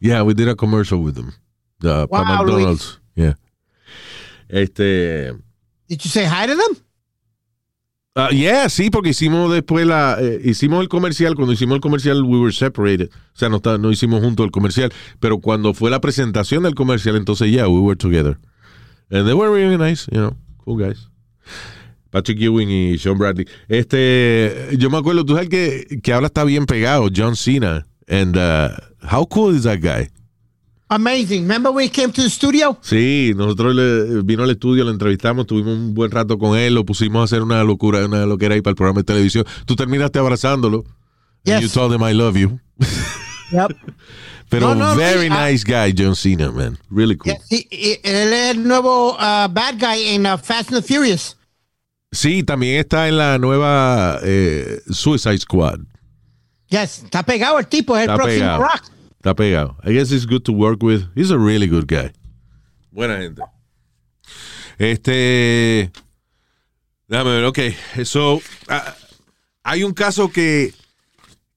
Yeah, 0.00 0.24
we 0.24 0.34
did 0.34 0.48
a 0.48 0.56
commercial 0.56 0.98
with 0.98 1.14
them. 1.14 1.28
Uh, 1.84 2.08
para 2.08 2.24
McDonald's. 2.24 2.98
Yeah. 3.14 3.34
Este. 4.48 5.32
Did 5.88 6.00
you 6.02 6.10
say 6.10 6.24
hi 6.24 6.48
to 6.48 6.56
them? 6.56 6.82
ah, 8.16 8.30
yeah, 8.30 8.68
sí, 8.68 8.90
porque 8.90 9.10
hicimos 9.10 9.52
después 9.52 9.86
la. 9.86 10.16
eh, 10.20 10.40
hicimos 10.42 10.80
el 10.80 10.88
comercial. 10.88 11.36
Cuando 11.36 11.52
hicimos 11.52 11.76
el 11.76 11.80
comercial, 11.80 12.24
we 12.24 12.40
were 12.40 12.52
separated. 12.52 13.10
O 13.12 13.38
sea, 13.38 13.48
no, 13.48 13.58
está- 13.58 13.78
no 13.78 13.92
hicimos 13.92 14.24
juntos 14.24 14.44
el 14.46 14.50
comercial. 14.50 14.92
Pero 15.20 15.38
cuando 15.38 15.74
fue 15.74 15.90
la 15.92 16.00
presentación 16.00 16.64
del 16.64 16.74
comercial, 16.74 17.14
entonces, 17.14 17.52
yeah, 17.52 17.68
we 17.68 17.78
were 17.78 17.94
together. 17.96 18.36
And 19.12 19.28
they 19.28 19.34
were 19.34 19.52
really 19.52 19.78
nice, 19.78 20.08
you 20.10 20.18
know, 20.18 20.36
cool 20.64 20.76
guys. 20.76 21.08
Patrick 22.16 22.40
Ewing 22.40 22.70
y 22.70 22.98
Sean 22.98 23.18
Bradley. 23.18 23.46
Este, 23.68 24.70
yo 24.78 24.88
me 24.88 24.96
acuerdo, 24.96 25.22
tú 25.26 25.34
sabes 25.34 25.50
que, 25.50 26.00
que 26.02 26.12
ahora 26.14 26.28
está 26.28 26.44
bien 26.44 26.64
pegado, 26.64 27.10
John 27.14 27.36
Cena. 27.36 27.86
And 28.08 28.36
uh, 28.38 28.70
how 29.02 29.26
cool 29.26 29.54
is 29.54 29.64
that 29.64 29.80
guy? 29.82 30.08
Amazing. 30.88 31.42
Remember 31.42 31.70
when 31.70 31.84
he 31.84 31.90
came 31.90 32.10
to 32.12 32.22
the 32.22 32.30
studio? 32.30 32.78
Sí, 32.80 33.32
nosotros 33.36 33.74
le, 33.74 34.22
vino 34.22 34.44
al 34.44 34.50
estudio, 34.50 34.84
lo 34.84 34.92
entrevistamos, 34.92 35.46
tuvimos 35.46 35.76
un 35.76 35.92
buen 35.92 36.10
rato 36.10 36.38
con 36.38 36.56
él, 36.56 36.74
lo 36.74 36.86
pusimos 36.86 37.20
a 37.20 37.24
hacer 37.24 37.42
una 37.42 37.62
locura, 37.64 38.06
una 38.06 38.24
loquera 38.24 38.54
ahí 38.54 38.62
para 38.62 38.70
el 38.70 38.76
programa 38.76 39.00
de 39.00 39.04
televisión. 39.04 39.44
Tú 39.66 39.76
terminaste 39.76 40.18
abrazándolo. 40.18 40.84
And 41.44 41.60
Yes. 41.60 41.62
you 41.62 41.68
told 41.68 41.92
him 41.92 42.02
I 42.02 42.14
love 42.14 42.36
you. 42.38 42.58
Yep. 43.52 43.76
Pero 44.48 44.74
No, 44.74 44.90
no, 44.92 44.96
very 44.96 45.26
sí, 45.26 45.32
ah. 45.32 45.50
nice 45.50 45.64
guy, 45.64 45.92
John 45.92 46.14
Cena, 46.14 46.50
man. 46.52 46.78
Really 46.88 47.16
cool. 47.16 47.32
Yes, 47.34 47.42
he- 47.50 47.66
he- 47.70 48.00
él 48.04 48.32
es 48.32 48.54
el 48.56 48.62
nuevo 48.66 49.14
uh, 49.16 49.48
bad 49.48 49.76
guy 49.78 50.14
en 50.14 50.24
uh, 50.24 50.38
Fast 50.38 50.72
and 50.72 50.80
the 50.80 50.86
Furious. 50.86 51.35
Sí, 52.12 52.42
también 52.42 52.78
está 52.78 53.08
en 53.08 53.18
la 53.18 53.38
nueva 53.38 54.18
eh, 54.22 54.80
Suicide 54.90 55.38
Squad. 55.38 55.80
Yes. 56.68 57.04
Está 57.04 57.22
pegado 57.22 57.58
el 57.58 57.66
tipo. 57.66 57.96
Es 57.96 58.08
el 58.08 58.14
próximo 58.14 58.40
pegado. 58.40 58.62
rock. 58.62 58.82
Está 59.16 59.34
pegado. 59.34 59.76
I 59.84 59.92
guess 59.92 60.10
he's 60.10 60.26
good 60.26 60.42
to 60.42 60.52
work 60.52 60.82
with. 60.82 61.02
He's 61.14 61.30
a 61.30 61.38
really 61.38 61.66
good 61.68 61.86
guy. 61.86 62.12
Buena 62.90 63.18
gente. 63.18 63.42
Este. 64.78 65.90
Déjame 67.08 67.30
ver, 67.30 67.44
ok. 67.44 67.58
So, 68.04 68.40
ah, 68.68 68.94
hay 69.62 69.84
un 69.84 69.92
caso 69.92 70.30
que, 70.30 70.74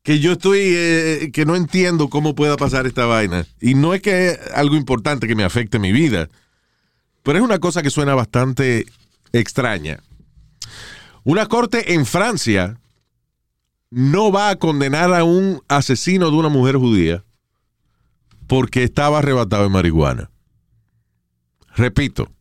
que 0.03 0.19
yo 0.19 0.33
estoy. 0.33 0.59
eh, 0.61 1.31
que 1.33 1.45
no 1.45 1.55
entiendo 1.55 2.09
cómo 2.09 2.35
pueda 2.35 2.55
pasar 2.57 2.85
esta 2.85 3.05
vaina. 3.05 3.45
Y 3.61 3.73
no 3.75 3.93
es 3.93 4.01
que 4.01 4.29
es 4.29 4.39
algo 4.53 4.75
importante 4.75 5.27
que 5.27 5.35
me 5.35 5.43
afecte 5.43 5.79
mi 5.79 5.91
vida. 5.91 6.29
Pero 7.23 7.37
es 7.39 7.43
una 7.43 7.59
cosa 7.59 7.81
que 7.81 7.89
suena 7.89 8.15
bastante 8.15 8.85
extraña. 9.31 9.99
Una 11.23 11.47
corte 11.47 11.93
en 11.93 12.05
Francia 12.05 12.79
no 13.89 14.31
va 14.31 14.49
a 14.49 14.55
condenar 14.55 15.13
a 15.13 15.23
un 15.23 15.61
asesino 15.67 16.29
de 16.29 16.37
una 16.37 16.49
mujer 16.49 16.77
judía 16.77 17.23
porque 18.47 18.83
estaba 18.83 19.19
arrebatado 19.19 19.63
de 19.63 19.69
marihuana. 19.69 20.31
Repito, 21.75 22.31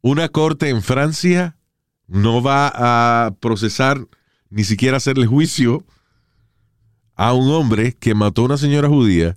una 0.00 0.28
corte 0.28 0.68
en 0.68 0.82
Francia 0.82 1.56
no 2.06 2.42
va 2.42 2.72
a 2.74 3.34
procesar 3.40 4.06
ni 4.50 4.64
siquiera 4.64 4.98
hacerle 4.98 5.26
juicio 5.26 5.84
a 7.14 7.32
un 7.32 7.50
hombre 7.50 7.94
que 7.94 8.14
mató 8.14 8.42
a 8.42 8.44
una 8.46 8.56
señora 8.56 8.88
judía 8.88 9.36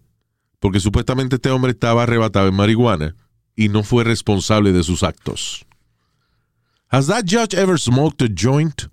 porque 0.59 0.79
supuestamente 0.79 1.35
este 1.35 1.51
hombre 1.51 1.71
estaba 1.71 2.03
arrebatado 2.03 2.47
en 2.47 2.55
marihuana 2.55 3.15
y 3.55 3.69
no 3.69 3.83
fue 3.83 4.03
responsable 4.03 4.73
de 4.73 4.83
sus 4.83 5.03
actos. 5.03 5.64
Has 6.95 7.07
that 7.07 7.25
judge 7.25 7.53
ever 7.53 7.77
smoked 7.77 8.21
a 8.21 8.29
joint? 8.29 8.87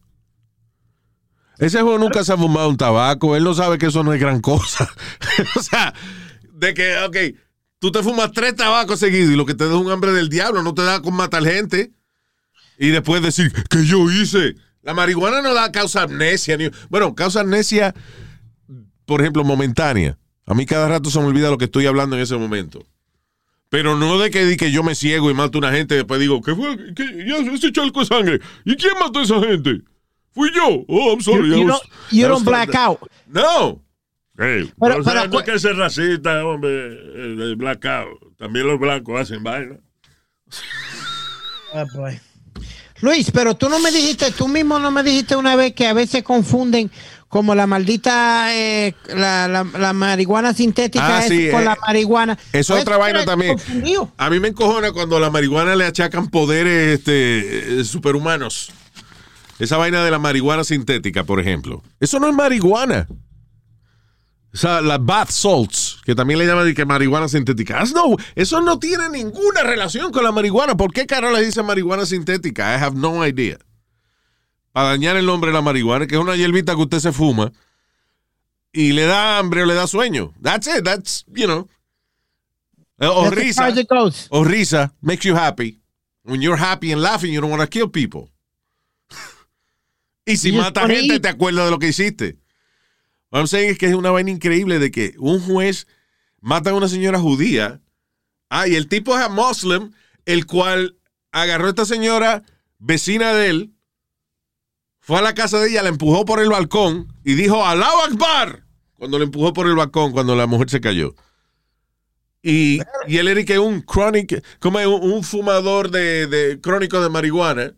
Ese 1.61 1.81
juego 1.81 1.99
nunca 1.99 2.25
se 2.25 2.33
ha 2.33 2.37
fumado 2.37 2.69
un 2.69 2.77
tabaco, 2.77 3.37
él 3.37 3.45
no 3.45 3.55
sabe 3.55 3.79
que 3.79 3.87
eso 3.87 4.03
no 4.03 4.13
es 4.13 4.19
gran 4.19 4.41
cosa. 4.41 4.91
o 5.55 5.63
sea, 5.63 5.95
de 6.53 6.75
que, 6.75 6.97
ok, 6.99 7.17
tú 7.79 7.93
te 7.93 8.03
fumas 8.03 8.33
tres 8.33 8.57
tabacos 8.57 8.99
seguidos 8.99 9.31
y 9.33 9.37
lo 9.37 9.47
que 9.47 9.55
te 9.55 9.69
da 9.69 9.71
es 9.71 9.77
un 9.77 9.89
hambre 9.89 10.11
del 10.11 10.29
diablo, 10.29 10.65
no 10.65 10.75
te 10.75 10.83
da 10.83 11.01
con 11.01 11.15
matar 11.15 11.45
gente. 11.45 11.93
Y 12.77 12.89
después 12.89 13.23
decir, 13.23 13.53
que 13.71 13.85
yo 13.85 14.11
hice? 14.11 14.57
La 14.83 14.95
marihuana 14.95 15.41
no 15.41 15.55
da 15.55 15.71
causa 15.71 16.03
amnesia. 16.03 16.57
Ni, 16.57 16.71
bueno, 16.89 17.15
causa 17.15 17.43
amnesia, 17.43 17.95
por 19.07 19.21
ejemplo, 19.21 19.45
momentánea. 19.45 20.19
A 20.45 20.55
mí 20.55 20.67
cada 20.67 20.89
rato 20.89 21.09
se 21.09 21.21
me 21.21 21.27
olvida 21.27 21.51
lo 21.51 21.59
que 21.59 21.67
estoy 21.67 21.87
hablando 21.87 22.17
en 22.17 22.23
ese 22.23 22.37
momento. 22.37 22.85
Pero 23.73 23.97
no 23.97 24.19
de 24.19 24.31
que, 24.31 24.45
de 24.45 24.59
que 24.59 24.71
yo 24.71 24.83
me 24.83 24.95
ciego 24.95 25.31
y 25.31 25.35
mato 25.35 25.57
a 25.57 25.61
una 25.61 25.73
gente 25.73 25.95
y 25.95 25.97
después 25.97 26.21
digo, 26.21 26.43
¿qué 26.43 26.55
fue? 26.55 26.77
¿Qué, 26.95 27.25
ya, 27.27 27.37
ese 27.39 27.73
charco 27.73 28.01
de 28.01 28.07
sangre. 28.07 28.41
¿Y 28.67 28.77
quién 28.77 28.93
mató 29.01 29.21
a 29.21 29.23
esa 29.23 29.41
gente? 29.41 29.81
Fui 30.33 30.51
yo. 30.55 30.85
Oh, 30.89 31.13
I'm 31.15 31.23
sorry. 31.23 31.49
You, 31.49 31.57
you 31.57 31.67
was- 31.67 31.81
don't, 31.81 31.93
you 32.13 32.29
don't 32.29 32.45
black 32.45 32.75
out. 32.75 32.99
No. 33.29 33.83
Hey, 34.39 34.71
Pero- 34.79 35.03
pero 35.03 35.27
no 35.27 35.39
hay 35.39 35.45
que 35.47 35.59
ser 35.59 35.75
racista, 35.77 36.45
hombre, 36.45 36.71
de 36.71 37.55
blackout. 37.55 38.37
También 38.37 38.67
los 38.67 38.79
blancos 38.79 39.19
hacen 39.19 39.43
vaina. 39.43 39.79
Oh, 41.73 41.87
boy. 41.95 42.21
Luis, 43.01 43.31
pero 43.31 43.55
tú 43.55 43.71
no 43.71 43.79
me 43.79 43.91
dijiste, 43.91 44.31
tú 44.33 44.49
mismo 44.49 44.79
no 44.79 44.91
me 44.91 45.03
dijiste 45.03 45.35
una 45.35 45.57
vez 45.57 45.73
que 45.73 45.87
a 45.87 45.95
veces 45.95 46.23
confunden 46.23 46.91
como 47.33 47.55
la 47.55 47.67
maldita 47.67 48.55
eh, 48.55 48.95
la, 49.09 49.49
la, 49.49 49.65
la 49.65 49.95
marihuana 49.95 50.53
sintética 50.53 51.17
Ah, 51.17 51.23
es 51.25 51.29
sí, 51.31 51.49
con 51.51 51.63
eh, 51.63 51.65
la 51.65 51.79
marihuana. 51.87 52.39
Eso 52.53 52.59
es 52.59 52.67
Pues, 52.67 52.83
otra 52.83 52.99
vaina 52.99 53.25
también. 53.25 53.55
confundido. 53.55 54.13
A 54.19 54.29
mí 54.29 54.39
me 54.39 54.49
encojona 54.49 54.93
cuando 54.93 55.17
a 55.17 55.21
la 55.21 55.31
marihuana 55.31 55.75
le 55.75 55.87
achacan 55.87 56.29
poderes 56.29 56.99
este, 56.99 57.81
eh, 57.81 57.85
superhumanos. 57.85 58.71
Esa 59.59 59.79
vaina 59.79 60.05
de 60.05 60.11
la 60.11 60.19
marihuana 60.19 60.63
sintética, 60.63 61.25
por 61.25 61.41
ejemplo. 61.41 61.83
Eso 62.01 62.21
no 62.21 62.29
es 62.29 62.35
marihuana. 62.35 63.09
O 64.53 64.57
sea, 64.59 64.83
las 64.83 65.03
bath 65.03 65.31
salts, 65.31 66.01
que 66.05 66.15
también 66.15 66.39
le 66.39 66.45
llaman 66.47 66.67
de 66.67 66.75
que 66.75 66.85
marihuana 66.85 67.29
sintética. 67.29 67.83
No, 67.95 68.15
eso 68.35 68.61
no 68.61 68.79
tiene 68.79 69.09
ninguna 69.09 69.63
relación 69.63 70.13
con 70.13 70.23
la 70.23 70.33
marihuana. 70.33 70.77
¿Por 70.77 70.93
qué 70.93 71.07
carajo 71.07 71.33
le 71.35 71.43
dicen 71.47 71.65
marihuana 71.65 72.05
sintética? 72.05 72.77
I 72.77 72.83
have 72.83 72.95
no 72.95 73.27
idea. 73.27 73.57
Para 74.73 74.89
dañar 74.89 75.17
el 75.17 75.27
nombre 75.27 75.51
de 75.51 75.55
la 75.55 75.63
marihuana, 75.63 76.07
que 76.07 76.15
es 76.15 76.21
una 76.21 76.35
hierbita 76.35 76.75
que 76.75 76.83
usted 76.83 76.99
se 76.99 77.13
fuma 77.13 77.53
y 78.73 78.93
le 78.93 79.05
da 79.05 79.39
hambre 79.39 79.63
o 79.63 79.67
le 79.67 79.75
da 79.75 79.87
sueño. 79.87 80.33
That's 80.41 80.67
it. 80.67 80.85
That's, 80.85 81.25
you 81.29 81.47
know. 81.47 81.69
Eh, 82.99 83.07
O 83.07 83.25
That's 83.25 83.37
risa. 83.37 84.29
O 84.31 84.45
risa 84.45 84.93
makes 85.03 85.25
you 85.25 85.35
happy. 85.37 85.79
When 86.25 86.41
you're 86.41 86.57
happy 86.57 86.93
and 86.93 87.03
laughing, 87.03 87.33
you 87.33 87.41
don't 87.41 87.51
want 87.51 87.63
to 87.63 87.69
kill 87.69 87.89
people. 87.89 88.31
y 90.27 90.37
si 90.37 90.53
mata 90.53 90.87
gente, 90.87 91.17
eat. 91.17 91.23
te 91.23 91.29
acuerdas 91.29 91.67
de 91.67 91.71
lo 91.71 91.79
que 91.79 91.89
hiciste. 91.89 92.39
What 93.31 93.41
I'm 93.41 93.47
saying 93.47 93.71
es 93.71 93.79
que 93.79 93.87
es 93.87 93.95
una 93.95 94.11
vaina 94.11 94.31
increíble 94.31 94.79
de 94.79 94.91
que 94.91 95.15
un 95.19 95.41
juez 95.41 95.87
mata 96.41 96.71
a 96.71 96.75
una 96.75 96.89
señora 96.89 97.19
judía. 97.19 97.81
Ah, 98.49 98.69
y 98.69 98.75
el 98.75 98.89
tipo 98.89 99.17
es 99.19 99.25
a 99.25 99.29
muslim, 99.29 99.93
el 100.27 100.47
cual 100.47 100.97
agarró 101.33 101.67
a 101.67 101.71
esta 101.71 101.87
señora 101.87 102.45
vecina 102.79 103.33
de 103.33 103.49
él, 103.49 103.72
fue 105.03 105.19
a 105.19 105.23
la 105.23 105.35
casa 105.35 105.59
de 105.59 105.69
ella, 105.69 105.83
la 105.83 105.89
empujó 105.89 106.25
por 106.25 106.41
el 106.41 106.49
balcón 106.49 107.13
y 107.25 107.35
dijo 107.35 107.67
Allahu 107.67 108.03
Akbar 108.09 108.63
cuando 109.03 109.19
le 109.19 109.25
empujó 109.25 109.53
por 109.53 109.67
el 109.67 109.75
balcón 109.75 110.13
cuando 110.13 110.37
la 110.37 110.47
mujer 110.47 110.71
se 110.71 110.81
cayó. 110.81 111.17
Y, 112.41 112.81
y 113.09 113.17
él 113.17 113.27
era 113.27 113.45
que 113.45 113.59
un 113.59 113.83
chronic, 113.83 114.45
como 114.61 114.79
un, 114.79 115.25
fumador 115.25 115.91
de, 115.91 116.29
de 116.29 116.61
crónico 116.61 117.01
de 117.01 117.09
marihuana. 117.09 117.75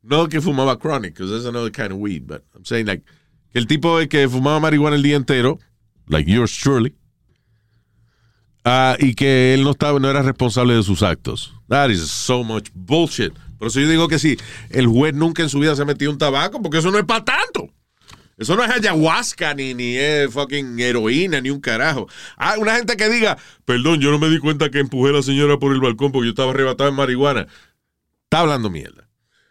No 0.00 0.30
que 0.30 0.40
fumaba 0.40 0.78
chronic, 0.78 1.12
because 1.12 1.30
that's 1.30 1.44
another 1.44 1.70
kind 1.70 1.92
of 1.92 1.98
weed, 1.98 2.26
but 2.26 2.42
I'm 2.54 2.64
saying 2.64 2.86
like 2.86 3.04
que 3.52 3.58
el 3.58 3.66
tipo 3.66 3.98
que 4.08 4.26
fumaba 4.30 4.60
marihuana 4.60 4.96
el 4.96 5.02
día 5.02 5.16
entero, 5.16 5.58
like 6.08 6.26
yours 6.26 6.56
truly, 6.56 6.96
ah, 8.64 8.96
y 8.98 9.14
que 9.14 9.52
él 9.52 9.64
no 9.64 9.72
estaba, 9.72 10.00
no 10.00 10.08
era 10.08 10.22
responsable 10.22 10.74
de 10.74 10.82
sus 10.82 11.02
actos. 11.02 11.52
That 11.68 11.90
is 11.90 12.10
so 12.10 12.42
much 12.42 12.70
bullshit. 12.74 13.34
Por 13.62 13.68
eso 13.68 13.78
yo 13.78 13.88
digo 13.88 14.08
que 14.08 14.18
sí, 14.18 14.36
el 14.70 14.88
juez 14.88 15.14
nunca 15.14 15.40
en 15.40 15.48
su 15.48 15.60
vida 15.60 15.76
se 15.76 15.82
ha 15.82 15.84
metido 15.84 16.10
un 16.10 16.18
tabaco, 16.18 16.60
porque 16.60 16.78
eso 16.78 16.90
no 16.90 16.98
es 16.98 17.04
para 17.04 17.24
tanto. 17.24 17.72
Eso 18.36 18.56
no 18.56 18.64
es 18.64 18.70
ayahuasca, 18.72 19.54
ni, 19.54 19.72
ni 19.72 19.96
es 19.96 20.32
fucking 20.32 20.80
heroína, 20.80 21.40
ni 21.40 21.50
un 21.50 21.60
carajo. 21.60 22.08
Ah, 22.36 22.56
una 22.58 22.74
gente 22.74 22.96
que 22.96 23.08
diga, 23.08 23.38
perdón, 23.64 24.00
yo 24.00 24.10
no 24.10 24.18
me 24.18 24.28
di 24.30 24.40
cuenta 24.40 24.68
que 24.68 24.80
empujé 24.80 25.10
a 25.10 25.12
la 25.12 25.22
señora 25.22 25.60
por 25.60 25.72
el 25.72 25.80
balcón 25.80 26.10
porque 26.10 26.26
yo 26.26 26.30
estaba 26.30 26.50
arrebatado 26.50 26.90
en 26.90 26.96
marihuana. 26.96 27.46
Está 28.24 28.40
hablando 28.40 28.68
mierda. 28.68 29.08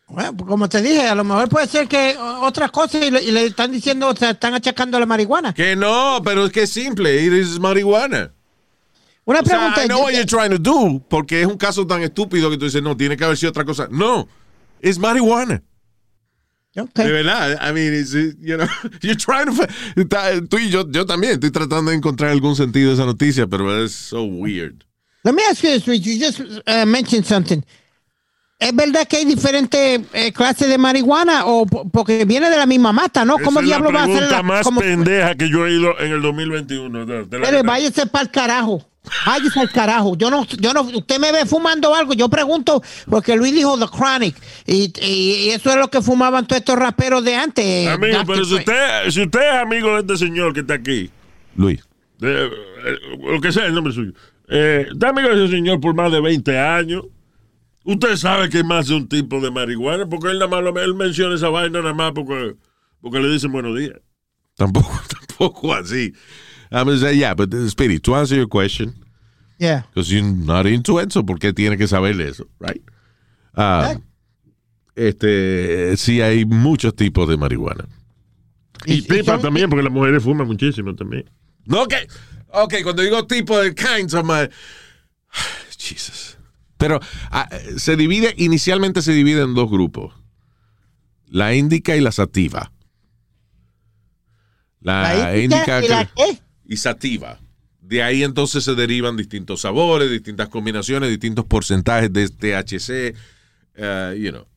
Bueno, 0.09 0.35
pues 0.35 0.49
como 0.49 0.67
te 0.67 0.81
dije, 0.81 1.07
a 1.07 1.15
lo 1.15 1.23
mejor 1.23 1.47
puede 1.47 1.67
ser 1.67 1.87
que 1.87 2.17
otras 2.19 2.69
cosas 2.69 3.01
y 3.05 3.11
le, 3.11 3.23
y 3.23 3.31
le 3.31 3.45
están 3.45 3.71
diciendo, 3.71 4.09
o 4.09 4.15
sea, 4.17 4.31
están 4.31 4.53
achacando 4.53 4.99
la 4.99 5.05
marihuana. 5.05 5.53
Que 5.53 5.77
no, 5.77 6.19
pero 6.21 6.47
es 6.47 6.51
que 6.51 6.63
es 6.63 6.69
simple, 6.69 7.15
is 7.23 7.61
marihuana. 7.61 8.33
Una 9.25 9.39
O 9.41 9.45
sea, 9.45 9.57
pregunta. 9.57 9.83
I 9.85 9.87
know 9.87 10.01
what 10.01 10.11
you're 10.13 10.25
trying 10.25 10.49
to 10.51 10.57
do, 10.57 10.99
porque 11.09 11.41
es 11.41 11.47
un 11.47 11.57
caso 11.57 11.85
tan 11.85 12.01
estúpido 12.01 12.49
que 12.49 12.57
tú 12.57 12.65
dices, 12.65 12.81
no, 12.81 12.97
tiene 12.97 13.15
que 13.15 13.23
haber 13.23 13.37
sido 13.37 13.49
otra 13.51 13.63
cosa. 13.65 13.87
No, 13.91 14.27
es 14.81 14.97
marihuana. 14.97 15.61
Ok. 16.77 16.93
De 16.95 17.11
verdad, 17.11 17.57
I 17.61 17.73
mean, 17.73 17.93
it's, 17.93 18.13
you 18.13 18.55
know, 18.57 18.65
you're 19.01 19.15
trying 19.15 19.45
to... 19.47 20.47
Tú 20.47 20.57
y 20.57 20.69
yo, 20.69 20.89
yo 20.89 21.05
también 21.05 21.33
estoy 21.33 21.51
tratando 21.51 21.91
de 21.91 21.97
encontrar 21.97 22.31
algún 22.31 22.55
sentido 22.55 22.89
de 22.89 22.93
esa 22.95 23.05
noticia, 23.05 23.45
pero 23.45 23.83
es 23.83 23.91
so 23.91 24.23
weird. 24.23 24.83
Let 25.23 25.33
me 25.33 25.43
ask 25.51 25.61
you 25.63 25.69
this, 25.69 25.85
Rich. 25.85 26.03
You 26.03 26.17
just 26.17 26.39
uh, 26.39 26.85
mentioned 26.87 27.25
something. 27.25 27.61
¿Es 28.57 28.75
verdad 28.75 29.07
que 29.07 29.17
hay 29.17 29.25
diferentes 29.25 30.01
eh, 30.13 30.31
clases 30.31 30.67
de 30.69 30.77
marihuana 30.77 31.45
o 31.45 31.65
po- 31.65 31.89
porque 31.89 32.25
viene 32.25 32.49
de 32.49 32.57
la 32.57 32.65
misma 32.65 32.91
mata, 32.93 33.25
no? 33.25 33.37
¿Cómo 33.39 33.59
Esa 33.59 33.65
diablo 33.67 33.91
va 33.91 34.03
a 34.03 34.05
ser 34.05 34.13
pregunta 34.15 34.35
la 34.37 34.43
más 34.43 34.63
como- 34.63 34.81
pendeja 34.81 35.35
que 35.35 35.49
yo 35.49 35.65
he 35.67 35.73
ido 35.73 35.99
en 35.99 36.11
el 36.11 36.21
2021. 36.21 37.05
de- 37.05 37.25
de 37.25 37.39
la- 37.39 37.63
váyase 37.63 38.05
para 38.07 38.23
el 38.23 38.31
carajo. 38.31 38.87
Váyase 39.25 39.59
al 39.59 39.71
carajo. 39.71 40.15
Yo 40.15 40.29
no, 40.29 40.45
yo 40.45 40.73
no, 40.73 40.81
usted 40.83 41.19
me 41.19 41.31
ve 41.31 41.45
fumando 41.45 41.93
algo. 41.95 42.13
Yo 42.13 42.29
pregunto, 42.29 42.81
porque 43.09 43.35
Luis 43.35 43.53
dijo 43.53 43.77
The 43.79 43.87
Chronic. 43.87 44.35
Y, 44.67 44.93
y- 45.01 45.33
y 45.45 45.49
eso 45.49 45.71
es 45.71 45.75
lo 45.77 45.89
que 45.89 46.01
fumaban 46.01 46.45
todos 46.45 46.59
estos 46.59 46.77
raperos 46.77 47.23
de 47.23 47.35
antes. 47.35 47.87
Amigo, 47.87 48.17
Dr. 48.19 48.27
pero 48.27 48.45
si 48.45 48.53
usted, 48.55 49.09
si 49.09 49.21
usted 49.23 49.39
es 49.41 49.55
amigo 49.61 49.93
de 49.95 49.99
este 50.01 50.17
señor 50.17 50.53
que 50.53 50.59
está 50.61 50.75
aquí, 50.75 51.09
Luis. 51.55 51.81
de- 52.19 52.45
eh, 52.45 52.97
lo 53.19 53.41
que 53.41 53.51
sea 53.51 53.65
el 53.65 53.73
nombre 53.73 53.91
suyo, 53.93 54.13
eh, 54.47 54.87
está 54.91 55.09
amigo 55.09 55.29
de 55.29 55.45
ese 55.45 55.55
señor 55.55 55.79
por 55.81 55.95
más 55.95 56.11
de 56.11 56.21
20 56.21 56.57
años, 56.59 57.03
usted 57.83 58.15
sabe 58.17 58.49
que 58.49 58.59
es 58.59 58.65
más 58.65 58.87
de 58.87 58.95
un 58.95 59.07
tipo 59.09 59.39
de 59.39 59.49
marihuana, 59.49 60.05
porque 60.07 60.27
él 60.29 60.37
nada 60.39 60.47
más 60.49 60.63
lo- 60.63 60.79
él 60.79 60.93
menciona 60.93 61.35
esa 61.35 61.49
vaina 61.49 61.81
nada 61.81 61.93
más 61.95 62.11
porque, 62.13 62.55
porque 63.01 63.19
le 63.19 63.29
dicen 63.29 63.51
buenos 63.51 63.75
días. 63.77 63.95
Tampoco, 64.55 64.91
tampoco 65.27 65.73
así. 65.73 66.13
I'm 66.71 66.85
gonna 66.85 66.97
say, 66.97 67.13
yeah, 67.13 67.33
but 67.33 67.53
uh, 67.53 67.67
Spirit, 67.67 68.03
to 68.03 68.15
answer 68.15 68.35
your 68.35 68.47
question, 68.47 68.95
Yeah. 69.59 69.83
because 69.93 70.11
you're 70.11 70.23
not 70.23 70.65
into 70.65 70.99
it, 70.99 71.11
so 71.11 71.23
¿por 71.23 71.37
qué 71.37 71.53
tiene 71.53 71.77
que 71.77 71.87
saber 71.87 72.19
eso, 72.21 72.45
right? 72.59 72.81
Ah, 73.55 73.95
este, 74.95 75.95
sí 75.97 76.21
hay 76.21 76.45
muchos 76.45 76.95
tipos 76.95 77.27
de 77.27 77.37
marihuana. 77.37 77.85
Y, 78.85 79.01
pipa 79.01 79.37
también, 79.39 79.69
porque 79.69 79.83
las 79.83 79.93
mujeres 79.93 80.23
fuman 80.23 80.47
muchísimo 80.47 80.95
también. 80.95 81.29
No, 81.65 81.85
que, 81.87 82.07
ok, 82.47 82.75
cuando 82.83 83.03
digo 83.03 83.27
tipo 83.27 83.59
de 83.59 83.75
kinds 83.75 84.13
of 84.13 84.25
my, 84.25 84.49
Jesus. 85.77 86.37
Pero 86.77 86.99
ah, 87.29 87.47
se 87.77 87.95
divide, 87.95 88.33
inicialmente 88.37 89.01
se 89.01 89.11
divide 89.11 89.43
en 89.43 89.53
dos 89.53 89.69
grupos. 89.69 90.15
La 91.27 91.53
índica 91.53 91.95
y 91.95 92.01
la 92.01 92.11
sativa. 92.11 92.71
La, 94.79 95.13
La 95.13 95.37
índica 95.37 95.83
y 95.83 95.87
la 95.87 96.05
qué? 96.05 96.41
Y 96.71 96.77
sativa. 96.77 97.37
De 97.81 98.01
ahí 98.01 98.23
entonces 98.23 98.63
se 98.63 98.75
derivan 98.75 99.17
distintos 99.17 99.61
sabores, 99.61 100.09
distintas 100.09 100.47
combinaciones, 100.47 101.09
distintos 101.09 101.43
porcentajes 101.43 102.11
de 102.13 102.29
THC, 102.29 103.13
uh, 103.77 104.13
you 104.15 104.31
know. 104.31 104.47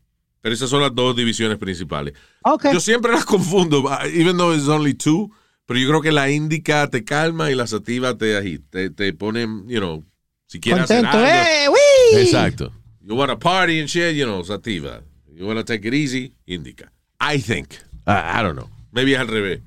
Pero 0.40 0.54
esas 0.54 0.70
son 0.70 0.82
las 0.82 0.94
dos 0.94 1.16
divisiones 1.16 1.58
principales. 1.58 2.14
Ok. 2.44 2.66
Yo 2.72 2.78
siempre 2.78 3.10
las 3.10 3.24
confundo, 3.24 3.80
uh, 3.80 4.06
even 4.12 4.36
though 4.36 4.54
it's 4.54 4.68
only 4.68 4.94
two, 4.94 5.28
pero 5.66 5.80
yo 5.80 5.88
creo 5.88 6.02
que 6.02 6.12
la 6.12 6.30
índica 6.30 6.88
te 6.88 7.02
calma 7.02 7.50
y 7.50 7.56
la 7.56 7.66
sativa 7.66 8.16
te 8.16 8.36
agita, 8.36 8.64
te, 8.70 8.90
te 8.90 9.12
pone, 9.12 9.40
you 9.66 9.80
know, 9.80 10.04
si 10.46 10.60
quieres 10.60 10.84
hacer 10.84 11.04
algo. 11.04 11.26
¡Eh! 11.26 12.22
Exacto. 12.22 12.72
You 13.00 13.16
want 13.16 13.30
to 13.30 13.38
party 13.38 13.80
and 13.80 13.88
shit, 13.88 14.14
you 14.14 14.24
know, 14.24 14.44
sativa. 14.44 15.02
You 15.34 15.46
want 15.46 15.58
to 15.58 15.64
take 15.64 15.84
it 15.88 15.94
easy, 15.94 16.32
indica. 16.46 16.92
I 17.20 17.40
think. 17.40 17.74
I, 18.06 18.38
I 18.38 18.42
don't 18.42 18.54
know. 18.54 18.70
Maybe 18.92 19.14
es 19.14 19.18
al 19.18 19.26
revés. 19.26 19.62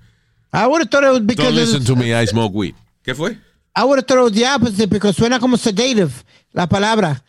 I 0.63 0.67
would 0.67 0.81
have 0.81 0.89
thought 0.89 1.03
it 1.03 1.11
was 1.11 1.21
because 1.21 1.45
Don't 1.45 1.55
listen 1.55 1.83
to 1.85 1.95
me, 1.95 2.13
I 2.13 2.25
smoke 2.25 2.53
weed. 2.55 2.75
¿Qué 3.03 3.13
fue? 3.15 3.37
I 3.75 3.83
would 3.83 3.97
have 3.99 4.07
thought 4.07 4.19
it 4.19 4.23
was 4.23 4.33
the 4.33 4.45
opposite 4.45 4.89
because 4.89 5.15
suena 5.15 5.39
como 5.39 5.55
sedative 5.57 6.11
la 6.53 6.67
palabra. 6.67 7.21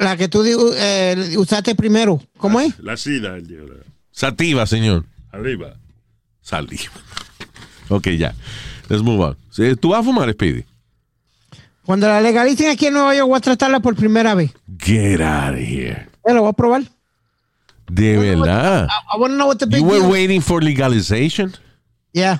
La 0.00 0.16
que 0.16 0.26
tú 0.28 0.42
eh, 0.76 1.36
usaste 1.38 1.74
primero. 1.76 2.20
¿Cómo 2.38 2.58
es? 2.60 2.76
La 2.80 2.96
sida, 2.96 3.34
dijo. 3.40 3.66
Sativa, 4.10 4.66
señor. 4.66 5.04
Arriba. 5.30 5.76
Saliva. 6.42 6.92
Ok, 7.88 8.08
ya. 8.18 8.34
Let's 8.88 9.02
move 9.02 9.20
on. 9.24 9.76
¿Tú 9.76 9.90
vas 9.90 10.00
a 10.00 10.02
fumar, 10.02 10.30
Speedy? 10.32 10.64
Cuando 11.84 12.08
la 12.08 12.20
legalicen 12.20 12.70
aquí 12.70 12.86
en 12.86 12.94
Nueva 12.94 13.14
York, 13.14 13.28
voy 13.28 13.36
a 13.36 13.40
tratarla 13.40 13.78
por 13.80 13.94
primera 13.94 14.34
vez. 14.34 14.50
Get 14.78 15.20
out 15.20 15.54
of 15.54 15.60
here. 15.60 16.08
Eh, 16.24 16.32
lo 16.34 16.40
voy 16.42 16.50
a 16.50 16.52
probar. 16.54 16.82
De 17.88 18.16
verdad. 18.16 18.88
I, 18.88 19.16
I 19.16 19.20
want 19.20 19.32
to 19.32 19.36
know 19.36 19.46
what 19.46 19.58
the 19.58 19.66
big 19.66 19.80
You 19.80 19.84
were 19.86 20.00
deal- 20.00 20.10
waiting 20.10 20.40
for 20.40 20.62
legalization? 20.62 21.52
Yeah. 22.14 22.38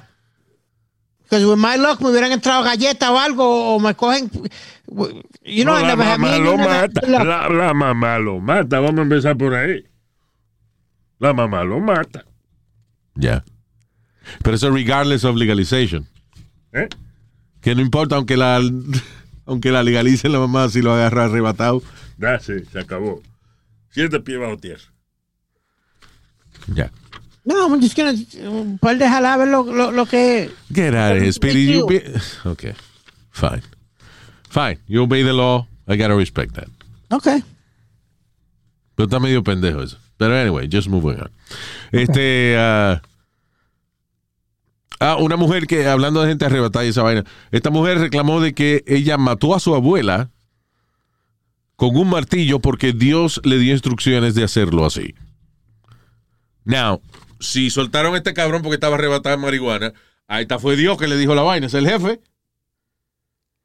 Because 1.24 1.44
with 1.44 1.58
my 1.58 1.76
luck 1.76 2.00
me 2.00 2.08
hubieran 2.08 2.32
entrado 2.32 2.62
galletas 2.62 3.10
o 3.10 3.18
algo 3.18 3.74
o 3.74 3.80
me 3.80 3.94
cogen. 3.94 4.30
You 5.44 5.64
know, 5.64 5.74
No, 5.74 5.78
I 5.78 5.82
la 5.82 5.88
never 5.88 6.04
had 6.04 6.18
mamá 6.20 6.38
lo 6.38 6.56
mata. 6.56 7.06
La, 7.06 7.48
la 7.48 7.74
mamá 7.74 8.18
lo 8.18 8.40
mata. 8.40 8.78
Vamos 8.80 9.00
a 9.00 9.02
empezar 9.02 9.36
por 9.36 9.54
ahí. 9.54 9.84
La 11.18 11.32
mamá 11.32 11.64
lo 11.64 11.80
mata. 11.80 12.24
Ya. 13.16 13.44
Pero 14.42 14.56
eso 14.56 14.70
regardless 14.70 15.24
of 15.24 15.36
legalization. 15.36 16.06
¿Eh? 16.72 16.88
Que 17.60 17.74
no 17.74 17.80
importa, 17.80 18.16
aunque 18.16 18.36
la, 18.36 18.60
aunque 19.46 19.72
la 19.72 19.82
legalicen 19.82 20.32
la 20.32 20.38
mamá, 20.38 20.68
si 20.68 20.82
lo 20.82 20.92
agarra 20.92 21.24
arrebatado. 21.24 21.82
Ya, 22.18 22.38
sí, 22.38 22.52
se 22.70 22.78
acabó. 22.78 23.22
Siete 23.90 24.20
pies 24.20 24.38
bajo 24.38 24.56
tierra. 24.56 24.84
Ya. 26.68 26.92
No, 27.44 27.66
I'm 27.68 27.80
just 27.80 27.94
gonna 27.96 28.14
un 28.48 28.78
par 28.78 28.96
de 28.96 29.06
jalabes 29.06 29.48
lo, 29.48 29.64
lo, 29.64 29.92
lo 29.92 30.06
que. 30.06 30.50
Get 30.72 30.94
out 30.94 31.16
of 31.16 31.22
here, 31.22 31.32
Speedy. 31.32 31.72
You 31.72 31.86
be- 31.86 32.02
okay. 32.46 32.74
Fine. 33.30 33.62
Fine. 34.48 34.78
You 34.86 35.02
obey 35.02 35.22
the 35.22 35.32
law. 35.32 35.66
I 35.86 35.96
gotta 35.96 36.16
respect 36.16 36.54
that. 36.54 36.68
Okay. 37.10 37.42
Pero 38.94 39.06
está 39.06 39.20
medio 39.20 39.42
pendejo 39.42 39.82
eso. 39.82 39.98
Pero 40.16 40.34
anyway, 40.34 40.68
just 40.70 40.88
moving 40.88 41.20
on. 41.20 41.30
Este. 41.92 42.56
ah, 42.56 43.02
ah, 45.00 45.16
una 45.16 45.36
mujer 45.36 45.66
que, 45.66 45.86
hablando 45.86 46.22
de 46.22 46.28
gente 46.28 46.46
arrebatada 46.46 46.84
y 46.86 46.88
esa 46.88 47.02
vaina, 47.02 47.24
esta 47.50 47.70
mujer 47.70 47.98
reclamó 47.98 48.40
de 48.40 48.54
que 48.54 48.84
ella 48.86 49.18
mató 49.18 49.54
a 49.54 49.60
su 49.60 49.74
abuela 49.74 50.30
con 51.76 51.96
un 51.96 52.08
martillo 52.08 52.60
porque 52.60 52.92
Dios 52.92 53.40
le 53.44 53.58
dio 53.58 53.72
instrucciones 53.72 54.34
de 54.34 54.44
hacerlo 54.44 54.86
así. 54.86 55.14
Now, 56.64 57.02
si 57.44 57.70
soltaron 57.70 58.14
a 58.14 58.18
este 58.18 58.34
cabrón 58.34 58.62
porque 58.62 58.74
estaba 58.74 58.96
arrebatada 58.96 59.34
en 59.36 59.40
marihuana, 59.42 59.92
ahí 60.26 60.42
está 60.42 60.58
fue 60.58 60.76
Dios 60.76 60.98
que 60.98 61.06
le 61.08 61.16
dijo 61.16 61.34
la 61.34 61.42
vaina, 61.42 61.66
es 61.66 61.74
el 61.74 61.88
jefe. 61.88 62.20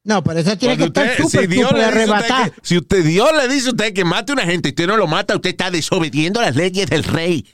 No, 0.04 0.24
pero 0.24 0.40
esa 0.40 0.56
tiene 0.58 0.76
que 0.78 0.90
Cuando 0.90 1.02
estar 1.02 1.26
usted- 1.26 1.40
súper, 1.40 1.42
si 1.42 1.56
Dios 1.56 1.70
súper 1.70 1.94
que- 1.94 2.54
si 2.64 2.78
usted 2.78 3.06
Dios 3.06 3.30
le 3.36 3.54
dice 3.54 3.68
a 3.68 3.72
usted 3.72 3.94
que 3.94 4.06
mate 4.06 4.32
a 4.32 4.34
una 4.34 4.46
gente 4.46 4.70
y 4.70 4.72
usted 4.72 4.88
no 4.88 4.98
lo 4.98 5.08
mata, 5.08 5.36
usted 5.36 5.50
está 5.52 5.70
desobediendo 5.70 6.42
las 6.42 6.56
leyes 6.56 6.88
del 6.90 7.04
rey. 7.04 7.46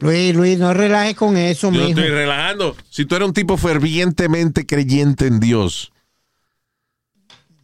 Luis, 0.00 0.34
Luis, 0.34 0.58
no 0.58 0.74
relajes 0.74 1.14
con 1.16 1.36
eso, 1.36 1.68
Yo 1.70 1.78
mijo. 1.78 1.88
estoy 2.00 2.08
relajando. 2.10 2.76
Si 2.90 3.04
tú 3.04 3.14
eres 3.14 3.28
un 3.28 3.34
tipo 3.34 3.56
fervientemente 3.56 4.66
creyente 4.66 5.26
en 5.26 5.38
Dios, 5.40 5.92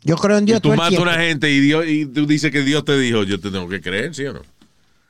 Yo 0.02 0.16
creo 0.16 0.38
en 0.38 0.46
Dios 0.46 0.58
y 0.58 0.62
tú 0.62 0.70
matas 0.74 0.98
a 0.98 1.02
una 1.02 1.14
gente 1.18 1.50
y, 1.50 1.60
Dios, 1.60 1.84
y 1.86 2.06
tú 2.06 2.26
dices 2.26 2.50
que 2.50 2.62
Dios 2.62 2.84
te 2.86 2.96
dijo, 2.98 3.22
yo 3.24 3.38
te 3.38 3.50
tengo 3.50 3.68
que 3.68 3.82
creer, 3.82 4.14
¿sí 4.14 4.24
o 4.24 4.32
no? 4.32 4.42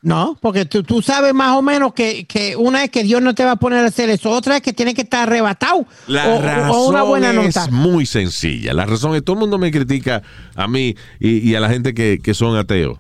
No, 0.03 0.38
porque 0.40 0.64
tú, 0.64 0.82
tú 0.82 1.03
sabes 1.03 1.34
más 1.34 1.55
o 1.59 1.61
menos 1.62 1.92
que, 1.92 2.24
que 2.24 2.57
una 2.57 2.84
es 2.84 2.90
que 2.90 3.03
Dios 3.03 3.20
no 3.20 3.34
te 3.34 3.44
va 3.44 3.53
a 3.53 3.57
poner 3.57 3.84
a 3.84 3.88
hacer 3.88 4.09
eso, 4.09 4.30
otra 4.30 4.57
es 4.57 4.62
que 4.62 4.72
tiene 4.72 4.94
que 4.94 5.03
estar 5.03 5.28
arrebatado 5.28 5.86
La 6.07 6.26
o, 6.28 6.40
razón 6.40 6.70
o 6.70 6.88
una 6.88 7.03
buena 7.03 7.30
es 7.32 7.55
nota. 7.57 7.70
muy 7.70 8.07
sencilla. 8.07 8.72
La 8.72 8.86
razón 8.86 9.14
es 9.14 9.22
todo 9.22 9.34
el 9.34 9.40
mundo 9.40 9.59
me 9.59 9.70
critica 9.70 10.22
a 10.55 10.66
mí 10.68 10.94
y, 11.18 11.46
y 11.51 11.55
a 11.55 11.61
la 11.61 11.68
gente 11.68 11.92
que, 11.92 12.18
que 12.22 12.32
son 12.32 12.57
ateos. 12.57 12.98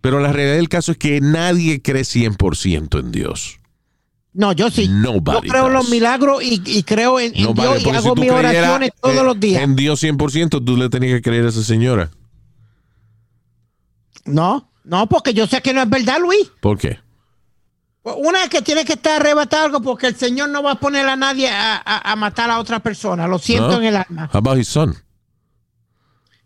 Pero 0.00 0.18
la 0.18 0.32
realidad 0.32 0.56
del 0.56 0.68
caso 0.68 0.92
es 0.92 0.98
que 0.98 1.20
nadie 1.20 1.80
cree 1.80 2.02
100% 2.02 2.98
en 2.98 3.12
Dios. 3.12 3.58
No, 4.32 4.52
yo 4.52 4.70
sí. 4.70 4.88
Nobody 4.88 5.46
yo 5.46 5.52
creo 5.52 5.66
en 5.68 5.72
los 5.74 5.90
milagros 5.90 6.42
y, 6.42 6.62
y 6.64 6.82
creo 6.82 7.20
en, 7.20 7.36
en 7.36 7.54
Dios 7.54 7.84
y 7.84 7.90
hago 7.90 8.14
si 8.14 8.20
mis 8.20 8.30
oraciones 8.30 8.90
todos 9.00 9.16
eh, 9.16 9.24
los 9.24 9.38
días. 9.38 9.62
En 9.62 9.76
Dios 9.76 10.02
100%, 10.02 10.64
tú 10.64 10.76
le 10.76 10.88
tenías 10.88 11.14
que 11.14 11.22
creer 11.22 11.46
a 11.46 11.48
esa 11.50 11.62
señora. 11.62 12.10
No, 14.24 14.69
no, 14.90 15.08
porque 15.08 15.32
yo 15.32 15.46
sé 15.46 15.62
que 15.62 15.72
no 15.72 15.80
es 15.82 15.88
verdad, 15.88 16.18
Luis. 16.20 16.50
¿Por 16.60 16.76
qué? 16.78 16.98
Una 18.02 18.42
es 18.44 18.50
que 18.50 18.60
tiene 18.62 18.84
que 18.84 18.94
estar 18.94 19.20
arrebatado 19.20 19.66
algo 19.66 19.80
porque 19.82 20.06
el 20.08 20.16
Señor 20.16 20.48
no 20.48 20.62
va 20.62 20.72
a 20.72 20.80
poner 20.80 21.06
a 21.06 21.16
nadie 21.16 21.48
a, 21.50 21.76
a- 21.76 22.12
a 22.12 22.16
matar 22.16 22.50
a 22.50 22.58
otra 22.58 22.80
persona. 22.80 23.26
Lo 23.28 23.38
siento 23.38 23.68
¿No? 23.72 23.78
en 23.78 23.84
el 23.84 23.96
alma. 23.96 24.28
How 24.32 24.38
about 24.38 24.58
his 24.58 24.68
son? 24.68 24.96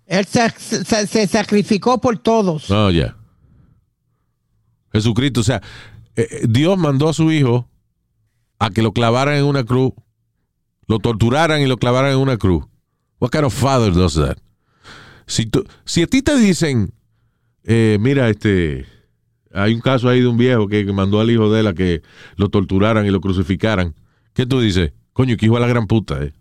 Él 0.06 0.26
se, 0.26 0.50
se- 0.50 1.06
se 1.06 1.26
sacrificó 1.26 2.00
por 2.00 2.18
todos. 2.18 2.70
Oh, 2.70 2.90
ya. 2.90 3.16
Jesucristo, 4.92 5.40
o 5.40 5.44
sea, 5.44 5.62
eh, 6.16 6.28
eh, 6.30 6.46
Dios 6.48 6.76
mandó 6.78 7.08
a 7.08 7.12
su 7.14 7.30
hijo 7.32 7.68
a 8.58 8.70
que 8.70 8.82
lo 8.82 8.92
clavaran 8.92 9.34
en 9.36 9.44
una 9.44 9.64
cruz, 9.64 9.92
lo 10.86 10.98
torturaran 10.98 11.60
y 11.62 11.66
lo 11.66 11.76
clavaran 11.78 12.12
en 12.12 12.18
una 12.18 12.36
cruz. 12.36 12.64
What 13.20 13.30
kind 13.30 13.44
of 13.44 13.54
father 13.54 13.92
does 13.92 14.14
that? 14.14 14.36
Si, 15.26 15.46
tú- 15.46 15.64
si 15.84 16.02
a 16.02 16.06
ti 16.06 16.20
te 16.22 16.36
dicen, 16.36 16.92
eh, 17.64 17.98
mira, 18.00 18.28
este, 18.28 18.86
hay 19.52 19.74
un 19.74 19.80
caso 19.80 20.08
ahí 20.08 20.20
de 20.20 20.26
un 20.26 20.36
viejo 20.36 20.68
que, 20.68 20.84
que 20.86 20.92
mandó 20.92 21.20
al 21.20 21.30
hijo 21.30 21.50
de 21.52 21.60
él 21.60 21.66
a 21.66 21.74
que 21.74 22.02
lo 22.36 22.48
torturaran 22.48 23.04
y 23.06 23.10
lo 23.10 23.20
crucificaran, 23.20 23.94
¿qué 24.32 24.46
tú 24.46 24.60
dices? 24.60 24.92
Coño, 25.12 25.36
que 25.36 25.46
hijo 25.46 25.54
de 25.54 25.60
la 25.60 25.66
gran 25.68 25.86
puta, 25.86 26.22
eh. 26.22 26.32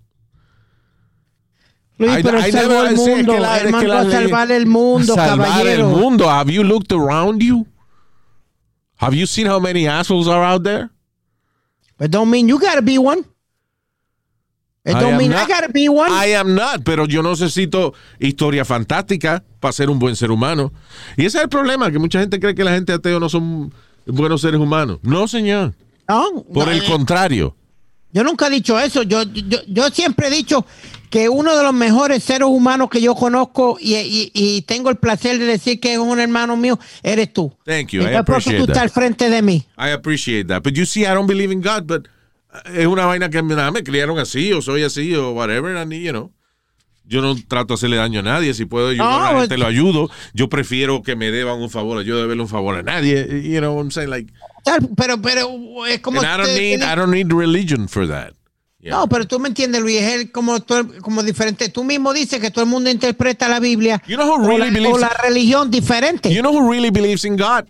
Luis, 1.98 2.20
I- 2.20 2.24
pero 2.24 2.40
I 2.40 2.44
él 2.46 2.52
salvó 2.52 2.84
el 2.84 2.96
mundo. 2.96 3.40
la- 3.40 3.60
él 3.60 3.72
mandó 3.72 3.88
la 3.94 4.00
a 4.02 4.12
salvar 4.12 4.52
el 4.52 4.66
mundo, 4.66 5.14
salvar 5.16 5.48
caballero. 5.48 5.90
el 5.90 5.96
mundo. 5.96 6.30
Have 6.30 6.52
you 6.52 6.64
looked 6.64 6.92
around 6.92 7.42
you? 7.42 7.68
Have 8.98 9.16
you 9.16 9.28
seen 9.28 9.48
how 9.48 9.60
many 9.60 9.88
assholes 9.88 10.28
are 10.28 10.44
out 10.44 10.64
there? 10.64 10.90
It 12.00 12.10
don't 12.10 12.30
mean 12.32 12.48
you 12.50 12.60
gotta 12.60 12.82
be 12.82 12.98
one. 12.98 13.24
It 14.86 14.92
I 14.96 15.00
don't 15.00 15.14
am 15.14 15.18
mean 15.18 15.32
not- 15.32 15.50
I 15.50 15.54
gotta 15.54 15.70
be 15.72 15.88
one. 15.88 16.12
I 16.12 16.34
am 16.36 16.54
not, 16.56 16.84
pero 16.84 17.06
yo 17.08 17.22
no 17.24 17.32
necesito 17.32 17.94
historia 18.20 18.66
fantástica 18.66 19.44
para 19.62 19.72
ser 19.72 19.90
un 19.90 19.98
buen 19.98 20.16
ser 20.16 20.30
humano. 20.30 20.74
Y 21.16 21.26
ese 21.26 21.38
es 21.38 21.44
el 21.44 21.50
problema, 21.50 21.90
que 21.92 22.00
mucha 22.00 22.20
gente 22.20 22.40
cree 22.40 22.54
que 22.54 22.64
la 22.66 22.72
gente 22.74 22.92
ateo 22.92 23.20
no 23.20 23.30
son 23.30 23.74
buenos 24.06 24.42
seres 24.42 24.60
humanos. 24.60 25.00
No, 25.02 25.28
señor. 25.28 25.74
no, 26.10 26.44
Por 26.54 26.66
no, 26.66 26.72
el 26.74 26.82
eh, 26.82 26.86
contrario. 26.86 27.56
Yo 28.12 28.24
nunca 28.26 28.48
he 28.48 28.50
dicho 28.50 28.78
eso. 28.78 29.04
Yo, 29.04 29.24
yo, 29.24 29.60
yo 29.68 29.90
siempre 29.90 30.28
he 30.28 30.30
dicho 30.32 30.66
que 31.10 31.30
uno 31.30 31.56
de 31.56 31.64
los 31.64 31.74
mejores 31.74 32.22
seres 32.24 32.48
humanos 32.50 32.90
que 32.90 33.00
yo 33.02 33.16
conozco 33.16 33.78
y, 33.80 33.96
y- 33.96 34.32
y 34.34 34.62
tengo 34.64 34.90
el 34.90 34.98
placer 34.98 35.40
de 35.40 35.46
decir 35.46 35.80
que 35.80 35.94
es 35.94 36.00
un 36.00 36.20
hermano 36.20 36.58
mío, 36.58 36.78
eres 37.04 37.32
tú. 37.32 37.54
Thank 37.66 37.90
you. 37.92 38.02
I 38.02 38.04
por 38.04 38.12
eso 38.12 38.20
appreciate 38.20 38.58
tú 38.58 38.64
estás 38.64 38.76
that. 38.76 38.84
al 38.84 38.90
frente 38.90 39.30
de 39.30 39.42
mí. 39.42 39.64
I 39.78 39.92
appreciate 39.92 40.48
that. 40.50 40.62
But 40.62 40.74
you 40.74 40.86
see, 40.86 41.04
I 41.04 41.14
don't 41.14 41.28
believe 41.28 41.54
in 41.54 41.62
God, 41.62 41.88
but 41.88 42.08
es 42.74 42.88
una 42.88 43.06
vaina 43.06 43.30
que 43.30 43.42
nada, 43.42 43.72
me 43.72 43.84
criaron 43.84 44.20
así, 44.20 44.52
o 44.54 44.62
soy 44.62 44.84
así, 44.84 45.14
o 45.16 45.32
whatever, 45.32 45.76
and, 45.78 45.94
you 45.94 46.12
know. 46.12 46.32
Yo 47.06 47.22
no 47.22 47.36
trato 47.48 47.68
de 47.70 47.74
hacerle 47.74 47.98
daño 47.98 48.22
a 48.22 48.24
nadie. 48.24 48.54
Si 48.54 48.66
puedo 48.66 48.88
ayudar 48.88 49.08
a 49.12 49.12
No, 49.12 49.34
la 49.34 49.40
gente, 49.42 49.58
lo 49.58 49.66
ayudo. 49.68 50.10
Yo 50.34 50.48
prefiero 50.48 51.02
que 51.04 51.18
me 51.18 51.32
deban 51.32 51.62
un 51.62 51.70
favor. 51.70 52.02
Yo 52.04 52.18
deberle 52.18 52.42
un 52.44 52.48
favor 52.48 52.76
a 52.78 52.82
nadie. 52.82 53.42
You 53.44 53.60
know 53.60 53.74
what 53.74 53.82
I'm 53.84 53.92
saying? 53.92 54.10
Like, 54.10 54.32
Pero, 54.96 55.22
pero 55.22 55.50
es 55.86 56.00
como. 56.00 56.22
and 56.22 56.28
I 56.28 56.38
don't 56.38 56.58
need, 56.58 56.82
I 56.82 56.96
don't 56.96 57.12
need 57.12 57.30
religion 57.34 57.90
for 57.90 58.08
that. 58.08 58.34
Yeah. 58.80 58.92
No, 58.92 59.08
pero 59.10 59.26
tú 59.28 59.38
me 59.40 59.50
entiendes, 59.50 59.82
Luis, 59.82 60.02
es 60.02 60.32
como, 60.32 60.58
como 61.02 61.24
diferente. 61.24 61.68
Tú 61.70 61.84
mismo 61.84 62.14
dices 62.14 62.40
que 62.40 62.52
todo 62.52 62.64
el 62.64 62.70
mundo 62.70 62.90
interpreta 62.90 63.48
la 63.50 63.60
Biblia 63.60 64.02
You 64.08 64.16
know 64.16 64.26
who 64.28 64.44
o, 64.44 64.48
really 64.48 64.72
la, 64.72 64.80
believes- 64.80 64.94
o 64.96 64.98
la 65.00 65.10
religión 65.24 65.72
diferente. 65.72 66.34
You 66.34 66.42
know 66.42 66.54
who 66.54 66.70
really 66.72 66.90
believes 66.90 67.26
in 67.26 67.36
God? 67.36 67.66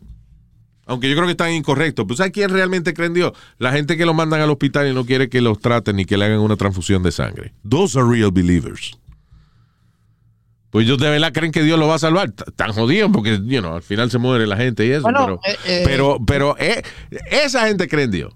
Aunque 0.86 1.09
yo 1.09 1.15
creo 1.15 1.25
que 1.27 1.31
están 1.31 1.51
incorrectos. 1.53 2.05
Pues 2.05 2.17
¿sabes 2.17 2.34
quién 2.34 2.49
realmente 2.49 2.93
cree 2.93 3.07
en 3.07 3.13
Dios? 3.13 3.31
La 3.57 3.71
gente 3.71 3.95
que 3.97 4.05
lo 4.05 4.13
mandan 4.13 4.41
al 4.41 4.49
hospital 4.49 4.88
y 4.88 4.93
no 4.93 5.05
quiere 5.05 5.29
que 5.29 5.39
los 5.41 5.59
traten 5.59 5.95
ni 5.95 6.05
que 6.05 6.17
le 6.17 6.25
hagan 6.25 6.39
una 6.39 6.57
transfusión 6.57 7.03
de 7.03 7.11
sangre. 7.11 7.53
Those 7.67 7.97
are 7.97 8.07
real 8.07 8.31
believers. 8.31 8.97
Pues 10.71 10.86
ellos 10.86 10.97
de 10.97 11.09
verdad 11.09 11.31
creen 11.31 11.51
que 11.51 11.61
Dios 11.63 11.77
lo 11.79 11.88
va 11.88 11.95
a 11.95 11.99
salvar. 11.99 12.34
Están 12.47 12.73
jodidos 12.73 13.11
porque, 13.13 13.39
you 13.45 13.59
know, 13.61 13.75
al 13.75 13.84
final 13.84 14.09
se 14.09 14.17
muere 14.17 14.47
la 14.47 14.57
gente 14.57 14.86
y 14.86 14.89
eso. 14.91 15.03
Bueno, 15.03 15.39
pero, 15.41 15.53
eh, 15.53 15.57
eh, 15.65 15.84
pero, 15.86 16.17
pero 16.25 16.55
eh, 16.59 16.81
esa 17.29 17.67
gente 17.67 17.88
cree 17.88 18.05
en 18.05 18.11
Dios. 18.11 18.34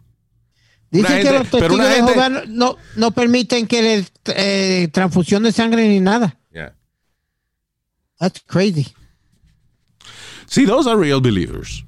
Dice 0.90 1.06
una 1.08 1.22
que 1.22 1.32
los 1.32 1.50
testigos 1.50 1.80
de 1.80 1.96
gente- 1.96 2.14
Jehová 2.14 2.30
no, 2.30 2.42
no, 2.48 2.76
no 2.96 3.12
permiten 3.12 3.68
que 3.68 3.82
le 3.82 4.06
eh, 4.36 4.88
transfusión 4.94 5.44
de 5.44 5.52
sangre 5.52 5.88
ni 5.90 6.00
nada. 6.00 6.38
Yeah. 6.54 6.76
That's 8.20 8.42
crazy. 8.46 8.88
Sí, 10.46 10.66
those 10.66 10.88
are 10.90 10.98
real 10.98 11.20
believers. 11.20 11.84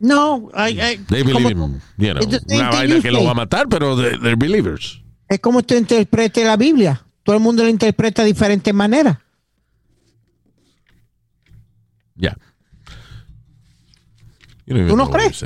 No, 0.00 0.50
I, 0.54 0.70
I- 0.80 0.96
They 1.08 1.22
believe 1.24 1.50
in, 1.50 1.80
you 1.96 2.14
know, 2.14 2.22
una 2.50 2.70
vaina 2.70 3.00
que 3.00 3.10
lo 3.10 3.24
va 3.24 3.32
a 3.32 3.34
matar, 3.34 3.68
pero 3.68 3.96
they- 3.96 4.18
they're 4.20 4.36
believers. 4.36 5.00
es 5.28 5.40
como 5.40 5.62
tú 5.62 5.74
interpretes 5.74 6.44
la 6.44 6.56
Biblia. 6.56 7.04
Todo 7.24 7.36
el 7.36 7.42
mundo 7.42 7.62
la 7.64 7.70
interpreta 7.70 8.22
de 8.22 8.28
diferentes 8.28 8.72
maneras. 8.72 9.18
Ya. 12.16 12.36
Even 14.66 14.88
¿Tú 14.88 14.96
no 14.96 15.10
crees? 15.10 15.44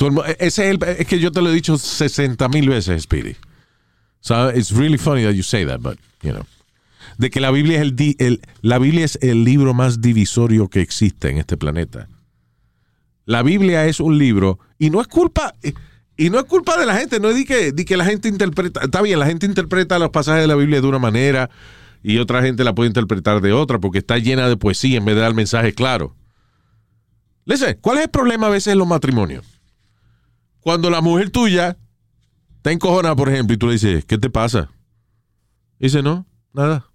mu- 0.00 0.22
ese 0.22 0.46
es, 0.46 0.58
el, 0.58 0.78
es 0.98 1.06
que 1.06 1.18
yo 1.18 1.30
te 1.32 1.40
lo 1.42 1.50
he 1.50 1.54
dicho 1.54 1.76
60 1.76 2.48
mil 2.48 2.68
veces, 2.68 3.02
Speedy. 3.02 3.36
So 4.20 4.50
it's 4.50 4.70
really 4.72 4.98
funny 4.98 5.22
that 5.24 5.32
you 5.34 5.42
say 5.42 5.64
that, 5.66 5.80
but, 5.80 5.98
you 6.22 6.32
know. 6.32 6.44
de 7.18 7.30
que 7.30 7.40
la 7.40 7.50
Biblia 7.50 7.76
es 7.76 7.82
el, 7.82 7.96
di- 7.96 8.16
el- 8.18 8.40
la 8.62 8.78
Biblia 8.78 9.04
es 9.04 9.18
el 9.22 9.44
libro 9.44 9.74
más 9.74 10.00
divisorio 10.00 10.68
que 10.68 10.80
existe 10.80 11.28
en 11.30 11.38
este 11.38 11.56
planeta. 11.56 12.08
La 13.24 13.42
Biblia 13.42 13.86
es 13.86 14.00
un 14.00 14.18
libro 14.18 14.58
y 14.78 14.90
no 14.90 15.00
es 15.00 15.08
culpa 15.08 15.54
y 16.16 16.28
no 16.28 16.38
es 16.38 16.44
culpa 16.44 16.78
de 16.78 16.84
la 16.84 16.96
gente, 16.96 17.18
no 17.18 17.30
es 17.30 17.36
de 17.36 17.44
que, 17.46 17.84
que 17.84 17.96
la 17.96 18.04
gente 18.04 18.28
interpreta, 18.28 18.80
está 18.82 19.00
bien, 19.00 19.18
la 19.18 19.26
gente 19.26 19.46
interpreta 19.46 19.98
los 19.98 20.10
pasajes 20.10 20.42
de 20.42 20.48
la 20.48 20.54
Biblia 20.54 20.80
de 20.80 20.86
una 20.86 20.98
manera 20.98 21.48
y 22.02 22.18
otra 22.18 22.42
gente 22.42 22.62
la 22.62 22.74
puede 22.74 22.88
interpretar 22.88 23.40
de 23.40 23.52
otra 23.52 23.78
porque 23.78 23.98
está 23.98 24.18
llena 24.18 24.48
de 24.48 24.56
poesía 24.56 24.98
en 24.98 25.04
vez 25.04 25.14
de 25.14 25.22
dar 25.22 25.34
mensajes 25.34 25.74
claros. 25.74 26.12
Listen, 27.46 27.78
¿cuál 27.80 27.98
es 27.98 28.04
el 28.04 28.10
problema 28.10 28.48
a 28.48 28.50
veces 28.50 28.72
en 28.72 28.78
los 28.78 28.86
matrimonios? 28.86 29.46
Cuando 30.60 30.90
la 30.90 31.00
mujer 31.00 31.30
tuya 31.30 31.78
está 32.56 32.70
encojonada, 32.70 33.16
por 33.16 33.30
ejemplo, 33.30 33.54
y 33.54 33.56
tú 33.56 33.66
le 33.66 33.72
dices, 33.72 34.04
¿qué 34.04 34.18
te 34.18 34.28
pasa? 34.28 34.70
Dice, 35.78 36.02
no, 36.02 36.26
nada. 36.52 36.86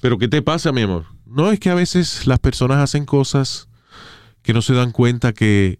Pero 0.00 0.18
¿qué 0.18 0.28
te 0.28 0.40
pasa, 0.40 0.70
mi 0.70 0.82
amor? 0.82 1.06
No, 1.26 1.50
es 1.50 1.58
que 1.58 1.70
a 1.70 1.74
veces 1.74 2.28
las 2.28 2.38
personas 2.38 2.78
hacen 2.78 3.04
cosas 3.04 3.68
que 4.42 4.52
no 4.52 4.62
se 4.62 4.74
dan 4.74 4.92
cuenta 4.92 5.32
que 5.32 5.78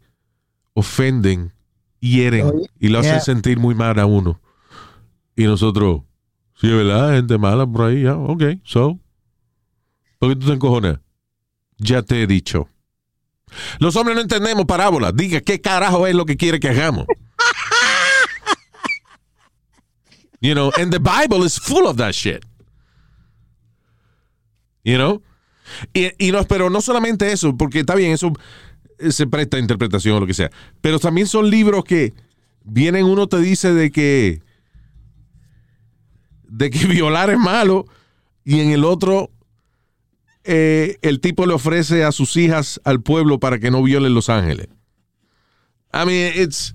ofenden, 0.74 1.52
hieren 2.00 2.50
y 2.78 2.88
lo 2.88 2.98
hacen 2.98 3.20
sentir 3.20 3.58
muy 3.58 3.74
mal 3.74 3.98
a 3.98 4.06
uno. 4.06 4.40
Y 5.36 5.44
nosotros, 5.44 6.02
sí, 6.54 6.68
verdad, 6.68 7.14
gente 7.14 7.38
mala 7.38 7.66
por 7.66 7.86
ahí, 7.88 8.02
ya, 8.02 8.16
ok, 8.16 8.42
so. 8.64 8.98
¿Por 10.18 10.30
qué 10.30 10.36
tú 10.36 10.46
te 10.46 10.52
encojonas? 10.52 11.00
Ya 11.78 12.02
te 12.02 12.22
he 12.22 12.26
dicho. 12.26 12.68
Los 13.78 13.96
hombres 13.96 14.14
no 14.14 14.22
entendemos 14.22 14.66
parábolas. 14.66 15.14
Diga 15.14 15.40
qué 15.40 15.60
carajo 15.60 16.06
es 16.06 16.14
lo 16.14 16.24
que 16.24 16.36
quiere 16.36 16.60
que 16.60 16.68
hagamos. 16.68 17.06
You 20.40 20.54
know, 20.54 20.72
and 20.76 20.92
the 20.92 20.98
Bible 20.98 21.44
is 21.44 21.56
full 21.56 21.86
of 21.86 21.96
that 21.98 22.14
shit. 22.14 22.44
You 24.84 24.98
know? 24.98 25.22
Y, 25.92 26.10
y 26.18 26.32
no, 26.32 26.44
pero 26.44 26.70
no 26.70 26.80
solamente 26.80 27.32
eso, 27.32 27.56
porque 27.56 27.80
está 27.80 27.94
bien, 27.94 28.12
eso 28.12 28.32
eh, 28.98 29.12
se 29.12 29.26
presta 29.26 29.56
a 29.56 29.60
interpretación 29.60 30.16
o 30.16 30.20
lo 30.20 30.26
que 30.26 30.34
sea. 30.34 30.50
Pero 30.80 30.98
también 30.98 31.26
son 31.26 31.50
libros 31.50 31.84
que 31.84 32.14
vienen, 32.64 33.04
uno 33.04 33.26
te 33.26 33.38
dice 33.38 33.72
de 33.72 33.90
que 33.90 34.40
de 36.48 36.70
que 36.70 36.86
violar 36.86 37.30
es 37.30 37.38
malo 37.38 37.86
y 38.44 38.60
en 38.60 38.70
el 38.70 38.84
otro 38.84 39.30
eh, 40.44 40.96
el 41.02 41.20
tipo 41.20 41.46
le 41.46 41.54
ofrece 41.54 42.04
a 42.04 42.12
sus 42.12 42.36
hijas 42.36 42.80
al 42.84 43.00
pueblo 43.00 43.38
para 43.38 43.58
que 43.58 43.70
no 43.70 43.82
violen 43.82 44.14
Los 44.14 44.28
Ángeles. 44.28 44.68
I 45.94 46.06
mean, 46.06 46.32
it's, 46.34 46.74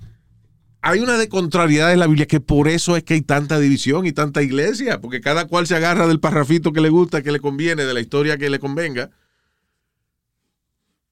hay 0.82 0.99
una 0.99 1.17
de 1.17 1.28
contrariedad 1.28 1.91
en 1.91 1.99
la 1.99 2.07
Biblia 2.07 2.28
que 2.28 2.39
por 2.39 2.67
eso 2.67 2.95
es 2.95 3.03
que 3.03 3.15
hay 3.15 3.21
tanta 3.21 3.59
división 3.59 4.05
y 4.05 4.11
tanta 4.11 4.41
iglesia, 4.41 5.01
porque 5.01 5.21
cada 5.21 5.45
cual 5.47 5.67
se 5.67 5.75
agarra 5.75 6.07
del 6.07 6.19
parrafito 6.19 6.71
que 6.71 6.82
le 6.82 6.89
gusta, 6.89 7.21
que 7.23 7.32
le 7.32 7.39
conviene, 7.39 7.84
de 7.86 7.93
la 7.93 7.99
historia 7.99 8.38
que 8.38 8.49
le 8.49 8.59
convenga. 8.59 9.09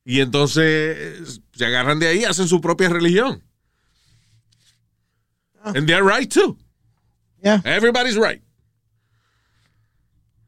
Y 0.06 0.22
entonces 0.22 1.42
se 1.54 1.66
agarran 1.66 2.00
de 2.00 2.08
ahí, 2.08 2.24
hacen 2.26 2.48
su 2.48 2.62
propia 2.62 2.90
religión. 2.90 3.42
And 5.64 5.88
they're 5.88 6.04
right 6.04 6.32
too. 6.32 6.58
Yeah. 7.44 7.62
Everybody's 7.66 8.16
right. 8.18 8.42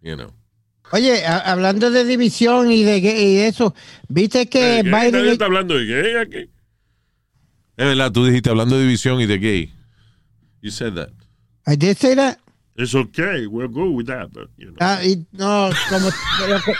You 0.02 0.16
know. 0.16 0.32
Oye, 0.92 1.26
hablando 1.26 1.90
de 1.92 2.06
división 2.06 2.72
y 2.72 2.84
de, 2.84 3.02
gay- 3.02 3.20
y 3.22 3.36
de 3.38 3.48
eso, 3.48 3.74
viste 4.08 4.48
que 4.48 4.84
Biden. 4.84 5.26
está 5.28 5.46
hablando 5.46 5.76
de 5.76 5.86
gay 5.86 6.16
aquí. 6.16 6.50
Es 7.78 7.86
verdad, 7.86 8.12
tú 8.12 8.26
dijiste 8.26 8.50
hablando 8.50 8.76
de 8.76 8.82
división 8.84 9.22
y 9.22 9.28
de 9.28 9.38
gay. 9.38 9.74
You 10.62 10.72
said 10.72 10.96
that. 10.96 11.10
I 11.68 11.76
did 11.76 11.98
say 11.98 12.16
that. 12.16 12.40
It's 12.76 12.96
okay. 12.96 13.46
We'll 13.46 13.70
go 13.70 13.90
with 13.92 14.08
that. 14.08 14.30
but, 14.34 14.50
you 14.58 14.72
know. 14.72 14.78
Ah, 14.80 15.00
y 15.04 15.26
no, 15.32 15.70
como. 15.90 16.10
lo, 16.48 16.62
que, 16.64 16.74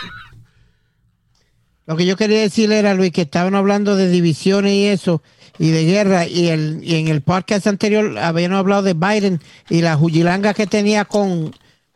lo 1.86 1.96
que 1.96 2.06
yo 2.06 2.16
quería 2.16 2.40
decir 2.40 2.70
era, 2.72 2.94
Luis, 2.94 3.12
que 3.12 3.22
estaban 3.22 3.54
hablando 3.54 3.96
de 3.96 4.08
divisiones 4.08 4.72
y 4.72 4.86
eso, 4.86 5.22
y 5.58 5.70
de 5.70 5.84
guerra, 5.84 6.26
y, 6.26 6.48
el, 6.48 6.80
y 6.82 6.96
en 6.96 7.08
el 7.08 7.22
podcast 7.22 7.66
anterior 7.66 8.18
habían 8.18 8.52
hablado 8.52 8.82
de 8.82 8.94
Biden 8.94 9.40
y 9.68 9.82
la 9.82 9.96
jugilanga 9.96 10.54
que 10.54 10.66
tenía 10.66 11.04
con, 11.04 11.52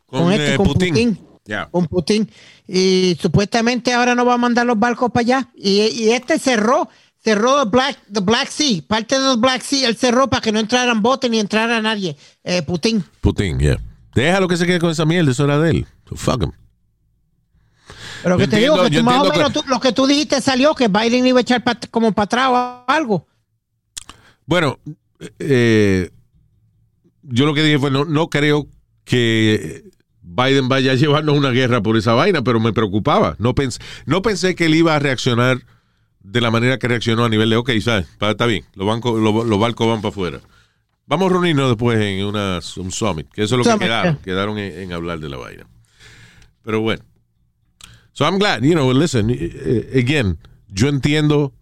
con, 0.07 0.25
Con, 0.25 0.33
este, 0.33 0.55
eh, 0.55 0.57
con 0.57 0.67
Putin. 0.67 0.89
Putin. 0.91 1.19
Yeah. 1.45 1.69
Con 1.71 1.87
Putin. 1.87 2.31
Y 2.69 3.17
supuestamente 3.21 3.93
ahora 3.93 4.15
no 4.15 4.25
va 4.25 4.35
a 4.35 4.39
mandar 4.39 4.65
los 4.65 4.79
barcos 4.79 5.11
para 5.11 5.23
allá. 5.23 5.49
Y, 5.57 5.81
y 5.81 6.11
este 6.11 6.39
cerró, 6.39 6.89
cerró 7.25 7.65
Black, 7.67 7.99
the 8.13 8.21
Black 8.21 8.49
Sea, 8.49 8.83
parte 8.87 9.19
del 9.19 9.37
Black 9.39 9.63
Sea, 9.63 9.89
él 9.89 9.97
cerró 9.97 10.29
para 10.29 10.41
que 10.41 10.53
no 10.53 10.59
entraran 10.61 11.03
botes 11.03 11.31
ni 11.31 11.39
entrara 11.39 11.81
nadie. 11.81 12.17
Eh, 12.45 12.63
Putin. 12.63 13.05
Putin, 13.21 13.59
yeah. 13.59 13.79
Déjalo 14.15 14.49
que 14.49 14.57
se 14.57 14.67
quede 14.67 14.79
con 14.79 14.91
esa 14.91 15.05
mierda, 15.05 15.31
eso 15.31 15.45
era 15.45 15.59
de 15.59 15.71
él. 15.71 15.87
So 16.09 16.17
fuck 16.17 16.43
him. 16.43 16.53
Pero 18.23 18.37
que 18.37 18.45
Yo 18.45 18.51
te 18.51 18.57
digo 18.59 18.83
que 18.85 18.91
tú 18.91 19.03
más 19.03 19.21
o 19.21 19.31
menos 19.31 19.53
tú- 19.53 19.65
lo 19.67 19.81
que 19.81 19.93
tú 19.93 20.07
dijiste 20.07 20.41
salió 20.41 20.75
que 20.75 20.89
Biden 20.89 21.27
iba 21.27 21.39
a 21.39 21.43
echar 21.43 21.65
pa- 21.65 21.79
como 21.91 22.13
para 22.13 22.25
atrás 22.25 22.49
o 22.51 22.85
algo. 22.87 23.27
Bueno, 24.47 24.79
eh, 25.39 26.11
yo 27.23 27.47
lo 27.47 27.55
que 27.55 27.63
dije 27.63 27.79
fue, 27.79 27.91
no, 27.91 28.05
no 28.05 28.29
creo 28.29 28.69
que 29.05 29.85
Biden 30.21 30.69
vaya 30.69 30.93
a 30.93 30.95
llevarnos 30.95 31.37
una 31.37 31.51
guerra 31.51 31.81
por 31.83 31.97
esa 31.97 32.13
vaina, 32.13 32.43
pero 32.43 32.61
me 32.61 32.73
preocupaba. 32.73 33.35
No 33.39 33.55
pensé 33.55 34.55
que 34.55 34.67
él 34.67 34.75
iba 34.75 34.95
a 34.95 34.99
reaccionar 34.99 35.63
de 36.23 36.41
la 36.41 36.51
manera 36.51 36.79
que 36.79 36.89
reaccionó 36.89 37.25
a 37.25 37.29
nivel 37.29 37.51
de, 37.51 37.57
ok, 37.57 37.71
¿sabes? 37.81 38.07
Está 38.21 38.47
bien, 38.47 38.65
los, 38.75 38.87
bancos, 38.87 39.21
los, 39.21 39.47
los 39.47 39.61
barcos 39.61 39.87
van 39.87 40.01
para 40.01 40.11
afuera. 40.11 40.41
Vamos 41.07 41.31
a 41.31 41.33
reunirnos 41.35 41.69
después 41.69 41.99
en 42.01 42.25
una, 42.25 42.61
un 42.77 42.93
summit, 42.93 43.29
que 43.33 43.43
eso 43.43 43.59
es 43.59 43.67
lo 43.67 43.73
que 43.73 43.85
quedaron, 43.85 44.15
yeah. 44.15 44.23
quedaron 44.23 44.59
en, 44.59 44.81
en 44.81 44.93
hablar 44.93 45.21
de 45.21 45.29
la 45.29 45.37
vaina. 45.37 45.67
Pero 46.63 46.81
bueno. 46.81 47.03
So 48.13 48.25
I'm 48.25 48.39
glad, 48.39 48.63
you 48.63 48.73
know, 48.73 48.93
listen, 48.93 49.31
eh, 49.31 49.37
eh, 49.41 50.01
again, 50.05 50.39
yo 50.69 50.89
entiendo 50.89 51.53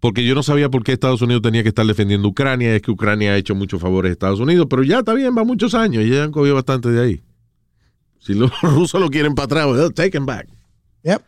porque 0.00 0.22
yo 0.22 0.34
no 0.34 0.42
sabía 0.42 0.68
por 0.68 0.84
qué 0.84 0.92
Estados 0.92 1.22
Unidos 1.22 1.40
tenía 1.40 1.62
que 1.62 1.70
estar 1.70 1.86
defendiendo 1.86 2.28
a 2.28 2.30
Ucrania. 2.30 2.76
Es 2.76 2.82
que 2.82 2.90
Ucrania 2.90 3.32
ha 3.32 3.36
hecho 3.36 3.54
muchos 3.54 3.80
favores 3.80 4.10
a 4.10 4.12
Estados 4.12 4.38
Unidos, 4.38 4.66
pero 4.68 4.82
ya 4.82 4.98
está 4.98 5.14
bien, 5.14 5.34
va 5.34 5.44
muchos 5.44 5.74
años 5.74 6.04
y 6.04 6.10
ya 6.10 6.24
han 6.24 6.30
cogido 6.30 6.54
bastante 6.54 6.90
de 6.90 7.02
ahí. 7.02 7.22
Si 8.18 8.34
los 8.34 8.50
rusos 8.62 9.00
lo 9.00 9.08
quieren 9.08 9.34
para 9.34 9.46
atrás, 9.46 9.94
take 9.94 10.10
them 10.10 10.26
back. 10.26 10.46
Yep. 11.04 11.22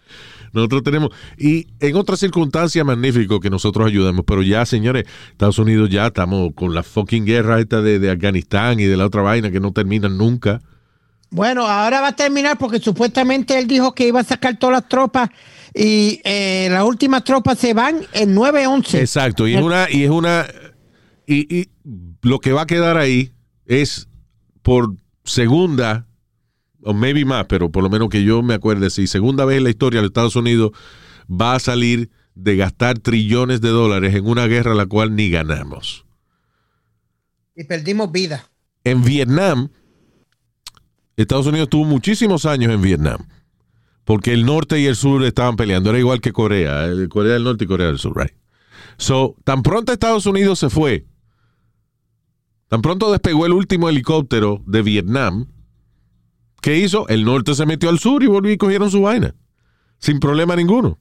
Nosotros 0.57 0.83
tenemos, 0.83 1.11
y 1.39 1.67
en 1.81 1.97
otras 1.97 2.19
circunstancias 2.19 2.85
magnífico 2.85 3.41
que 3.41 3.51
nosotros 3.51 3.87
ayudamos, 3.87 4.25
pero 4.27 4.43
ya, 4.43 4.65
señores, 4.67 5.05
Estados 5.31 5.59
Unidos 5.59 5.91
ya 5.91 6.07
estamos 6.07 6.51
con 6.55 6.75
la 6.75 6.83
fucking 6.83 7.25
guerra 7.25 7.61
esta 7.61 7.83
de, 7.83 7.99
de 7.99 8.11
Afganistán 8.11 8.81
y 8.81 8.85
de 8.85 8.97
la 8.97 9.07
otra 9.07 9.23
vaina 9.23 9.51
que 9.51 9.61
no 9.61 9.73
terminan 9.73 10.17
nunca. 10.17 10.61
Bueno, 11.31 11.67
ahora 11.67 12.01
va 12.01 12.09
a 12.09 12.17
terminar 12.17 12.57
porque 12.57 12.79
supuestamente 12.79 13.59
él 13.59 13.67
dijo 13.67 13.95
que 13.95 14.09
iba 14.09 14.21
a 14.21 14.25
sacar 14.25 14.59
todas 14.59 14.81
las 14.81 14.89
tropas 14.89 15.29
y 15.75 16.21
eh, 16.25 16.69
las 16.71 16.85
últimas 16.85 17.25
tropas 17.25 17.59
se 17.59 17.75
van 17.75 18.01
en 18.13 18.35
9-11. 18.35 19.01
Exacto, 19.01 19.47
y 19.47 19.55
es 19.55 19.63
una, 19.63 19.91
y 19.91 20.05
es 20.05 20.11
una, 20.11 20.47
y, 21.27 21.55
y 21.55 21.69
lo 22.23 22.39
que 22.39 22.53
va 22.53 22.63
a 22.63 22.67
quedar 22.67 22.97
ahí 22.97 23.33
es 23.67 24.09
por 24.63 24.95
segunda, 25.25 26.06
o 26.87 26.95
maybe 26.95 27.25
más, 27.25 27.47
pero 27.47 27.71
por 27.71 27.83
lo 27.83 27.91
menos 27.91 28.09
que 28.09 28.25
yo 28.25 28.43
me 28.43 28.55
acuerde, 28.55 28.91
si 28.91 29.07
segunda 29.07 29.45
vez 29.45 29.59
en 29.59 29.65
la 29.65 29.71
historia 29.71 30.01
de 30.01 30.07
Estados 30.07 30.37
Unidos 30.37 30.71
va 31.31 31.55
a 31.55 31.59
salir 31.59 32.11
de 32.35 32.57
gastar 32.57 32.99
trillones 32.99 33.61
de 33.61 33.69
dólares 33.71 34.15
en 34.15 34.27
una 34.27 34.47
guerra 34.47 34.75
la 34.75 34.87
cual 34.87 35.15
ni 35.17 35.31
ganamos. 35.31 36.05
Y 37.55 37.65
perdimos 37.65 38.13
vida. 38.13 38.49
En 38.85 39.03
Vietnam, 39.03 39.69
Estados 41.17 41.47
Unidos 41.47 41.69
tuvo 41.71 41.85
muchísimos 41.85 42.45
años 42.47 42.73
en 42.73 42.83
Vietnam. 42.83 43.27
Porque 44.05 44.33
el 44.33 44.45
norte 44.47 44.79
y 44.79 44.87
el 44.87 44.95
sur 44.95 45.25
estaban 45.25 45.57
peleando. 45.57 45.91
Era 45.91 45.99
igual 45.99 46.21
que 46.21 46.33
Corea. 46.33 46.85
el- 46.85 47.09
Corea 47.09 47.33
del 47.33 47.43
Norte 47.45 47.65
y 47.65 47.67
Corea 47.67 47.89
del 47.89 47.99
Sur, 47.99 48.17
right? 48.17 48.33
So, 48.99 49.35
tan 49.45 49.63
pronto 49.63 49.93
Estados 49.93 50.27
Unidos 50.27 50.59
se 50.61 50.71
fue, 50.71 51.07
tan 52.69 52.83
pronto 52.83 53.11
despegó 53.11 53.47
el 53.47 53.53
último 53.53 53.89
helicóptero 53.89 54.63
de 54.67 54.83
Vietnam, 54.83 55.47
¿qué 56.67 56.79
hizo? 56.79 57.07
El 57.07 57.25
norte 57.25 57.55
se 57.55 57.65
metió 57.65 57.89
al 57.91 58.01
sur 58.01 58.25
y 58.25 58.27
volvió 58.27 58.53
y 58.53 58.57
cogieron 58.57 58.91
su 58.91 59.03
vaina. 59.03 59.37
Sin 60.01 60.19
problema 60.19 60.57
ninguno. 60.57 60.99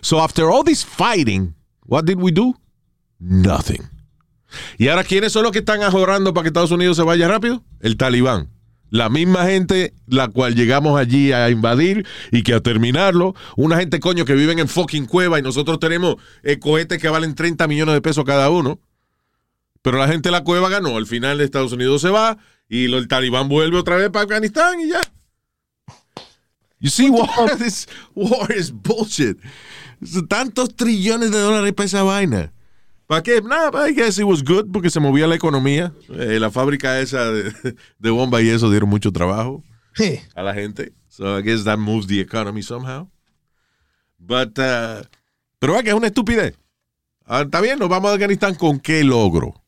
So, 0.00 0.20
after 0.20 0.46
all 0.46 0.64
this 0.64 0.84
fighting, 0.84 1.54
what 1.86 2.02
did 2.02 2.16
we 2.16 2.32
do? 2.32 2.56
Nothing. 3.20 3.82
¿Y 4.78 4.88
ahora 4.88 5.04
quiénes 5.04 5.30
son 5.30 5.44
los 5.44 5.52
que 5.52 5.60
están 5.60 5.84
ahorrando 5.84 6.34
para 6.34 6.42
que 6.42 6.48
Estados 6.48 6.72
Unidos 6.72 6.96
se 6.96 7.04
vaya 7.04 7.28
rápido? 7.28 7.62
El 7.78 7.96
talibán. 7.96 8.48
La 8.90 9.08
misma 9.08 9.44
gente 9.44 9.94
la 10.08 10.26
cual 10.26 10.56
llegamos 10.56 10.98
allí 10.98 11.30
a 11.30 11.48
invadir 11.50 12.04
y 12.32 12.42
que 12.42 12.52
a 12.52 12.60
terminarlo, 12.60 13.36
una 13.56 13.76
gente 13.76 14.00
coño 14.00 14.24
que 14.24 14.34
viven 14.34 14.58
en 14.58 14.66
fucking 14.66 15.06
cueva 15.06 15.38
y 15.38 15.42
nosotros 15.42 15.78
tenemos 15.78 16.16
eh, 16.42 16.58
cohetes 16.58 17.00
que 17.00 17.08
valen 17.08 17.36
30 17.36 17.68
millones 17.68 17.94
de 17.94 18.02
pesos 18.02 18.24
cada 18.24 18.50
uno. 18.50 18.80
Pero 19.82 19.98
la 19.98 20.08
gente 20.08 20.28
de 20.28 20.32
la 20.32 20.44
cueva 20.44 20.68
ganó. 20.68 20.96
Al 20.96 21.06
final 21.06 21.40
Estados 21.40 21.72
Unidos 21.72 22.00
se 22.02 22.08
va 22.10 22.38
y 22.68 22.86
lo- 22.88 22.98
el 22.98 23.08
talibán 23.08 23.48
vuelve 23.48 23.76
otra 23.78 23.96
vez 23.96 24.10
para 24.10 24.22
Afganistán 24.22 24.80
y 24.80 24.88
ya. 24.88 25.00
You 26.80 26.90
see, 26.90 27.10
war, 27.10 27.56
this 27.58 27.88
war 28.14 28.50
is 28.56 28.72
bullshit. 28.72 29.38
Tantos 30.28 30.74
trillones 30.74 31.30
de 31.30 31.38
dólares 31.38 31.72
para 31.74 31.86
esa 31.86 32.02
vaina. 32.02 32.52
¿Para 33.06 33.22
qué? 33.22 33.40
Nada, 33.42 33.88
I 33.88 33.94
guess 33.94 34.18
it 34.18 34.24
was 34.24 34.42
good 34.42 34.66
porque 34.72 34.90
se 34.90 34.98
movía 34.98 35.26
la 35.26 35.34
economía. 35.36 35.92
Eh, 36.08 36.38
la 36.40 36.50
fábrica 36.50 36.98
esa 37.00 37.30
de, 37.30 37.52
de 37.98 38.10
bomba 38.10 38.40
y 38.42 38.48
eso 38.48 38.70
dieron 38.70 38.88
mucho 38.88 39.12
trabajo 39.12 39.62
Sí. 39.94 40.18
a 40.34 40.42
la 40.42 40.54
gente. 40.54 40.92
So 41.08 41.38
I 41.38 41.42
guess 41.42 41.64
that 41.64 41.78
moves 41.78 42.06
the 42.06 42.20
economy 42.20 42.62
somehow. 42.62 43.08
But, 44.18 44.58
uh, 44.58 45.04
pero 45.58 45.74
va 45.74 45.82
que 45.82 45.90
es 45.90 45.94
una 45.94 46.06
estupidez. 46.06 46.56
Ah, 47.26 47.42
Está 47.42 47.60
bien, 47.60 47.78
nos 47.78 47.88
vamos 47.88 48.10
a 48.10 48.14
Afganistán 48.14 48.54
con 48.54 48.80
qué 48.80 49.04
logro. 49.04 49.61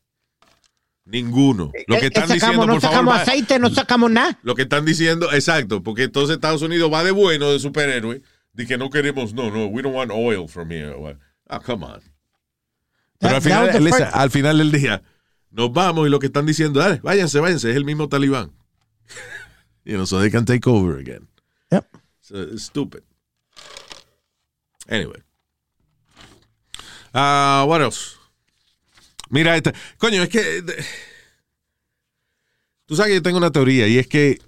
Ninguno. 1.05 1.71
Lo 1.87 1.97
que 1.99 2.05
Eh, 2.05 2.07
están 2.07 2.23
sacamos, 2.27 2.33
diciendo, 2.33 2.65
no 2.67 2.73
por 2.73 2.81
favor, 2.81 2.95
sacamos 2.97 3.19
aceite, 3.19 3.59
no 3.59 3.69
sacamos 3.69 4.11
nada. 4.11 4.39
lo 4.41 4.55
que 4.55 4.63
están 4.63 4.85
diciendo, 4.85 5.31
exacto, 5.31 5.83
porque 5.83 6.03
entonces 6.03 6.35
Estados 6.35 6.61
Unidos 6.63 6.91
va 6.91 7.03
de 7.03 7.11
bueno, 7.11 7.51
de 7.51 7.59
superhéroe, 7.59 8.21
de 8.53 8.65
que 8.65 8.77
no 8.77 8.89
queremos, 8.89 9.33
no, 9.33 9.51
no, 9.51 9.67
we 9.67 9.81
don't 9.83 9.95
want 9.95 10.11
oil 10.11 10.47
from 10.47 10.71
here. 10.71 10.95
Ah, 11.47 11.59
come 11.59 11.85
on. 11.85 12.01
Pero 13.19 13.35
al 13.35 13.41
final, 13.41 13.69
al 14.13 14.31
final 14.31 14.57
del 14.57 14.71
día, 14.71 15.03
nos 15.51 15.71
vamos 15.71 16.07
y 16.07 16.09
lo 16.09 16.19
que 16.19 16.25
están 16.27 16.45
diciendo, 16.45 16.79
dale, 16.79 16.99
váyanse, 17.03 17.39
váyanse, 17.39 17.69
es 17.69 17.75
el 17.75 17.85
mismo 17.85 18.09
talibán. 18.09 18.51
you 19.85 19.93
know, 19.95 20.05
so 20.05 20.19
they 20.19 20.31
can 20.31 20.43
take 20.45 20.67
over 20.67 20.97
again. 20.97 21.27
Yep. 21.71 21.85
So, 22.21 22.41
it's 22.41 22.63
stupid. 22.63 23.03
Anyway. 24.89 25.21
Ah, 27.13 27.63
what 27.67 27.81
else? 27.81 28.14
Mira, 29.29 29.55
esta. 29.55 29.73
Coño, 29.97 30.23
es 30.23 30.29
que. 30.29 30.63
Tú 32.85 32.95
sabes 32.95 33.09
que 33.09 33.15
yo 33.15 33.23
tengo 33.23 33.37
una 33.37 33.51
teoría 33.51 33.87
y 33.87 33.97
es 33.97 34.07
que 34.07 34.39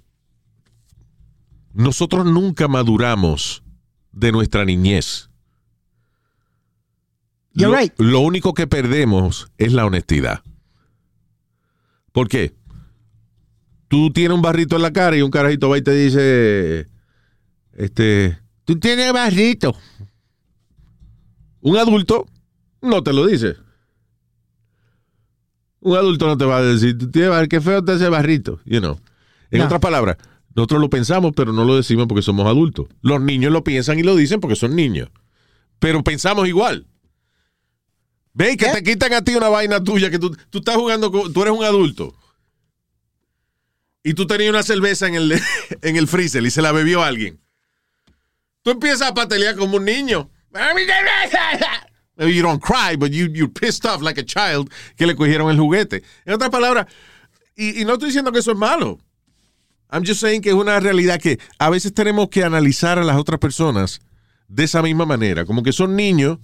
nosotros 1.73 2.25
nunca 2.25 2.67
maduramos 2.67 3.63
de 4.11 4.31
nuestra 4.31 4.65
niñez. 4.65 5.29
You're 7.53 7.71
lo, 7.71 7.77
right. 7.77 7.93
lo 7.97 8.19
único 8.19 8.53
que 8.53 8.67
perdemos 8.67 9.51
es 9.57 9.73
la 9.73 9.85
honestidad. 9.85 10.43
¿Por 12.11 12.27
qué? 12.27 12.53
Tú 13.87 14.11
tienes 14.11 14.35
un 14.35 14.41
barrito 14.41 14.75
en 14.75 14.81
la 14.81 14.91
cara 14.91 15.15
y 15.17 15.21
un 15.21 15.31
carajito 15.31 15.69
va 15.69 15.77
y 15.77 15.81
te 15.81 15.91
dice, 15.91 16.87
este, 17.73 18.39
tú 18.65 18.79
tienes 18.79 19.13
barrito. 19.13 19.75
Un 21.61 21.77
adulto 21.77 22.27
no 22.81 23.01
te 23.03 23.13
lo 23.13 23.25
dice. 23.25 23.55
Un 25.87 25.95
adulto 25.95 26.27
no 26.27 26.37
te 26.37 26.43
va 26.43 26.57
a 26.57 26.61
decir, 26.63 26.97
tú 26.97 27.09
tienes 27.09 27.29
barrito, 27.31 27.49
qué 27.49 27.61
feo 27.61 27.81
te 27.83 27.93
ese 27.93 28.09
barrito, 28.09 28.59
you 28.65 28.79
know. 28.79 28.99
En 29.51 29.59
No. 29.59 29.65
otras 29.65 29.79
palabras, 29.79 30.17
nosotros 30.53 30.81
lo 30.81 30.89
pensamos, 30.89 31.31
pero 31.33 31.53
no 31.53 31.63
lo 31.63 31.77
decimos 31.77 32.07
porque 32.07 32.21
somos 32.21 32.45
adultos. 32.45 32.87
Los 33.01 33.21
niños 33.21 33.53
lo 33.53 33.63
piensan 33.63 33.97
y 33.97 34.03
lo 34.03 34.15
dicen 34.15 34.41
porque 34.41 34.57
son 34.57 34.75
niños. 34.75 35.09
Pero 35.79 36.03
pensamos 36.03 36.45
igual. 36.47 36.87
Ve 38.33 38.57
que 38.57 38.65
¿Qué? 38.65 38.71
te 38.73 38.83
quitan 38.83 39.13
a 39.13 39.21
ti 39.23 39.33
una 39.35 39.47
vaina 39.47 39.81
tuya 39.81 40.09
que 40.11 40.19
tú, 40.19 40.35
tú 40.49 40.57
estás 40.57 40.75
jugando, 40.75 41.09
con- 41.11 41.31
tú 41.31 41.41
eres 41.41 41.53
un 41.53 41.63
adulto. 41.63 42.13
Y 44.03 44.13
tú 44.13 44.27
tenías 44.27 44.49
una 44.49 44.63
cerveza 44.63 45.07
en 45.07 45.15
el, 45.15 45.31
en 45.81 45.95
el 45.95 46.07
freezer 46.09 46.43
y 46.45 46.51
se 46.51 46.61
la 46.61 46.73
bebió 46.73 47.01
alguien. 47.01 47.39
Tú 48.61 48.71
empiezas 48.71 49.03
a 49.09 49.13
patelear 49.13 49.55
como 49.55 49.77
un 49.77 49.85
niño. 49.85 50.29
Maybe 52.17 52.33
you 52.33 52.41
don't 52.41 52.61
cry, 52.61 52.95
but 52.97 53.11
you, 53.11 53.29
you're 53.31 53.47
pissed 53.47 53.85
off 53.85 54.01
like 54.01 54.19
a 54.19 54.25
child 54.25 54.71
que 54.95 55.05
le 55.05 55.15
cogieron 55.15 55.51
el 55.51 55.57
juguete. 55.57 56.03
En 56.25 56.33
otras 56.33 56.49
palabras, 56.49 56.87
y, 57.55 57.85
no 57.85 57.93
estoy 57.93 58.09
diciendo 58.09 58.31
que 58.31 58.39
eso 58.39 58.51
es 58.51 58.57
malo. 58.57 58.99
I'm 59.89 60.03
just 60.03 60.19
saying 60.19 60.41
que 60.41 60.49
es 60.49 60.55
una 60.55 60.79
realidad 60.79 61.19
que 61.19 61.39
a 61.59 61.69
veces 61.69 61.93
tenemos 61.93 62.29
que 62.29 62.43
analizar 62.43 62.99
a 62.99 63.03
las 63.03 63.17
otras 63.17 63.39
personas 63.39 64.01
de 64.47 64.63
esa 64.63 64.81
misma 64.81 65.05
manera. 65.05 65.45
Como 65.45 65.63
que 65.63 65.71
son 65.71 65.95
niños, 65.95 66.39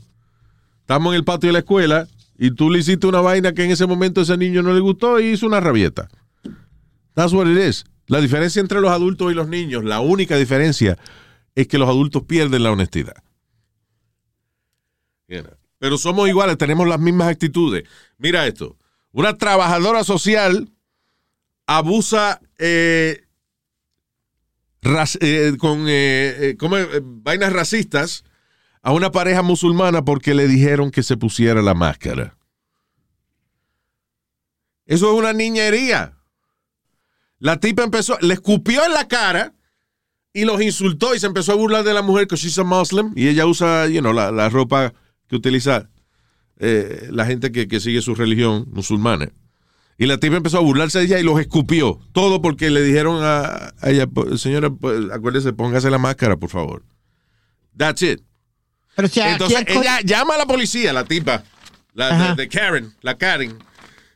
estamos 0.82 1.14
en 1.14 1.18
el 1.18 1.24
patio 1.24 1.50
de 1.50 1.54
la 1.54 1.60
escuela 1.60 2.08
y 2.38 2.52
tú 2.52 2.70
le 2.70 2.80
hiciste 2.80 3.08
una 3.08 3.22
vaina 3.22 3.54
que 3.54 3.64
en 3.64 3.72
ese 3.72 3.86
momento 3.86 4.22
a 4.22 4.24
ese 4.24 4.38
niño 4.38 4.62
no 4.62 4.74
le 4.74 4.80
gustó 4.80 5.20
y 5.20 5.32
hizo 5.32 5.46
una 5.46 5.60
rabieta. 5.60 6.08
That's 7.16 7.34
what 7.34 7.48
it 7.48 7.58
is. 7.58 7.84
La 8.08 8.22
diferencia 8.22 8.60
entre 8.60 8.80
los 8.80 8.92
adultos 8.92 9.32
y 9.32 9.36
los 9.36 9.48
niños, 9.48 9.84
la 9.84 10.00
única 10.00 10.38
diferencia 10.38 10.98
es 11.56 11.68
que 11.68 11.78
los 11.78 11.90
adultos 11.90 12.24
pierden 12.24 12.64
la 12.64 12.72
honestidad. 12.72 13.24
You. 15.28 15.63
Pero 15.84 15.98
somos 15.98 16.30
iguales, 16.30 16.58
tenemos 16.58 16.88
las 16.88 16.98
mismas 16.98 17.28
actitudes. 17.28 17.84
Mira 18.18 18.48
esto. 18.48 18.78
Una 19.12 19.38
trabajadora 19.38 20.06
social 20.06 20.72
abusa 21.68 22.40
eh, 22.58 23.26
eh, 25.20 25.56
con 25.58 25.86
eh, 25.90 26.56
vainas 27.04 27.52
racistas 27.52 28.24
a 28.82 28.94
una 28.94 29.12
pareja 29.12 29.42
musulmana 29.42 30.06
porque 30.06 30.34
le 30.34 30.48
dijeron 30.48 30.90
que 30.90 31.04
se 31.04 31.18
pusiera 31.18 31.62
la 31.62 31.74
máscara. 31.74 32.38
Eso 34.86 35.12
es 35.12 35.20
una 35.20 35.34
niñería. 35.34 36.18
La 37.40 37.60
tipa 37.60 37.84
empezó, 37.84 38.18
le 38.22 38.36
escupió 38.36 38.86
en 38.86 38.94
la 38.94 39.10
cara 39.10 39.54
y 40.32 40.46
los 40.46 40.62
insultó 40.62 41.14
y 41.14 41.20
se 41.20 41.28
empezó 41.28 41.52
a 41.52 41.56
burlar 41.56 41.84
de 41.84 41.94
la 41.94 42.04
mujer 42.04 42.28
que 42.28 42.38
she's 42.38 42.58
a 42.58 42.64
Muslim 42.64 43.12
y 43.18 43.28
ella 43.28 43.46
usa, 43.46 43.90
you 43.90 44.00
know, 44.00 44.14
la 44.14 44.48
ropa 44.48 44.94
que 45.34 45.38
utiliza 45.38 45.90
eh, 46.60 47.08
la 47.12 47.26
gente 47.26 47.52
que, 47.52 47.68
que 47.68 47.80
sigue 47.80 48.02
su 48.04 48.14
religión 48.14 48.68
musulmana. 48.72 49.32
Y 49.98 50.06
la 50.06 50.20
tipa 50.20 50.36
empezó 50.38 50.58
a 50.58 50.62
burlarse 50.62 51.00
de 51.00 51.06
ella 51.06 51.20
y 51.20 51.24
los 51.24 51.40
escupió. 51.40 52.00
Todo 52.12 52.42
porque 52.42 52.70
le 52.70 52.82
dijeron 52.84 53.24
a, 53.24 53.74
a 53.80 53.90
ella, 53.90 54.06
"Pues, 54.08 54.42
señora, 54.42 54.70
pues, 54.70 55.10
acuérdese, 55.12 55.54
póngase 55.54 55.90
la 55.90 55.98
máscara, 55.98 56.38
por 56.38 56.50
favor. 56.50 56.84
That's 57.76 58.02
it. 58.04 58.22
Pero 58.96 59.08
si 59.08 59.22
Entonces 59.22 59.64
ella 59.68 60.02
llama 60.02 60.36
a 60.36 60.38
la 60.38 60.46
policía, 60.46 60.94
la 60.94 61.06
tipa, 61.06 61.44
la 61.94 62.36
de, 62.36 62.44
de 62.44 62.48
Karen, 62.50 62.94
la 63.02 63.18
Karen. 63.18 63.58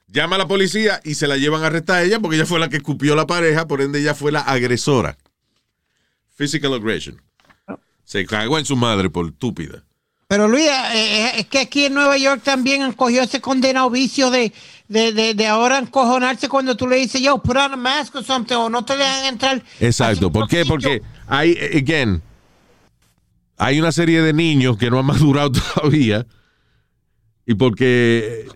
Llama 0.07 0.35
a 0.35 0.39
la 0.39 0.47
policía 0.47 1.01
y 1.03 1.15
se 1.15 1.27
la 1.27 1.37
llevan 1.37 1.63
a 1.63 1.67
arrestar 1.67 1.97
a 1.97 2.03
ella 2.03 2.19
porque 2.19 2.37
ella 2.37 2.45
fue 2.45 2.59
la 2.59 2.69
que 2.69 2.77
escupió 2.77 3.13
a 3.13 3.15
la 3.15 3.25
pareja, 3.27 3.67
por 3.67 3.81
ende 3.81 3.99
ella 3.99 4.13
fue 4.13 4.31
la 4.31 4.41
agresora. 4.41 5.17
Physical 6.35 6.73
aggression. 6.75 7.19
Se 8.03 8.25
cagó 8.25 8.57
en 8.59 8.65
su 8.65 8.75
madre 8.75 9.09
por 9.09 9.25
estúpida. 9.27 9.83
Pero 10.27 10.49
Luis, 10.49 10.65
eh, 10.65 10.71
eh, 10.93 11.31
es 11.37 11.47
que 11.47 11.59
aquí 11.59 11.85
en 11.85 11.93
Nueva 11.93 12.17
York 12.17 12.41
también 12.43 12.81
han 12.81 12.91
cogido 12.93 13.23
ese 13.23 13.39
condenado 13.39 13.89
vicio 13.89 14.29
de, 14.29 14.51
de, 14.89 15.13
de, 15.13 15.33
de 15.33 15.47
ahora 15.47 15.77
encojonarse 15.77 16.49
cuando 16.49 16.75
tú 16.75 16.85
le 16.85 16.97
dices, 16.97 17.21
yo, 17.21 17.37
put 17.41 17.55
on 17.55 17.73
a 17.73 17.77
mask 17.77 18.15
or 18.15 18.25
something, 18.25 18.55
o 18.55 18.69
no 18.69 18.83
te 18.83 18.97
dejan 18.97 19.25
entrar. 19.25 19.63
Exacto. 19.79 20.29
¿Por 20.29 20.49
qué? 20.49 20.65
Porque 20.65 21.01
hay, 21.27 21.57
again, 21.73 22.21
hay 23.57 23.79
una 23.79 23.93
serie 23.93 24.21
de 24.21 24.33
niños 24.33 24.77
que 24.77 24.89
no 24.89 24.99
han 24.99 25.05
madurado 25.07 25.51
todavía 25.53 26.25
y 27.45 27.55
porque 27.55 28.47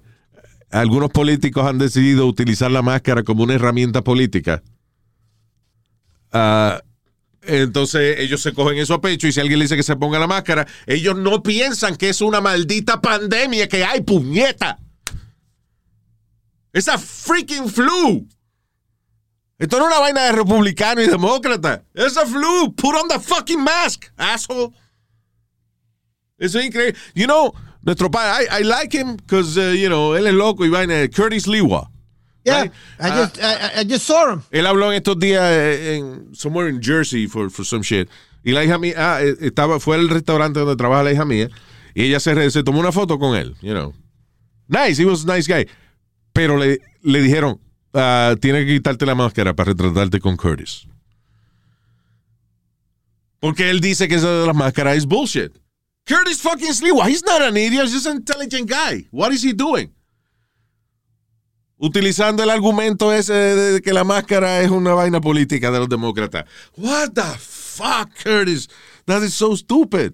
algunos 0.72 1.09
políticos 1.09 1.65
han 1.65 1.78
decidido 1.78 2.28
utilizar 2.28 2.69
la 2.69 2.82
máscara 2.82 3.24
como 3.24 3.43
una 3.43 3.53
herramienta 3.53 4.01
política. 4.01 4.61
Ah, 6.34 6.82
entonces 7.42 8.20
ellos 8.20 8.42
se 8.42 8.54
cogen 8.54 8.78
eso 8.78 8.94
a 8.94 9.02
pecho 9.02 9.28
y 9.28 9.32
si 9.32 9.39
alguien 9.39 9.60
le 9.60 9.66
dice 9.66 9.76
que 9.76 9.84
se 9.84 9.96
ponga 9.96 10.20
la 10.20 10.28
máscara, 10.28 10.68
ellos 10.86 11.16
no 11.18 11.42
piensan 11.42 11.96
que 11.96 12.10
es 12.10 12.22
una 12.22 12.42
maldita 12.42 13.02
pandemia 13.02 13.68
que 13.68 13.84
hay, 13.84 14.02
puñeta. 14.02 14.80
Esa 16.74 16.98
freaking 16.98 17.70
flu. 17.70 18.28
Esto 19.58 19.78
no 19.78 19.84
es 19.84 19.92
una 19.92 20.00
vaina 20.00 20.24
de 20.24 20.32
republicano 20.32 21.02
y 21.02 21.08
demócrata. 21.08 21.84
Es 21.94 22.18
a 22.18 22.26
flu. 22.26 22.74
Put 22.74 22.96
on 22.96 23.08
the 23.08 23.20
fucking 23.20 23.62
mask, 23.64 24.06
asshole. 24.18 24.72
Eso 26.39 26.60
es 26.60 26.66
increíble. 26.66 26.98
You 27.14 27.26
know, 27.26 27.54
nuestro 27.84 28.10
padre, 28.10 28.48
I, 28.50 28.62
I 28.62 28.64
like 28.64 28.98
him 28.98 29.18
because, 29.18 29.58
uh, 29.58 29.74
you 29.74 29.88
know, 29.88 30.16
él 30.16 30.26
es 30.26 30.34
loco 30.34 30.66
y 30.66 30.70
vaina. 30.70 31.08
Curtis 31.10 31.46
Lewa. 31.46 31.91
Yeah, 32.44 32.62
right? 32.62 32.72
I, 33.00 33.08
Ah, 33.10 33.16
just, 33.24 33.38
I, 33.39 33.82
I 33.82 33.84
just 33.86 34.06
saw 34.06 34.34
him. 34.34 34.42
él 34.52 34.66
habló 34.66 34.92
en 34.92 34.98
estos 34.98 35.20
días 35.20 35.44
eh, 35.44 35.98
en 35.98 36.34
somewhere 36.34 36.70
in 36.70 36.82
Jersey 36.82 37.28
for, 37.28 37.50
for 37.52 37.64
some 37.66 37.84
shit. 37.84 38.10
Y 38.44 38.52
la 38.52 38.64
hija 38.64 38.78
mía, 38.80 38.96
ah, 38.98 39.22
eh, 39.22 39.36
estaba, 39.42 39.80
fue 39.80 39.96
al 39.98 40.10
restaurante 40.10 40.60
donde 40.60 40.76
trabaja 40.76 41.04
la 41.04 41.12
hija 41.12 41.26
mía 41.26 41.50
y 41.94 42.06
ella 42.06 42.20
se, 42.20 42.50
se 42.50 42.64
tomó 42.64 42.80
una 42.80 42.92
foto 42.92 43.20
con 43.20 43.36
él, 43.38 43.56
you 43.62 43.72
know. 43.74 43.94
Nice, 44.68 45.00
he 45.00 45.06
was 45.06 45.24
a 45.28 45.36
nice 45.36 45.48
guy. 45.48 45.68
Pero 46.34 46.58
le, 46.58 46.80
le 47.04 47.22
dijeron, 47.22 47.60
ah, 47.94 48.36
tienes 48.39 48.66
que 48.66 48.74
quitarte 48.74 49.06
la 49.06 49.14
máscara 49.16 49.54
para 49.54 49.72
retratarte 49.74 50.20
con 50.20 50.36
Curtis. 50.38 50.88
Porque 53.39 53.70
él 53.70 53.80
dice 53.82 54.08
que 54.08 54.16
eso 54.16 54.42
de 54.42 54.48
las 54.48 54.56
máscaras 54.56 54.98
es 54.98 55.06
bullshit. 55.06 55.52
Curtis 56.08 56.42
fucking 56.42 56.74
Sliwa, 56.74 57.08
he's 57.08 57.24
not 57.24 57.42
an 57.42 57.56
idiot, 57.58 57.84
he's 57.86 57.94
just 57.94 58.08
an 58.08 58.18
intelligent 58.18 58.68
guy. 58.70 59.06
What 59.12 59.32
is 59.32 59.44
he 59.44 59.54
doing? 59.54 59.92
Utilizando 61.82 62.44
el 62.44 62.50
argumento 62.52 63.12
ese 63.12 63.34
de 63.34 63.82
que 63.82 63.92
la 63.92 64.04
máscara 64.04 64.62
es 64.62 64.70
una 64.70 64.94
vaina 64.94 65.20
política 65.20 65.72
de 65.72 65.80
los 65.80 65.90
demócratas. 65.90 66.46
What 66.78 67.12
the 67.14 67.24
fuck, 67.40 68.10
Curtis? 68.24 68.70
That 69.06 69.24
is 69.24 69.34
so 69.34 69.58
stupid. 69.58 70.14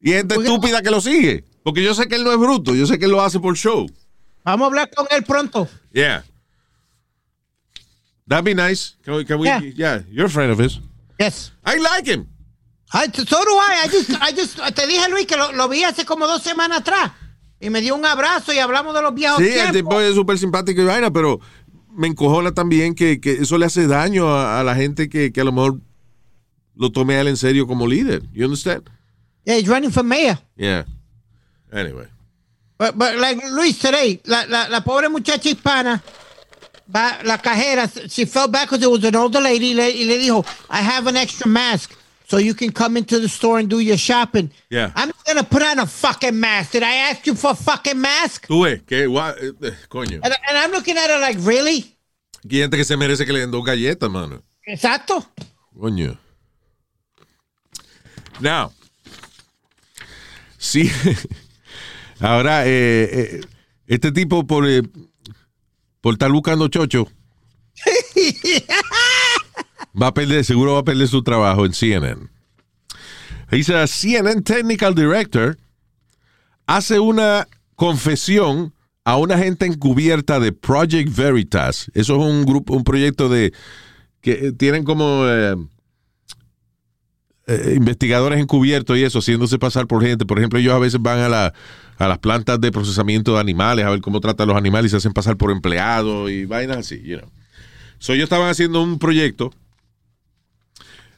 Y 0.00 0.10
gente 0.12 0.34
estúpida 0.34 0.82
que 0.82 0.90
lo 0.90 1.00
sigue. 1.00 1.44
Porque 1.64 1.82
yo 1.82 1.94
sé 1.94 2.06
que 2.06 2.16
él 2.16 2.24
no 2.24 2.32
es 2.32 2.38
bruto, 2.38 2.74
yo 2.74 2.86
sé 2.86 2.98
que 2.98 3.06
él 3.06 3.10
lo 3.12 3.22
hace 3.22 3.40
por 3.40 3.56
show. 3.56 3.86
Vamos 4.44 4.64
a 4.64 4.68
hablar 4.68 4.90
con 4.94 5.06
él 5.10 5.24
pronto. 5.24 5.66
Yeah. 5.92 6.22
That'd 8.28 8.44
be 8.44 8.54
nice. 8.54 8.96
Can 9.02 9.14
we, 9.14 9.24
can 9.24 9.38
we- 9.38 9.46
Yeah. 9.46 9.60
yeah, 9.74 10.02
you're 10.10 10.26
a 10.26 10.30
friend 10.30 10.52
of 10.52 10.58
his. 10.58 10.78
Yes. 11.18 11.52
I 11.64 11.76
like 11.78 12.06
him. 12.06 12.26
I, 12.92 13.06
so 13.06 13.24
do 13.24 13.56
I. 13.58 13.84
I 13.84 13.88
just, 13.88 14.10
I 14.20 14.32
just, 14.32 14.56
te 14.76 14.86
dije, 14.86 15.08
Luis, 15.08 15.26
que 15.26 15.36
lo, 15.36 15.52
lo 15.52 15.68
vi 15.68 15.82
hace 15.84 16.04
como 16.04 16.26
dos 16.26 16.42
semanas 16.42 16.80
atrás. 16.80 17.12
Y 17.64 17.70
me 17.70 17.80
dio 17.80 17.94
un 17.94 18.04
abrazo 18.04 18.52
y 18.52 18.58
hablamos 18.58 18.94
de 18.94 19.02
los 19.02 19.14
viejos 19.14 19.38
Sí, 19.38 19.46
el 19.46 19.52
tiempos. 19.52 19.72
tipo 19.72 20.00
es 20.00 20.14
súper 20.14 20.38
simpático 20.38 20.80
y 20.82 20.84
vaina, 20.84 21.10
pero 21.12 21.40
me 21.92 22.06
encojona 22.08 22.52
también 22.52 22.94
que, 22.94 23.20
que 23.20 23.32
eso 23.32 23.56
le 23.58 23.66
hace 23.66 23.86
daño 23.86 24.28
a, 24.28 24.60
a 24.60 24.64
la 24.64 24.74
gente 24.74 25.08
que, 25.08 25.32
que 25.32 25.40
a 25.40 25.44
lo 25.44 25.52
mejor 25.52 25.80
lo 26.76 26.90
tome 26.90 27.14
a 27.16 27.20
él 27.20 27.28
en 27.28 27.36
serio 27.36 27.66
como 27.66 27.86
líder. 27.86 28.22
You 28.32 28.44
understand? 28.44 28.82
Yeah, 29.44 29.56
he's 29.58 29.68
running 29.68 29.90
for 29.92 30.02
mayor. 30.04 30.38
Yeah. 30.56 30.84
Anyway. 31.72 32.06
But, 32.78 32.98
but 32.98 33.16
like 33.18 33.40
Luis 33.50 33.78
today, 33.78 34.20
la, 34.24 34.44
la, 34.48 34.68
la 34.68 34.80
pobre 34.82 35.08
muchacha 35.08 35.48
hispana, 35.48 36.02
la 36.92 37.38
cajera, 37.38 37.88
she 38.10 38.26
fell 38.26 38.48
back 38.48 38.68
because 38.68 38.82
it 38.84 38.90
was 38.90 39.04
an 39.04 39.14
older 39.14 39.40
lady 39.40 39.70
y 39.70 39.74
le, 39.74 39.90
y 39.90 40.04
le 40.04 40.18
dijo, 40.18 40.44
I 40.68 40.78
have 40.82 41.06
an 41.06 41.16
extra 41.16 41.46
mask. 41.48 41.92
So 42.26 42.38
you 42.38 42.54
can 42.54 42.72
come 42.72 42.96
into 42.96 43.20
the 43.20 43.28
store 43.28 43.58
and 43.58 43.68
do 43.68 43.80
your 43.80 43.98
shopping. 43.98 44.50
Yeah. 44.70 44.92
I'm 44.96 45.08
not 45.08 45.24
gonna 45.26 45.44
put 45.44 45.62
on 45.62 45.78
a 45.78 45.86
fucking 45.86 46.38
mask. 46.38 46.72
Did 46.72 46.82
I 46.82 47.10
ask 47.10 47.26
you 47.26 47.34
for 47.34 47.50
a 47.50 47.54
fucking 47.54 48.00
mask? 48.00 48.46
Tú 48.46 48.62
ves, 48.64 48.80
que 48.86 49.06
gua- 49.06 49.34
eh, 49.38 49.52
eh, 49.62 49.74
coño. 49.88 50.20
And, 50.22 50.32
and 50.48 50.56
I'm 50.58 50.70
looking 50.72 50.96
at 50.96 51.10
her 51.10 51.18
like, 51.20 51.38
really? 51.42 51.96
Aquí 52.44 52.58
gente 52.60 52.76
que 52.76 52.84
se 52.84 52.96
merece 52.96 53.24
que 53.26 53.32
le 53.32 53.40
den 53.40 53.50
dos 53.50 53.64
galletas, 53.64 54.10
mano. 54.10 54.42
Exacto. 54.66 55.24
Coño. 55.78 56.18
Now. 58.40 58.72
Sí. 60.58 60.90
Ahora, 62.20 62.64
eh, 62.66 63.08
eh, 63.12 63.40
este 63.86 64.12
tipo 64.12 64.46
por, 64.46 64.66
eh, 64.66 64.82
por 66.00 66.14
estar 66.14 66.30
buscando 66.30 66.68
chocho 66.68 67.06
va 70.00 70.08
a 70.08 70.14
perder, 70.14 70.44
seguro 70.44 70.74
va 70.74 70.80
a 70.80 70.84
perder 70.84 71.08
su 71.08 71.22
trabajo 71.22 71.64
en 71.66 71.72
CNN. 71.72 72.28
Dice, 73.50 73.86
CNN 73.86 74.42
Technical 74.42 74.94
Director 74.94 75.56
hace 76.66 76.98
una 76.98 77.46
confesión 77.76 78.72
a 79.04 79.16
una 79.16 79.36
gente 79.38 79.66
encubierta 79.66 80.40
de 80.40 80.52
Project 80.52 81.14
Veritas. 81.14 81.90
Eso 81.94 82.14
es 82.16 82.22
un 82.22 82.44
grupo, 82.46 82.74
un 82.74 82.84
proyecto 82.84 83.28
de 83.28 83.52
que 84.22 84.32
eh, 84.48 84.52
tienen 84.52 84.82
como 84.84 85.24
eh, 85.28 85.54
eh, 87.46 87.74
investigadores 87.76 88.40
encubiertos 88.40 88.96
y 88.96 89.04
eso, 89.04 89.18
haciéndose 89.18 89.58
pasar 89.58 89.86
por 89.86 90.02
gente. 90.02 90.24
Por 90.24 90.38
ejemplo, 90.38 90.58
ellos 90.58 90.72
a 90.72 90.78
veces 90.78 91.00
van 91.02 91.18
a, 91.18 91.28
la- 91.28 91.52
a 91.98 92.08
las 92.08 92.18
plantas 92.18 92.58
de 92.60 92.72
procesamiento 92.72 93.34
de 93.34 93.40
animales 93.40 93.84
a 93.84 93.90
ver 93.90 94.00
cómo 94.00 94.20
tratan 94.20 94.48
los 94.48 94.56
animales 94.56 94.86
y 94.86 94.90
se 94.90 94.96
hacen 94.96 95.12
pasar 95.12 95.36
por 95.36 95.50
empleados 95.50 96.30
y 96.30 96.46
vainas 96.46 96.78
así, 96.78 97.00
you 97.02 97.18
know. 97.18 97.30
So, 97.98 98.14
ellos 98.14 98.24
estaban 98.24 98.48
haciendo 98.48 98.82
un 98.82 98.98
proyecto 98.98 99.52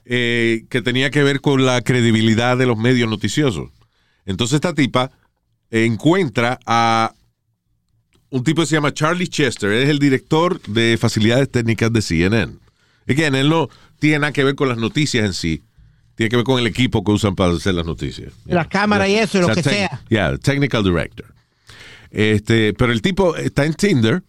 eh, 0.09 0.65
que 0.71 0.83
tenía 0.83 1.11
que 1.11 1.23
ver 1.23 1.41
con 1.41 1.67
la 1.67 1.81
credibilidad 1.83 2.57
de 2.57 2.67
los 2.67 2.79
medios 2.79 3.11
noticiosos. 3.11 3.71
Entonces 4.25 4.55
esta 4.55 4.73
tipa 4.73 5.11
encuentra 5.71 6.61
a 6.65 7.13
un 8.31 8.45
tipo 8.45 8.63
que 8.63 8.67
se 8.67 8.77
llama 8.77 8.95
Charlie 8.95 9.29
Chester, 9.29 9.73
es 9.73 9.89
el 9.89 9.99
director 9.99 10.61
de 10.63 10.97
facilidades 10.99 11.51
técnicas 11.51 11.93
de 11.93 12.03
CNN. 12.03 12.55
Again, 13.09 13.35
él 13.35 13.49
no 13.49 13.69
tiene 13.99 14.21
nada 14.21 14.33
que 14.33 14.45
ver 14.45 14.55
con 14.55 14.69
las 14.69 14.79
noticias 14.79 15.25
en 15.25 15.33
sí, 15.33 15.63
tiene 16.15 16.31
que 16.31 16.37
ver 16.37 16.45
con 16.45 16.59
el 16.59 16.67
equipo 16.67 17.05
que 17.05 17.13
usan 17.13 17.35
para 17.35 17.53
hacer 17.53 17.75
las 17.75 17.87
noticias. 17.87 18.33
La 18.45 18.69
cámara 18.69 19.09
y 19.09 19.17
eso, 19.17 19.41
lo 19.41 19.49
que 19.49 19.63
sea. 19.63 20.03
Yeah, 20.09 20.39
technical 20.39 20.83
director. 20.83 21.35
Este, 22.11 22.73
pero 22.75 22.93
el 22.93 23.03
tipo 23.03 23.37
está 23.37 23.65
en 23.65 23.75
Tinder 23.75 24.23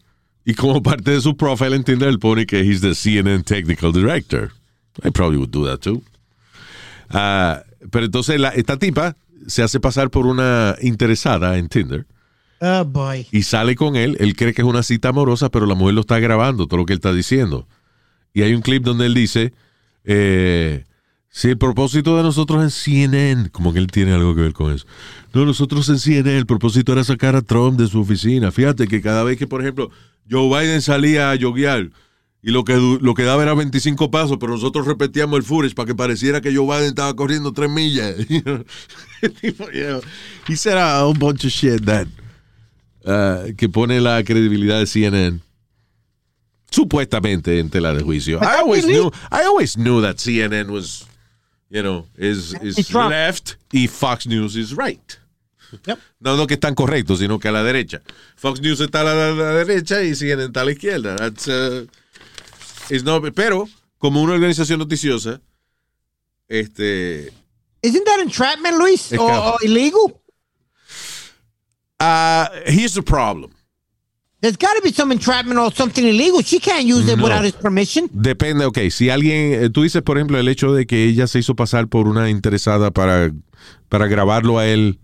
y 0.43 0.53
como 0.53 0.82
parte 0.84 1.11
de 1.11 1.21
su 1.21 1.38
profile 1.38 1.75
en 1.75 1.84
Tinder 1.84 2.09
él 2.09 2.19
pone 2.19 2.45
que 2.45 2.61
he's 2.61 2.82
the 2.82 2.93
CNN 2.95 3.43
technical 3.43 3.91
director. 3.91 4.51
I 5.03 5.09
probably 5.11 5.37
would 5.37 5.49
do 5.51 5.65
that 5.65 5.79
too. 5.79 6.01
Ah, 7.09 7.61
pero 7.91 8.05
entonces 8.05 8.39
la- 8.39 8.49
esta 8.49 8.77
tipa 8.77 9.15
se 9.47 9.63
hace 9.63 9.79
pasar 9.79 10.09
por 10.09 10.25
una 10.25 10.75
interesada 10.81 11.57
en 11.57 11.69
Tinder 11.69 12.05
Oh 12.59 12.83
boy. 12.83 13.27
y 13.31 13.43
sale 13.43 13.75
con 13.75 13.95
él. 13.95 14.17
Él 14.19 14.35
cree 14.35 14.53
que 14.53 14.61
es 14.61 14.67
una 14.67 14.83
cita 14.83 15.09
amorosa, 15.09 15.49
pero 15.49 15.65
la 15.65 15.75
mujer 15.75 15.93
lo 15.93 16.01
está 16.01 16.19
grabando, 16.19 16.67
todo 16.67 16.77
lo 16.77 16.85
que 16.85 16.93
él 16.93 16.97
está 16.97 17.13
diciendo. 17.13 17.67
Y 18.33 18.41
hay 18.41 18.53
un 18.53 18.61
clip 18.61 18.83
donde 18.83 19.05
él 19.05 19.13
dice, 19.13 19.53
eh, 20.03 20.83
si 21.29 21.49
el 21.49 21.57
propósito 21.57 22.17
de 22.17 22.23
nosotros 22.23 22.63
en 22.63 22.71
CNN, 22.71 23.49
como 23.51 23.71
que 23.73 23.79
él 23.79 23.87
tiene 23.87 24.13
algo 24.13 24.33
que 24.35 24.41
ver 24.41 24.53
con 24.53 24.73
eso. 24.73 24.85
No, 25.33 25.45
nosotros 25.45 25.87
en 25.89 25.99
CNN, 25.99 26.37
el 26.37 26.45
propósito 26.45 26.91
era 26.93 27.03
sacar 27.03 27.35
a 27.35 27.41
Trump 27.41 27.79
de 27.79 27.87
su 27.87 28.01
oficina. 28.01 28.51
Fíjate 28.51 28.87
que 28.87 29.01
cada 29.01 29.23
vez 29.23 29.37
que, 29.37 29.45
por 29.47 29.61
ejemplo, 29.61 29.91
Joe 30.29 30.47
Biden 30.49 30.81
salía 30.81 31.29
a 31.31 31.35
yoguear 31.35 31.89
y 32.41 32.51
lo 32.51 32.63
que, 32.63 32.75
lo 32.75 33.13
que 33.13 33.23
daba 33.23 33.43
era 33.43 33.53
25 33.53 34.11
pasos, 34.11 34.38
pero 34.39 34.53
nosotros 34.53 34.85
repetíamos 34.85 35.38
el 35.38 35.43
footage 35.43 35.75
para 35.75 35.88
que 35.88 35.95
pareciera 35.95 36.39
que 36.39 36.55
Joe 36.55 36.65
Biden 36.65 36.89
estaba 36.89 37.15
corriendo 37.15 37.51
3 37.51 37.69
millas. 37.69 38.15
You 38.29 38.41
know, 38.41 40.01
he 40.47 40.55
said 40.55 40.77
a 40.77 41.03
whole 41.03 41.17
bunch 41.17 41.43
of 41.43 41.51
shit 41.51 41.83
that 41.85 42.07
uh, 43.03 43.51
que 43.57 43.67
pone 43.67 43.99
la 43.99 44.23
credibilidad 44.23 44.79
de 44.79 44.85
CNN 44.85 45.41
supuestamente 46.69 47.59
en 47.59 47.69
tela 47.69 47.93
de 47.93 48.03
juicio. 48.03 48.39
I 48.41 48.59
always 48.59 48.85
knew, 48.85 49.11
I 49.31 49.43
always 49.45 49.75
knew 49.75 50.01
that 50.01 50.17
CNN 50.17 50.69
was, 50.69 51.05
you 51.69 51.81
know, 51.81 52.05
is, 52.15 52.53
is 52.61 52.93
left 52.93 53.57
y 53.73 53.88
Fox 53.88 54.27
News 54.27 54.55
is 54.55 54.75
right. 54.75 55.17
Yep. 55.85 55.99
No, 56.19 56.38
no 56.38 56.47
que 56.47 56.55
están 56.55 56.75
correctos, 56.75 57.19
sino 57.19 57.39
que 57.39 57.47
a 57.47 57.51
la 57.51 57.63
derecha. 57.63 58.01
Fox 58.35 58.61
News 58.61 58.79
está 58.79 59.01
a 59.01 59.03
la, 59.03 59.29
a 59.29 59.31
la 59.33 59.53
derecha 59.63 60.01
y 60.03 60.15
CNN 60.15 60.45
está 60.45 60.61
a 60.61 60.65
la 60.65 60.71
izquierda. 60.71 61.15
That's, 61.15 61.47
uh, 61.47 61.88
is 62.89 63.03
no- 63.03 63.21
pero, 63.33 63.67
como 63.97 64.21
una 64.21 64.33
organización 64.33 64.79
noticiosa, 64.79 65.41
este, 66.47 67.31
Isn't 67.81 68.05
that 68.05 68.19
entrapment, 68.21 68.77
Luis? 68.77 69.11
Or, 69.13 69.31
or 69.31 69.55
illegal? 69.63 70.19
uh, 71.99 72.47
here's 72.65 72.93
the 72.93 73.01
problem. 73.03 73.51
There's 74.39 74.57
got 74.57 74.75
to 74.75 74.81
be 74.83 74.91
some 74.93 75.11
entrapment 75.11 75.57
or 75.59 75.71
something 75.73 76.05
illegal. 76.05 76.41
She 76.43 76.59
can't 76.59 76.85
use 76.85 77.11
it 77.11 77.17
No. 77.17 77.23
without 77.23 77.43
his 77.43 77.53
permission. 77.53 78.07
Depende, 78.13 78.65
ok. 78.65 78.77
Si 78.91 79.09
alguien, 79.09 79.63
eh, 79.63 79.69
tú 79.71 79.81
dices, 79.81 80.03
por 80.03 80.17
ejemplo, 80.17 80.38
el 80.39 80.47
hecho 80.47 80.73
de 80.73 80.85
que 80.85 81.05
ella 81.05 81.25
se 81.25 81.39
hizo 81.39 81.55
pasar 81.55 81.88
por 81.88 82.07
una 82.07 82.29
interesada 82.29 82.91
para, 82.91 83.31
para 83.89 84.05
grabarlo 84.05 84.59
a 84.59 84.67
él 84.67 84.99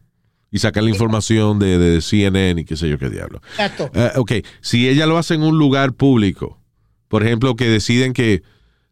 y 0.52 0.60
sacar 0.60 0.84
la 0.84 0.92
información 0.92 1.58
de, 1.58 1.80
de 1.80 2.00
CNN 2.02 2.62
y 2.62 2.66
qué 2.66 2.78
sé 2.78 2.88
yo 2.88 3.00
qué 3.00 3.10
diablo. 3.10 3.42
Exacto. 3.52 3.90
Eh, 3.96 4.12
ok, 4.18 4.32
si 4.62 4.88
ella 4.88 5.08
lo 5.08 5.18
hace 5.18 5.34
en 5.34 5.42
un 5.42 5.58
lugar 5.58 5.94
público, 5.94 6.62
por 7.14 7.22
ejemplo, 7.24 7.56
que 7.56 7.70
deciden 7.70 8.12
que, 8.12 8.42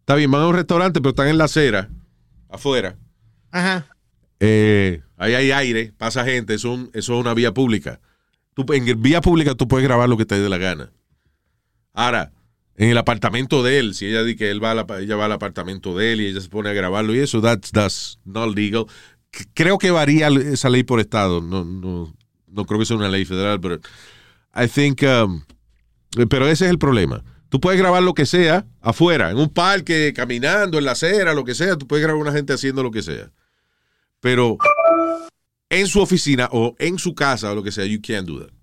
está 0.01 0.13
bien, 0.13 0.30
van 0.30 0.43
a 0.43 0.47
un 0.47 0.53
restaurante, 0.55 1.01
pero 1.01 1.09
están 1.09 1.28
en 1.28 1.39
la 1.39 1.45
acera, 1.45 1.89
afuera, 2.49 2.95
Ajá. 3.49 3.88
eh, 4.39 5.01
ahí 5.17 5.34
hay 5.34 5.49
aire, 5.49 5.91
pasa 5.97 6.24
gente, 6.24 6.53
eso, 6.53 6.72
es 6.72 6.80
un- 6.82 6.91
eso 6.93 7.15
es 7.15 7.19
una 7.19 7.34
vía 7.34 7.51
pública. 7.51 7.99
Tú, 8.53 8.63
en 8.74 9.01
vía 9.01 9.22
pública 9.22 9.55
tú 9.55 9.67
puedes 9.67 9.88
grabar 9.88 10.07
lo 10.07 10.17
que 10.17 10.28
te 10.28 10.39
dé 10.39 10.49
la 10.49 10.59
gana. 10.59 10.91
Ahora, 11.93 12.32
en 12.76 12.89
el 12.91 12.97
apartamento 12.99 13.63
de 13.63 13.80
él, 13.80 13.95
si 13.95 14.05
ella 14.05 14.22
dice 14.22 14.38
que 14.38 14.51
él 14.51 14.63
va 14.63 14.69
a 14.69 14.76
la- 14.76 14.99
ella 14.99 15.15
va 15.15 15.26
al 15.26 15.32
apartamento 15.32 15.97
de 15.97 16.13
él 16.13 16.22
y 16.22 16.28
ella 16.28 16.41
se 16.41 16.49
pone 16.49 16.69
a 16.69 16.74
grabarlo 16.74 17.15
y 17.15 17.19
eso, 17.22 17.41
that's, 17.41 17.72
that's 17.72 18.19
not 18.24 18.55
legal. 18.55 18.86
Creo 19.55 19.80
que 19.80 19.89
varía 19.89 20.28
esa 20.28 20.69
ley 20.69 20.84
por 20.84 20.99
estado. 20.99 21.41
No, 21.41 21.65
no, 21.65 22.13
no 22.45 22.65
creo 22.65 22.80
que 22.80 22.86
sea 22.86 22.97
una 22.97 23.09
ley 23.09 23.26
federal, 23.26 23.59
pero 23.59 23.80
I 24.55 24.67
think, 24.67 25.01
um, 25.01 25.41
pero 26.30 26.45
ese 26.47 26.65
es 26.65 26.69
el 26.72 26.78
problema. 26.78 27.24
Tú 27.51 27.59
puedes 27.59 27.77
grabar 27.77 28.01
lo 28.01 28.13
que 28.13 28.25
sea 28.25 28.65
afuera, 28.79 29.29
en 29.29 29.35
un 29.37 29.49
parque, 29.49 30.13
caminando, 30.15 30.77
en 30.77 30.85
la 30.85 30.93
acera, 30.93 31.33
lo 31.33 31.43
que 31.43 31.53
sea. 31.53 31.75
Tú 31.75 31.85
puedes 31.85 32.01
grabar 32.01 32.17
a 32.17 32.23
una 32.23 32.31
gente 32.31 32.53
haciendo 32.53 32.81
lo 32.81 32.91
que 32.91 33.01
sea. 33.03 33.29
Pero 34.21 34.57
en 35.69 35.85
su 35.87 35.99
oficina 35.99 36.47
o 36.53 36.77
en 36.79 36.97
su 36.97 37.13
casa 37.13 37.51
o 37.51 37.55
lo 37.55 37.61
que 37.61 37.73
sea, 37.73 37.85
you 37.85 37.99
can't 38.01 38.25
do 38.25 38.39
that. 38.39 38.53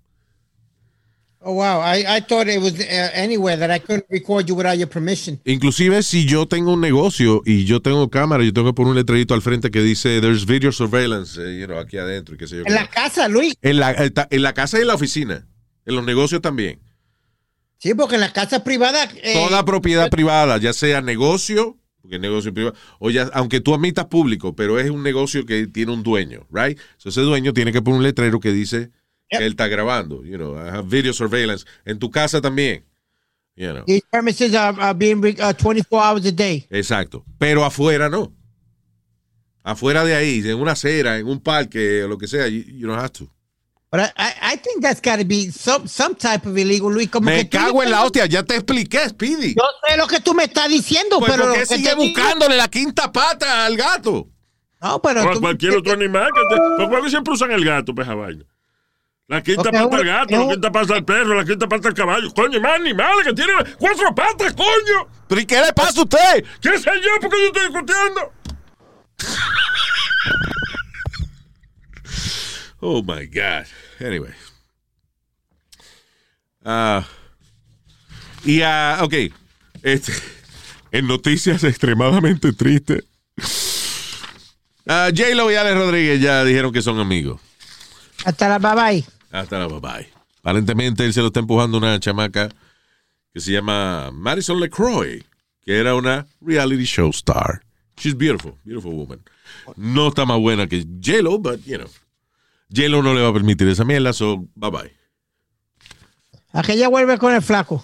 Oh 1.41 1.53
wow. 1.53 1.81
I, 1.81 1.99
I 2.17 2.19
thought 2.21 2.47
it 2.49 2.59
was 2.59 2.73
uh, 2.79 3.11
anywhere 3.13 3.57
that 3.57 3.69
I 3.69 3.79
couldn't 3.79 4.07
record 4.09 4.47
you 4.47 4.55
without 4.55 4.75
your 4.79 4.89
permission. 4.89 5.39
Inclusive 5.45 6.01
si 6.01 6.25
yo 6.25 6.47
tengo 6.47 6.73
un 6.73 6.81
negocio 6.81 7.43
y 7.45 7.65
yo 7.65 7.81
tengo 7.81 8.09
cámara, 8.09 8.43
yo 8.43 8.51
tengo 8.53 8.69
que 8.69 8.73
poner 8.73 8.89
un 8.89 8.95
letrerito 8.97 9.35
al 9.35 9.43
frente 9.43 9.69
que 9.69 9.81
dice 9.83 10.19
there's 10.19 10.47
video 10.47 10.71
surveillance, 10.71 11.39
eh, 11.39 11.59
you 11.59 11.67
know, 11.67 11.77
aquí 11.77 11.97
adentro 11.99 12.33
y 12.33 12.39
qué 12.39 12.47
sé 12.47 12.57
yo. 12.57 12.63
En 12.65 12.73
la 12.73 12.87
casa, 12.89 13.27
Luis. 13.27 13.53
En 13.61 13.77
la, 13.79 13.91
está- 13.91 14.27
en 14.31 14.41
la 14.41 14.53
casa 14.53 14.79
y 14.79 14.81
en 14.81 14.87
la 14.87 14.95
oficina. 14.95 15.47
En 15.85 15.95
los 15.95 16.03
negocios 16.03 16.41
también. 16.41 16.79
Sí, 17.79 17.93
porque 17.95 18.15
en 18.15 18.21
la 18.21 18.31
casa 18.31 18.63
privada. 18.63 19.05
eh, 19.23 19.33
Toda 19.33 19.65
propiedad 19.65 20.09
privada, 20.09 20.57
ya 20.57 20.73
sea 20.73 21.01
negocio, 21.01 21.77
porque 22.01 22.15
es 22.17 22.21
negocio 22.21 22.53
privado, 22.53 22.75
o 22.99 23.09
ya, 23.09 23.29
aunque 23.33 23.61
tú 23.61 23.73
admitas 23.73 24.05
público, 24.05 24.55
pero 24.55 24.79
es 24.79 24.89
un 24.89 25.01
negocio 25.01 25.45
que 25.45 25.65
tiene 25.67 25.91
un 25.93 26.03
dueño, 26.03 26.45
right? 26.51 26.77
So 26.97 27.09
ese 27.09 27.21
dueño 27.21 27.53
tiene 27.53 27.71
que 27.71 27.81
poner 27.81 27.97
un 27.99 28.03
letrero 28.03 28.39
que 28.39 28.51
dice 28.51 28.91
Yep. 29.31 29.39
que 29.39 29.45
él 29.45 29.51
está 29.51 29.67
grabando, 29.67 30.23
you 30.25 30.37
know, 30.37 30.55
I 30.55 30.69
have 30.69 30.87
video 30.89 31.13
surveillance. 31.13 31.63
En 31.85 31.99
tu 31.99 32.09
casa 32.09 32.41
también, 32.41 32.83
you 33.55 33.69
know. 33.71 33.85
These 33.85 34.01
premises 34.11 34.55
are, 34.55 34.75
are 34.81 34.93
being 34.97 35.19
uh, 35.19 35.53
24 35.53 36.01
hours 36.03 36.25
a 36.25 36.31
day. 36.31 36.65
Exacto. 36.71 37.23
Pero 37.37 37.63
afuera 37.63 38.09
no. 38.09 38.33
Afuera 39.63 40.03
de 40.03 40.15
ahí, 40.15 40.41
en 40.45 40.57
una 40.59 40.71
acera, 40.71 41.19
en 41.19 41.27
un 41.27 41.39
parque, 41.41 42.03
o 42.03 42.07
lo 42.07 42.17
que 42.17 42.27
sea, 42.27 42.47
you, 42.47 42.63
you 42.63 42.87
don't 42.87 42.99
have 42.99 43.11
to. 43.11 43.29
But 43.91 44.01
I 44.17 44.33
think 44.71 44.81
that's 44.83 45.01
got 45.01 45.17
to 45.19 45.25
be 45.25 45.49
some, 45.51 45.87
some 45.87 46.15
type 46.15 46.45
of 46.47 46.57
illegal, 46.57 46.89
Luis. 46.91 47.09
Como 47.09 47.25
Me 47.25 47.47
cago 47.49 47.81
en 47.83 47.91
la 47.91 48.03
hostia, 48.03 48.25
ya 48.27 48.43
te 48.43 48.55
expliqué, 48.55 49.09
Speedy. 49.09 49.55
Yo 49.55 49.63
sé 49.87 49.97
lo 49.97 50.07
que 50.07 50.19
tú 50.19 50.33
me 50.33 50.43
estás 50.45 50.69
diciendo, 50.69 51.19
Pues 51.19 51.31
pero. 51.31 51.45
¿por 51.45 51.53
qué 51.53 51.59
que 51.59 51.65
sigue 51.65 51.89
digo- 51.95 52.03
buscándole 52.03 52.55
la 52.57 52.67
quinta 52.67 53.11
pata 53.11 53.65
al 53.65 53.75
gato? 53.75 54.27
No, 54.81 55.01
pero. 55.01 55.23
O 55.23 55.29
a 55.29 55.33
tú- 55.33 55.41
cualquier 55.41 55.75
otro 55.75 55.93
animal. 55.93 56.29
Que 56.33 56.55
te, 56.55 56.87
¿Por 56.87 57.03
qué 57.03 57.09
siempre 57.09 57.33
usan 57.33 57.51
el 57.51 57.65
gato, 57.65 57.93
peja 57.93 58.15
vaina? 58.15 58.45
La 59.27 59.43
quinta 59.43 59.63
pata 59.71 59.79
al 59.97 60.05
gato, 60.05 60.35
la 60.45 60.49
quinta 60.53 60.71
pata 60.71 60.93
al 60.95 61.05
perro, 61.05 61.35
la 61.35 61.45
quinta 61.45 61.67
pata 61.67 61.87
al 61.89 61.93
caballo. 61.93 62.33
Coño, 62.33 62.59
más 62.59 62.79
animales 62.79 63.27
que 63.27 63.33
tienen 63.33 63.55
cuatro 63.77 64.15
patas, 64.15 64.53
coño. 64.53 65.07
¿Pero 65.27 65.41
y 65.41 65.45
qué 65.45 65.61
le 65.61 65.71
pasa 65.73 65.99
a 65.99 66.03
usted? 66.03 66.45
¿Qué 66.61 66.77
sé 66.79 66.89
yo? 67.03 67.11
Porque 67.21 67.37
yo 67.39 67.47
estoy 67.47 67.67
discutiendo. 67.67 68.33
Oh 72.81 73.03
my 73.03 73.25
God. 73.27 73.65
Anyway. 73.99 74.33
Ah. 76.63 77.05
y, 78.43 78.61
ah, 78.61 78.99
ok. 79.01 79.13
Este, 79.81 80.13
en 80.91 81.07
noticias 81.07 81.63
extremadamente 81.63 82.53
tristes. 82.53 83.03
Ah, 84.85 85.09
J-Lo 85.15 85.51
y 85.51 85.55
Alex 85.55 85.77
Rodríguez 85.77 86.21
ya 86.21 86.43
dijeron 86.43 86.73
que 86.73 86.81
son 86.81 86.99
amigos. 86.99 87.39
Hasta 88.25 88.49
la 88.49 88.59
bye 88.59 88.75
bye. 88.75 89.05
Hasta 89.31 89.59
la 89.59 89.67
bye 89.67 89.79
bye. 89.79 90.09
Aparentemente 90.39 91.05
él 91.05 91.13
se 91.13 91.21
lo 91.21 91.27
está 91.27 91.39
empujando 91.39 91.77
una 91.77 91.99
chamaca 91.99 92.49
que 93.33 93.39
se 93.39 93.51
llama 93.51 94.09
Madison 94.11 94.59
LeCroy, 94.59 95.23
que 95.61 95.77
era 95.77 95.93
una 95.95 96.25
reality 96.41 96.85
show 96.85 97.09
star. 97.11 97.61
She's 97.97 98.17
beautiful, 98.17 98.57
beautiful 98.63 98.93
woman. 98.93 99.21
No 99.75 100.07
está 100.07 100.25
más 100.25 100.39
buena 100.39 100.67
que 100.67 100.83
J-Lo, 100.83 101.37
but 101.37 101.63
you 101.65 101.77
know. 101.77 101.89
J-Lo 102.73 103.03
no 103.03 103.13
le 103.13 103.21
va 103.21 103.29
a 103.29 103.33
permitir 103.33 103.67
esa 103.67 103.83
mierda, 103.83 104.13
so 104.13 104.47
bye 104.55 104.71
bye. 104.71 104.98
Aquella 106.53 106.87
vuelve 106.87 107.17
con 107.17 107.33
el 107.33 107.41
flaco. 107.41 107.83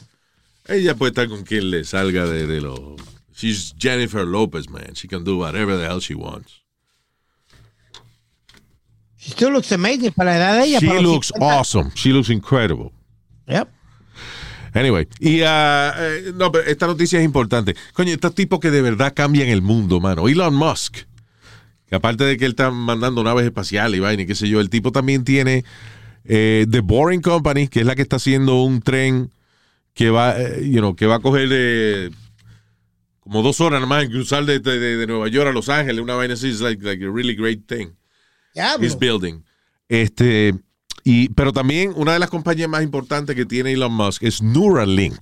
Ella 0.68 0.96
puede 0.96 1.12
estar 1.12 1.28
con 1.28 1.44
quien 1.44 1.70
le 1.70 1.84
salga 1.84 2.26
de, 2.26 2.48
de 2.48 2.62
lo. 2.62 2.96
She's 3.36 3.76
Jennifer 3.78 4.26
Lopez, 4.26 4.70
man. 4.70 4.94
She 4.94 5.08
can 5.08 5.24
do 5.24 5.38
whatever 5.38 5.78
the 5.78 5.86
hell 5.86 6.00
she 6.00 6.16
wants. 6.16 6.62
She 9.18 9.32
still 9.32 9.52
looks 9.52 9.72
amazing 9.72 10.12
para 10.12 10.32
la 10.32 10.38
edad 10.38 10.58
de 10.60 10.68
ella. 10.68 10.80
She 10.80 10.88
para 10.88 11.02
looks 11.02 11.28
50. 11.34 11.60
awesome. 11.60 11.92
She 11.96 12.12
looks 12.12 12.30
incredible. 12.30 12.92
Yep. 13.48 13.70
Anyway, 14.76 15.08
y 15.20 15.42
ah, 15.42 15.94
eh, 15.98 16.34
no, 16.36 16.52
pero 16.52 16.66
esta 16.68 16.86
noticia 16.86 17.20
es 17.20 17.26
importante. 17.26 17.76
Coño, 17.94 18.12
estos 18.12 18.36
tipos 18.36 18.60
que 18.60 18.72
de 18.72 18.82
verdad 18.82 19.14
cambian 19.16 19.48
el 19.48 19.62
mundo, 19.62 20.02
mano. 20.02 20.28
Elon 20.28 20.54
Musk, 20.54 20.98
que 21.88 21.96
aparte 21.96 22.26
de 22.26 22.38
que 22.38 22.46
él 22.46 22.52
está 22.52 22.72
mandando 22.72 23.24
naves 23.24 23.46
espaciales 23.46 23.98
y 23.98 24.02
vaina, 24.02 24.24
y 24.24 24.26
qué 24.26 24.36
sé 24.36 24.50
yo, 24.50 24.60
el 24.60 24.70
tipo 24.70 24.92
también 24.92 25.24
tiene 25.24 25.64
eh, 26.26 26.66
The 26.70 26.82
Boring 26.82 27.22
Company, 27.22 27.68
que 27.68 27.80
es 27.82 27.86
la 27.86 27.96
que 27.96 28.02
está 28.02 28.18
haciendo 28.18 28.62
un 28.64 28.82
tren 28.82 29.32
que 29.94 30.10
va, 30.10 30.40
eh, 30.40 30.68
you 30.70 30.80
know, 30.80 30.96
que 30.96 31.06
va 31.06 31.16
a 31.16 31.20
coger 31.20 31.48
eh, 31.52 32.10
como 33.22 33.42
dos 33.42 33.62
horas 33.62 33.80
nada 33.80 33.88
más 33.88 34.04
en 34.04 34.12
cruzar 34.12 34.46
de, 34.46 34.60
de- 34.60 34.80
de- 34.80 34.98
de 34.98 35.08
Nueva 35.08 35.28
York 35.30 35.48
a 35.50 35.52
Los 35.54 35.70
Ángeles, 35.70 36.02
una 36.02 36.16
vaina 36.16 36.34
así, 36.36 36.50
es 36.50 36.62
like, 36.62 36.84
like 36.84 37.04
a 37.04 37.10
really 37.10 37.36
great 37.36 37.66
thing 37.68 37.88
he's 38.82 38.98
building. 39.00 39.44
Este, 39.90 40.54
y, 41.04 41.30
pero 41.30 41.52
también 41.54 41.94
una 41.96 42.14
de 42.14 42.20
las 42.20 42.30
compañías 42.30 42.70
más 42.70 42.84
importantes 42.84 43.36
que 43.36 43.46
tiene 43.46 43.72
Elon 43.74 43.94
Musk 43.94 44.24
es 44.24 44.42
Neuralink. 44.42 45.20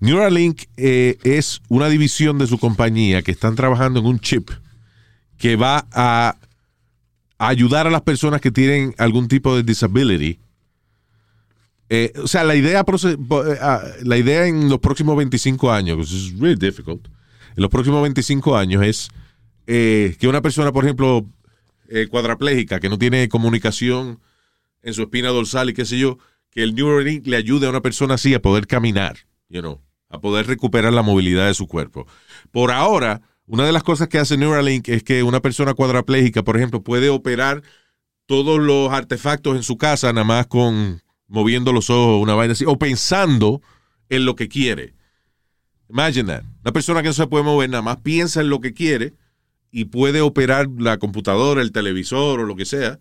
Neuralink 0.00 0.62
eh, 0.76 1.18
es 1.22 1.60
una 1.68 1.88
división 1.88 2.38
de 2.38 2.46
su 2.46 2.58
compañía 2.58 3.22
que 3.22 3.30
están 3.30 3.54
trabajando 3.54 4.00
en 4.00 4.06
un 4.06 4.18
chip 4.18 4.50
que 5.38 5.56
va 5.56 5.86
a 5.92 6.36
ayudar 7.48 7.86
a 7.86 7.90
las 7.90 8.02
personas 8.02 8.40
que 8.40 8.52
tienen 8.52 8.94
algún 8.98 9.26
tipo 9.26 9.56
de 9.56 9.64
disability. 9.64 10.38
Eh, 11.88 12.12
o 12.22 12.28
sea, 12.28 12.44
la 12.44 12.54
idea, 12.54 12.80
eh, 12.80 13.58
ah, 13.60 13.82
la 14.02 14.16
idea 14.16 14.46
en 14.46 14.68
los 14.68 14.78
próximos 14.78 15.16
25 15.16 15.72
años, 15.72 16.10
is 16.12 16.38
really 16.38 16.56
difficult, 16.56 17.06
en 17.56 17.62
los 17.62 17.68
próximos 17.70 18.00
25 18.02 18.56
años 18.56 18.82
es 18.84 19.08
eh, 19.66 20.16
que 20.18 20.28
una 20.28 20.40
persona, 20.40 20.72
por 20.72 20.84
ejemplo, 20.84 21.26
cuadraplégica, 22.10 22.80
que 22.80 22.88
no 22.88 22.96
tiene 22.96 23.28
comunicación 23.28 24.18
en 24.82 24.94
su 24.94 25.02
espina 25.02 25.28
dorsal 25.28 25.68
y 25.68 25.74
qué 25.74 25.84
sé 25.84 25.98
yo, 25.98 26.16
que 26.50 26.62
el 26.62 26.74
Neuralink 26.74 27.26
le 27.26 27.36
ayude 27.36 27.66
a 27.66 27.70
una 27.70 27.82
persona 27.82 28.14
así 28.14 28.32
a 28.32 28.40
poder 28.40 28.66
caminar, 28.66 29.18
you 29.50 29.60
know, 29.60 29.82
a 30.08 30.18
poder 30.18 30.46
recuperar 30.46 30.94
la 30.94 31.02
movilidad 31.02 31.48
de 31.48 31.54
su 31.54 31.66
cuerpo. 31.66 32.06
Por 32.50 32.70
ahora, 32.70 33.20
una 33.52 33.66
de 33.66 33.72
las 33.72 33.82
cosas 33.82 34.08
que 34.08 34.18
hace 34.18 34.38
Neuralink 34.38 34.88
es 34.88 35.02
que 35.02 35.22
una 35.22 35.40
persona 35.40 35.74
cuadraplégica, 35.74 36.42
por 36.42 36.56
ejemplo, 36.56 36.82
puede 36.82 37.10
operar 37.10 37.62
todos 38.24 38.58
los 38.58 38.90
artefactos 38.90 39.56
en 39.56 39.62
su 39.62 39.76
casa 39.76 40.10
nada 40.10 40.24
más 40.24 40.46
con 40.46 41.02
moviendo 41.28 41.70
los 41.70 41.90
ojos, 41.90 42.22
una 42.22 42.34
vaina 42.34 42.52
así, 42.52 42.64
o 42.66 42.78
pensando 42.78 43.60
en 44.08 44.24
lo 44.24 44.36
que 44.36 44.48
quiere. 44.48 44.94
Imagine 45.90 46.32
that. 46.32 46.44
Una 46.62 46.72
persona 46.72 47.02
que 47.02 47.08
no 47.08 47.12
se 47.12 47.26
puede 47.26 47.44
mover 47.44 47.68
nada 47.68 47.82
más 47.82 47.98
piensa 47.98 48.40
en 48.40 48.48
lo 48.48 48.58
que 48.62 48.72
quiere 48.72 49.12
y 49.70 49.84
puede 49.84 50.22
operar 50.22 50.68
la 50.78 50.96
computadora, 50.96 51.60
el 51.60 51.72
televisor 51.72 52.40
o 52.40 52.44
lo 52.44 52.56
que 52.56 52.64
sea, 52.64 53.00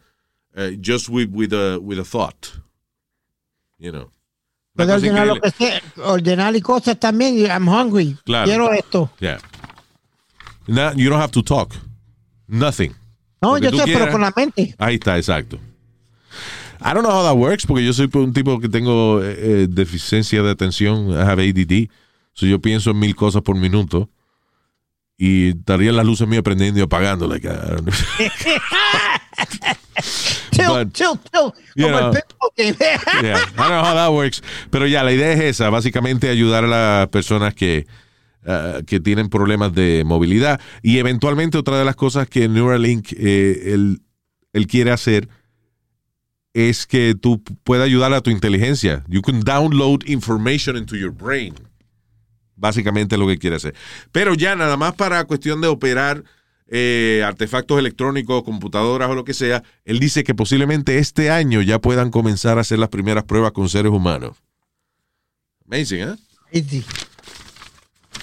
eh, 0.55 0.77
just 0.85 1.07
with, 1.07 1.29
with, 1.31 1.53
a, 1.53 1.77
with 1.79 1.97
a 1.97 2.03
thought. 2.03 2.47
You 3.77 3.91
know. 3.91 4.11
Puede 4.73 4.91
ordenar 4.91 5.27
lo 5.27 5.39
que 5.39 5.51
sea, 5.51 5.81
ordenar 5.95 6.53
y 6.57 6.61
cosas 6.61 6.99
también. 6.99 7.37
I'm 7.37 7.69
hungry. 7.69 8.17
Claro. 8.25 8.47
Quiero 8.47 8.73
esto. 8.73 9.09
Yeah. 9.21 9.39
Na- 10.71 10.93
you 10.95 11.09
don't 11.09 11.21
have 11.21 11.31
to 11.31 11.43
talk. 11.43 11.73
Nothing. 12.47 12.93
No, 13.41 13.57
yo 13.57 13.69
sé, 13.71 13.77
pero 13.77 13.85
quieras. 13.85 14.09
con 14.11 14.21
la 14.21 14.33
mente. 14.35 14.75
Ahí 14.77 14.95
está, 14.95 15.17
exacto. 15.17 15.57
I 16.83 16.93
don't 16.93 17.03
know 17.03 17.11
how 17.11 17.23
that 17.23 17.35
works 17.37 17.65
porque 17.65 17.83
yo 17.85 17.93
soy 17.93 18.09
un 18.13 18.33
tipo 18.33 18.59
que 18.59 18.69
tengo 18.69 19.21
eh, 19.23 19.35
eh, 19.37 19.67
deficiencia 19.69 20.41
de 20.41 20.49
atención, 20.51 21.09
I 21.11 21.21
have 21.21 21.41
ADD. 21.41 21.89
So 22.33 22.45
yo 22.45 22.59
pienso 22.59 22.91
en 22.91 22.99
mil 22.99 23.15
cosas 23.15 23.41
por 23.41 23.55
minuto 23.55 24.09
y 25.17 25.49
estarían 25.49 25.95
las 25.95 26.05
luces 26.05 26.27
mías 26.27 26.41
prendiendo 26.43 26.79
y 26.79 26.83
apagando. 26.83 27.27
Like, 27.27 27.47
I 27.47 27.51
don't 27.51 27.81
know. 27.81 27.93
Chill, 30.51 30.91
chill, 30.91 31.19
chill. 31.31 31.53
you 31.75 31.85
Como 31.85 31.97
el 31.97 32.11
know. 32.11 32.13
pinball 32.13 32.51
game. 32.57 32.75
Yeah, 33.23 33.37
I 33.37 33.57
don't 33.57 33.69
know 33.69 33.83
how 33.83 33.93
that 33.95 34.11
works. 34.11 34.41
Pero 34.69 34.85
ya, 34.87 35.03
la 35.03 35.11
idea 35.11 35.31
es 35.33 35.39
esa, 35.41 35.69
básicamente 35.69 36.29
ayudar 36.29 36.65
a 36.65 36.67
las 36.67 37.07
personas 37.09 37.53
que, 37.53 37.87
uh, 38.45 38.83
que 38.85 38.99
tienen 38.99 39.29
problemas 39.29 39.73
de 39.73 40.03
movilidad. 40.05 40.59
Y 40.81 40.97
eventualmente 40.97 41.57
otra 41.57 41.77
de 41.77 41.85
las 41.85 41.95
cosas 41.95 42.27
que 42.27 42.47
Neuralink 42.47 43.13
eh, 43.13 43.73
él, 44.53 44.67
quiere 44.67 44.91
hacer 44.91 45.29
es 46.53 46.85
que 46.85 47.15
tú 47.19 47.41
puedas 47.63 47.85
ayudar 47.85 48.13
a 48.13 48.21
tu 48.21 48.29
inteligencia. 48.29 49.03
You 49.07 49.21
can 49.21 49.41
download 49.41 50.03
information 50.05 50.75
into 50.75 50.95
your 50.95 51.11
brain. 51.11 51.55
Básicamente 52.55 53.17
lo 53.17 53.27
que 53.27 53.37
quiere 53.37 53.55
hacer. 53.55 53.73
Pero 54.11 54.33
ya 54.35 54.55
nada 54.55 54.77
más 54.77 54.93
para 54.93 55.23
cuestión 55.25 55.61
de 55.61 55.67
operar 55.67 56.23
eh, 56.73 57.21
artefactos 57.25 57.77
electrónicos, 57.77 58.43
computadoras 58.43 59.09
o 59.09 59.15
lo 59.15 59.25
que 59.25 59.33
sea, 59.33 59.61
él 59.83 59.99
dice 59.99 60.23
que 60.23 60.33
posiblemente 60.33 60.99
este 60.99 61.29
año 61.29 61.61
ya 61.61 61.79
puedan 61.79 62.11
comenzar 62.11 62.57
a 62.57 62.61
hacer 62.61 62.79
las 62.79 62.89
primeras 62.89 63.25
pruebas 63.25 63.51
con 63.51 63.67
seres 63.67 63.91
humanos. 63.91 64.37
Amazing, 65.65 66.01
¿eh? 66.01 66.15
Easy. 66.51 66.83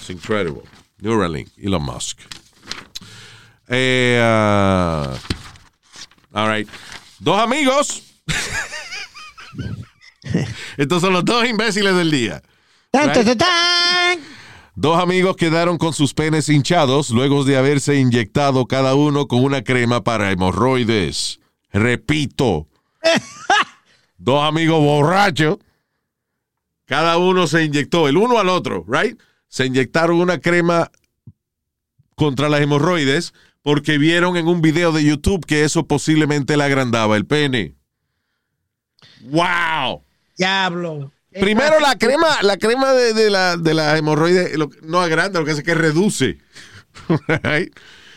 It's 0.09 0.15
incredible. 0.15 0.63
Neuralink, 1.03 1.49
Elon 1.63 1.83
Musk. 1.83 2.17
Eh, 3.67 4.19
ah, 4.19 5.15
all 6.33 6.47
right. 6.47 6.67
Dos 7.19 7.39
amigos. 7.39 8.01
Estos 10.77 11.01
son 11.01 11.13
los 11.13 11.23
dos 11.23 11.47
imbéciles 11.47 11.95
del 11.95 12.09
día. 12.09 12.41
Right. 12.91 13.39
Dos 14.73 14.99
amigos 14.99 15.35
quedaron 15.35 15.77
con 15.77 15.93
sus 15.93 16.15
penes 16.15 16.49
hinchados 16.49 17.11
luego 17.11 17.43
de 17.43 17.57
haberse 17.57 17.99
inyectado 17.99 18.65
cada 18.65 18.95
uno 18.95 19.27
con 19.27 19.43
una 19.43 19.63
crema 19.63 20.03
para 20.03 20.31
hemorroides. 20.31 21.39
Repito. 21.71 22.67
Dos 24.17 24.43
amigos 24.43 24.79
borrachos. 24.79 25.59
Cada 26.85 27.19
uno 27.19 27.45
se 27.45 27.63
inyectó, 27.63 28.07
el 28.07 28.17
uno 28.17 28.39
al 28.39 28.49
otro, 28.49 28.83
right? 28.87 29.19
Se 29.49 29.65
inyectaron 29.65 30.19
una 30.21 30.39
crema 30.39 30.89
contra 32.15 32.47
las 32.49 32.61
hemorroides 32.61 33.33
porque 33.61 33.97
vieron 33.97 34.37
en 34.37 34.47
un 34.47 34.61
video 34.61 34.91
de 34.93 35.03
YouTube 35.03 35.45
que 35.45 35.63
eso 35.65 35.85
posiblemente 35.85 36.55
le 36.55 36.63
agrandaba 36.63 37.17
el 37.17 37.25
pene. 37.25 37.75
¡Wow! 39.21 40.03
Diablo. 40.37 41.11
Primero 41.31 41.79
la 41.79 41.95
crema, 41.95 42.41
la 42.41 42.57
crema 42.57 42.91
de, 42.93 43.13
de 43.13 43.29
la, 43.29 43.55
de 43.57 43.73
la 43.73 43.97
hemorroide 43.97 44.57
lo- 44.57 44.69
no 44.81 44.99
agranda, 45.01 45.39
lo 45.39 45.45
que 45.45 45.51
hace 45.51 45.61
es 45.61 45.65
que 45.65 45.75
reduce. 45.75 46.37
Right? 47.43 47.71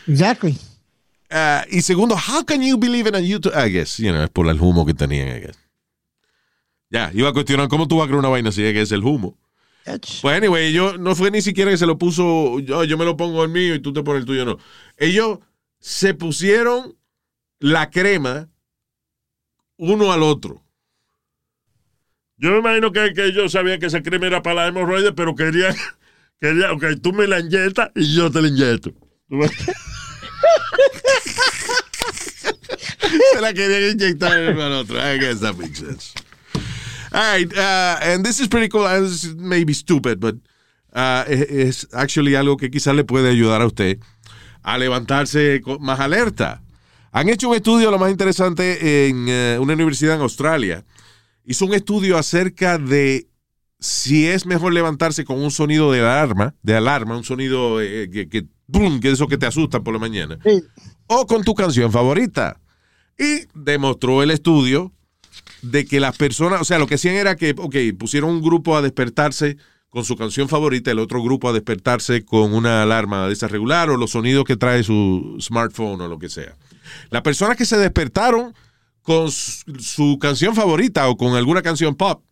Exactly. 0.07 0.57
Ah, 1.29 1.63
y 1.69 1.81
segundo, 1.81 2.15
how 2.15 2.43
can 2.45 2.61
you 2.61 2.77
believe 2.77 3.07
in 3.07 3.15
a 3.15 3.19
YouTube? 3.19 3.53
I 3.55 3.69
guess, 3.71 3.97
you 3.97 4.11
know, 4.11 4.23
es 4.23 4.29
por 4.29 4.47
el 4.47 4.59
humo 4.59 4.85
que 4.85 4.93
tenían, 4.93 5.27
I 5.29 5.39
guess. 5.41 5.57
Ya, 6.89 7.11
iba 7.13 7.29
a 7.29 7.33
cuestionar 7.33 7.67
cómo 7.69 7.87
tú 7.87 7.97
vas 7.97 8.05
a 8.05 8.07
crear 8.07 8.19
una 8.19 8.29
vaina 8.29 8.51
si 8.51 8.63
es 8.63 8.73
que 8.73 8.81
es 8.81 8.91
el 8.91 9.03
humo. 9.03 9.37
Pues 10.21 10.37
anyway, 10.37 10.71
yo 10.71 10.97
no 10.97 11.15
fue 11.15 11.29
ni 11.29 11.41
siquiera 11.41 11.71
que 11.71 11.77
se 11.77 11.85
lo 11.85 11.97
puso, 11.97 12.59
yo, 12.59 12.83
yo 12.83 12.97
me 12.97 13.05
lo 13.05 13.17
pongo 13.17 13.43
el 13.43 13.49
mío 13.49 13.75
y 13.75 13.79
tú 13.81 13.91
te 13.91 14.03
pones 14.03 14.21
el 14.21 14.25
tuyo, 14.25 14.45
no. 14.45 14.57
Ellos 14.97 15.39
se 15.79 16.13
pusieron 16.13 16.95
la 17.59 17.89
crema 17.89 18.49
uno 19.77 20.13
al 20.13 20.23
otro. 20.23 20.63
Yo 22.37 22.51
me 22.51 22.59
imagino 22.59 22.91
que, 22.91 23.13
que 23.13 23.25
ellos 23.25 23.51
sabían 23.51 23.79
que 23.79 23.87
esa 23.87 24.01
crema 24.01 24.27
era 24.27 24.41
para 24.41 24.55
la 24.55 24.67
hemorroides, 24.67 25.13
pero 25.15 25.35
querían, 25.35 25.75
querían, 26.39 26.71
ok, 26.71 26.85
tú 27.01 27.13
me 27.13 27.27
la 27.27 27.39
inyectas 27.39 27.91
y 27.95 28.15
yo 28.15 28.31
te 28.31 28.41
la 28.41 28.47
inyecto. 28.47 28.93
Se 33.33 33.41
la 33.41 33.53
querían 33.53 33.91
inyectar 33.91 34.37
el 34.37 34.53
uno 34.55 34.63
al 34.63 34.73
otro. 34.73 34.97
I 34.97 35.17
guess 35.19 35.39
that 35.41 35.55
makes 35.55 35.79
sense. 35.79 36.13
All 37.13 37.21
right, 37.21 37.51
uh, 37.55 37.97
and 38.01 38.23
this 38.25 38.39
is 38.39 38.47
pretty 38.47 38.69
cool. 38.69 38.87
and 38.87 39.05
This 39.05 39.23
is 39.23 39.35
maybe 39.35 39.73
stupid, 39.73 40.19
but 40.19 40.35
uh, 40.95 41.23
es 41.27 41.41
es 41.49 41.87
actually 41.93 42.35
algo 42.35 42.57
que 42.57 42.71
quizás 42.71 42.95
le 42.95 43.03
puede 43.03 43.29
ayudar 43.29 43.61
a 43.61 43.67
usted 43.67 43.99
a 44.63 44.77
levantarse 44.77 45.61
más 45.79 45.99
alerta. 45.99 46.63
Han 47.11 47.29
hecho 47.29 47.49
un 47.49 47.55
estudio, 47.55 47.91
lo 47.91 47.99
más 47.99 48.09
interesante, 48.09 49.07
en 49.07 49.27
eh, 49.29 49.57
una 49.59 49.73
universidad 49.73 50.15
en 50.15 50.21
Australia. 50.21 50.83
Hizo 51.45 51.65
un 51.65 51.73
estudio 51.75 52.17
acerca 52.17 52.77
de 52.79 53.27
si 53.79 54.25
es 54.27 54.45
mejor 54.45 54.73
levantarse 54.73 55.23
con 55.25 55.39
un 55.39 55.51
sonido 55.51 55.91
de 55.91 55.99
alarma, 55.99 56.55
de 56.63 56.75
alarma, 56.75 57.17
un 57.17 57.23
sonido 57.25 57.81
eh, 57.81 58.09
que, 58.09 58.29
que, 58.29 58.37
es 58.39 59.13
eso 59.13 59.27
que 59.27 59.37
te 59.37 59.45
asusta 59.45 59.81
por 59.81 59.93
la 59.93 59.99
mañana, 59.99 60.39
Sí. 60.43 60.63
o 61.07 61.27
con 61.27 61.43
tu 61.43 61.53
canción 61.53 61.91
favorita. 61.91 62.59
Y 63.19 63.41
demostró 63.53 64.23
el 64.23 64.31
estudio 64.31 64.91
de 65.61 65.85
que 65.85 65.99
las 65.99 66.17
personas, 66.17 66.61
o 66.61 66.65
sea, 66.65 66.79
lo 66.79 66.87
que 66.87 66.95
hacían 66.95 67.15
era 67.15 67.35
que, 67.35 67.55
ok, 67.57 67.75
pusieron 67.97 68.29
un 68.29 68.41
grupo 68.41 68.75
a 68.75 68.81
despertarse 68.81 69.57
con 69.89 70.03
su 70.05 70.15
canción 70.15 70.49
favorita, 70.49 70.89
el 70.89 70.99
otro 70.99 71.21
grupo 71.21 71.49
a 71.49 71.53
despertarse 71.53 72.25
con 72.25 72.53
una 72.53 72.81
alarma 72.81 73.27
de 73.27 73.33
esa 73.33 73.47
regular 73.47 73.89
o 73.91 73.97
los 73.97 74.11
sonidos 74.11 74.43
que 74.43 74.57
trae 74.57 74.83
su 74.83 75.37
smartphone 75.39 76.01
o 76.01 76.07
lo 76.07 76.17
que 76.17 76.29
sea. 76.29 76.55
Las 77.11 77.21
personas 77.21 77.57
que 77.57 77.65
se 77.65 77.77
despertaron 77.77 78.55
con 79.03 79.29
su, 79.31 80.17
canción 80.19 80.55
favorita 80.55 81.07
o 81.09 81.17
con 81.17 81.35
alguna 81.35 81.61
canción 81.61 81.93
pop, 81.93 82.23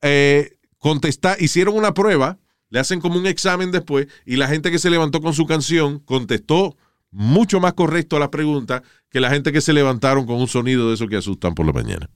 eh, 0.00 0.56
contesta- 0.78 1.36
hicieron 1.38 1.76
una 1.76 1.92
prueba, 1.92 2.38
le 2.70 2.78
hacen 2.78 3.00
como 3.00 3.18
un 3.18 3.26
examen 3.26 3.72
después, 3.72 4.06
y 4.24 4.36
la 4.36 4.48
gente 4.48 4.70
que 4.70 4.78
se 4.78 4.88
levantó 4.88 5.20
con 5.20 5.34
su 5.34 5.46
canción 5.46 5.98
contestó 5.98 6.76
mucho 7.10 7.60
más 7.60 7.74
correcto 7.74 8.16
a 8.16 8.20
la 8.20 8.30
pregunta 8.30 8.82
que 9.10 9.20
la 9.20 9.30
gente 9.30 9.52
que 9.52 9.60
se 9.60 9.72
levantaron 9.72 10.26
con 10.26 10.36
un 10.36 10.48
sonido 10.48 10.88
de 10.88 10.94
esos 10.94 11.08
que 11.08 11.16
asustan 11.16 11.54
por 11.54 11.66
la 11.66 11.72
mañana. 11.72 12.08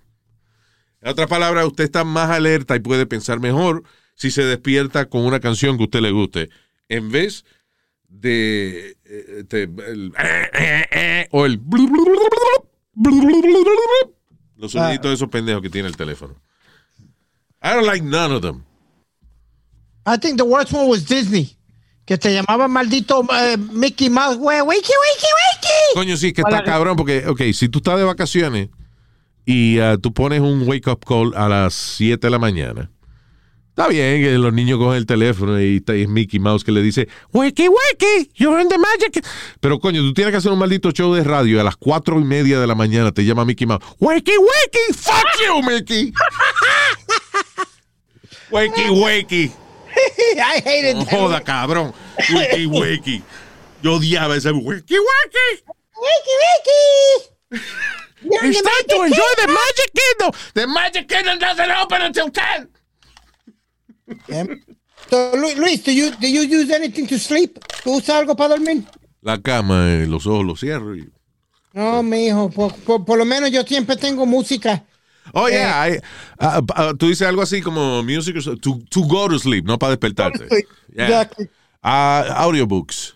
En 1.02 1.08
otras 1.08 1.28
palabras, 1.28 1.66
usted 1.66 1.84
está 1.84 2.04
más 2.04 2.30
alerta 2.30 2.76
y 2.76 2.80
puede 2.80 3.06
pensar 3.06 3.40
mejor 3.40 3.84
si 4.14 4.30
se 4.30 4.44
despierta 4.44 5.06
con 5.06 5.22
una 5.22 5.40
canción 5.40 5.76
que 5.76 5.84
a 5.84 5.86
usted 5.86 6.00
le 6.00 6.10
guste, 6.10 6.50
en 6.88 7.10
vez 7.10 7.44
de 8.08 8.96
eh, 9.04 9.44
el, 9.50 10.12
eh, 10.18 10.50
eh, 10.52 10.86
eh, 10.90 11.28
o 11.30 11.46
el 11.46 11.58
los 14.56 14.72
soniditos 14.72 15.10
de 15.10 15.14
esos 15.14 15.28
pendejos 15.28 15.62
que 15.62 15.70
tiene 15.70 15.88
el 15.88 15.96
teléfono. 15.96 16.34
I 17.62 17.74
don't 17.74 17.86
like 17.86 18.04
none 18.04 18.34
of 18.34 18.42
them. 18.42 18.64
I 20.06 20.18
think 20.18 20.36
the 20.36 20.44
worst 20.44 20.72
one 20.72 20.88
was 20.88 21.06
Disney. 21.06 21.56
Que 22.04 22.18
te 22.18 22.32
llamaba 22.32 22.68
maldito 22.68 23.26
eh, 23.32 23.56
Mickey 23.56 24.10
Mouse, 24.10 24.36
güey. 24.36 24.60
Wakey, 24.60 24.82
wakey, 24.82 25.30
wakey. 25.54 25.94
Coño, 25.94 26.16
sí, 26.16 26.32
que 26.32 26.42
está 26.42 26.64
cabrón, 26.64 26.96
porque, 26.96 27.26
ok, 27.26 27.40
si 27.54 27.68
tú 27.68 27.78
estás 27.78 27.98
de 27.98 28.04
vacaciones 28.04 28.68
y 29.50 29.80
ah, 29.80 29.96
tú 30.00 30.14
pones 30.14 30.40
un 30.40 30.62
wake 30.68 30.86
up 30.86 31.04
call 31.04 31.34
a 31.34 31.48
las 31.48 31.74
7 31.74 32.24
de 32.24 32.30
la 32.30 32.38
mañana, 32.38 32.88
está 33.70 33.88
bien 33.88 34.22
que 34.22 34.30
los 34.38 34.52
niños 34.52 34.78
cogen 34.78 34.98
el 34.98 35.06
teléfono 35.06 35.60
y, 35.60 35.82
es 35.84 36.08
Mickey 36.08 36.38
Mouse 36.38 36.62
que 36.62 36.70
le 36.70 36.80
dice, 36.82 37.08
wakey, 37.32 37.66
wakey, 37.66 38.30
you're 38.36 38.62
in 38.62 38.68
the 38.68 38.78
magic. 38.78 39.26
Pero, 39.58 39.80
coño, 39.80 40.02
tú 40.02 40.14
tienes 40.14 40.30
que 40.30 40.36
hacer 40.36 40.52
un 40.52 40.58
maldito 40.60 40.92
show 40.92 41.12
de 41.14 41.24
radio 41.24 41.56
y 41.56 41.58
a 41.58 41.64
las 41.64 41.76
4 41.76 42.20
y 42.20 42.24
media 42.24 42.60
de 42.60 42.66
la 42.68 42.76
mañana 42.76 43.10
te 43.10 43.24
llama 43.24 43.44
Mickey 43.44 43.66
Mouse, 43.66 43.84
wakey, 43.98 44.36
wakey, 44.36 44.94
fuck 44.94 45.26
you, 45.44 45.62
Mickey. 45.68 46.12
wakey, 48.52 48.88
wakey. 48.88 49.52
I 50.38 50.60
hated 50.64 50.96
that. 50.98 51.10
joda, 51.10 51.40
cabrón. 51.40 51.92
Wakey, 52.32 52.66
wakey. 52.66 53.20
Yo 53.82 53.94
odiaba 53.94 54.36
ese 54.36 54.52
wakey, 54.52 54.96
wakey. 54.96 55.64
Wakey, 55.96 56.36
wakey. 57.50 58.00
It's 58.22 58.58
the 58.58 58.62
time 58.62 58.86
to 58.88 58.98
magic 58.98 59.12
enjoy 59.12 59.32
the 59.36 59.46
Magic 59.48 59.90
Kingdom. 59.94 60.40
The 60.54 60.66
Magic 60.66 61.08
Kingdom 61.08 61.38
doesn't 61.38 61.70
open 61.70 62.02
until 62.02 62.30
10. 62.30 62.68
kingdom. 64.26 64.60
So, 65.08 65.32
Lu- 65.34 65.54
Luis, 65.56 65.82
do 65.82 65.92
you, 65.92 66.10
do 66.20 66.28
you 66.28 66.42
use 66.42 66.70
anything 66.70 67.06
to 67.08 67.18
sleep? 67.18 67.58
¿Tú 67.82 67.96
usas 67.96 68.16
algo 68.16 68.36
para 68.36 68.50
dormir? 68.56 68.84
La 69.22 69.38
cama, 69.38 69.88
eh, 69.92 70.06
los 70.06 70.26
ojos 70.26 70.44
los 70.44 70.60
cierro. 70.60 70.94
y- 70.96 71.08
No, 71.72 72.02
mi 72.02 72.26
hijo, 72.26 72.50
por, 72.50 72.74
por, 72.74 73.04
por 73.04 73.18
lo 73.18 73.24
menos 73.24 73.50
yo 73.50 73.62
siempre 73.62 73.96
tengo 73.96 74.26
música. 74.26 74.84
Oh, 75.32 75.48
yeah. 75.48 75.88
I- 75.88 76.00
ah, 76.38 76.60
ah, 76.74 76.92
tú 76.98 77.06
dices 77.08 77.26
algo 77.26 77.40
así 77.42 77.62
como 77.62 78.02
music 78.02 78.36
or 78.36 78.42
so- 78.42 78.56
to, 78.56 78.78
to 78.90 79.00
go 79.02 79.28
to 79.28 79.38
sleep, 79.38 79.64
no 79.64 79.78
para 79.78 79.90
despertarte. 79.96 80.46
Yeah. 80.94 81.04
Exactly. 81.06 81.48
Ah, 81.82 82.24
audiobooks. 82.44 83.14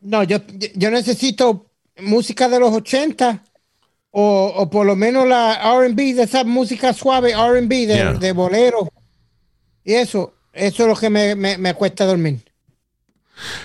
No, 0.00 0.22
yo, 0.24 0.38
yo 0.74 0.90
necesito 0.90 1.67
música 2.00 2.48
de 2.48 2.60
los 2.60 2.72
80 2.72 3.42
o, 4.10 4.52
o 4.56 4.70
por 4.70 4.86
lo 4.86 4.96
menos 4.96 5.26
la 5.28 5.54
R&B, 5.80 6.14
de 6.14 6.22
esa 6.22 6.44
música 6.44 6.92
suave, 6.92 7.32
R&B, 7.32 7.86
de, 7.86 7.94
Yeah. 7.94 8.12
de 8.14 8.32
bolero. 8.32 8.88
Y 9.84 9.94
eso, 9.94 10.34
eso 10.52 10.82
es 10.82 10.88
lo 10.88 10.96
que 10.96 11.10
me, 11.10 11.34
me, 11.34 11.58
me 11.58 11.74
cuesta 11.74 12.04
dormir. 12.06 12.40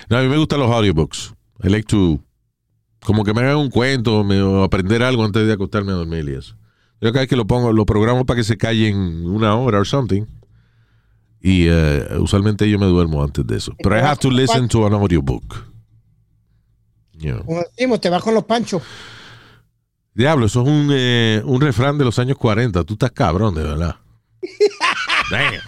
No, 0.08 0.18
a 0.18 0.22
mí 0.22 0.28
me 0.28 0.36
gustan 0.36 0.60
los 0.60 0.70
audiobooks. 0.70 1.34
I 1.62 1.68
like 1.68 1.86
to, 1.88 2.20
como 3.04 3.24
que 3.24 3.34
me 3.34 3.40
hagan 3.40 3.56
un 3.56 3.70
cuento 3.70 4.22
me- 4.24 4.40
o 4.42 4.62
aprender 4.62 5.02
algo 5.02 5.24
antes 5.24 5.46
de 5.46 5.52
acostarme 5.52 5.92
a 5.92 5.96
dormir 5.96 6.28
y 6.28 6.34
eso. 6.34 6.56
Yo 7.00 7.10
cada 7.12 7.20
vez 7.22 7.28
que 7.28 7.36
lo 7.36 7.46
pongo, 7.46 7.72
lo 7.72 7.84
programo 7.84 8.24
para 8.24 8.38
que 8.38 8.44
se 8.44 8.56
callen 8.56 9.26
una 9.26 9.56
hora 9.56 9.78
or 9.78 9.86
something. 9.86 10.22
Y 11.40 11.66
eh, 11.68 12.06
usualmente 12.18 12.68
yo 12.70 12.78
me 12.78 12.86
duermo 12.86 13.22
antes 13.22 13.46
de 13.46 13.56
eso. 13.56 13.74
Pero 13.82 13.96
I 13.98 14.00
have 14.00 14.16
to 14.20 14.30
listen 14.30 14.68
to 14.68 14.86
an 14.86 14.94
audiobook. 14.94 15.73
Como 17.44 17.62
decimos, 17.62 18.00
te 18.00 18.10
vas 18.10 18.22
con 18.22 18.34
los 18.34 18.44
panchos. 18.44 18.82
Diablo, 20.14 20.46
eso 20.46 20.62
es 20.62 20.68
un, 20.68 20.88
eh, 20.92 21.42
un 21.44 21.60
refrán 21.60 21.98
de 21.98 22.04
los 22.04 22.18
años 22.18 22.38
40. 22.38 22.84
Tú 22.84 22.94
estás 22.94 23.10
cabrón, 23.10 23.54
de 23.54 23.62
verdad. 23.62 23.96
Damn. 25.30 25.60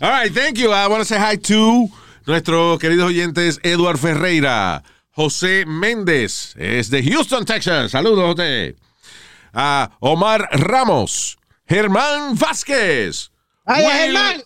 All 0.00 0.10
right, 0.10 0.32
thank 0.32 0.56
you. 0.56 0.72
I 0.72 0.86
want 0.86 1.00
to 1.00 1.04
say 1.04 1.18
hi 1.18 1.36
to 1.36 1.88
nuestros 2.26 2.78
queridos 2.78 3.06
oyentes 3.08 3.60
Eduard 3.62 3.98
Ferreira, 3.98 4.82
José 5.10 5.64
Méndez, 5.66 6.54
es 6.56 6.90
de 6.90 7.02
Houston, 7.02 7.44
Texas. 7.44 7.90
Saludos, 7.90 8.34
José. 8.34 8.76
A 9.52 9.96
Omar 10.00 10.48
Ramos, 10.52 11.38
Germán 11.66 12.36
Vázquez. 12.36 13.30
¡Ay, 13.64 13.84
Germán! 13.84 14.42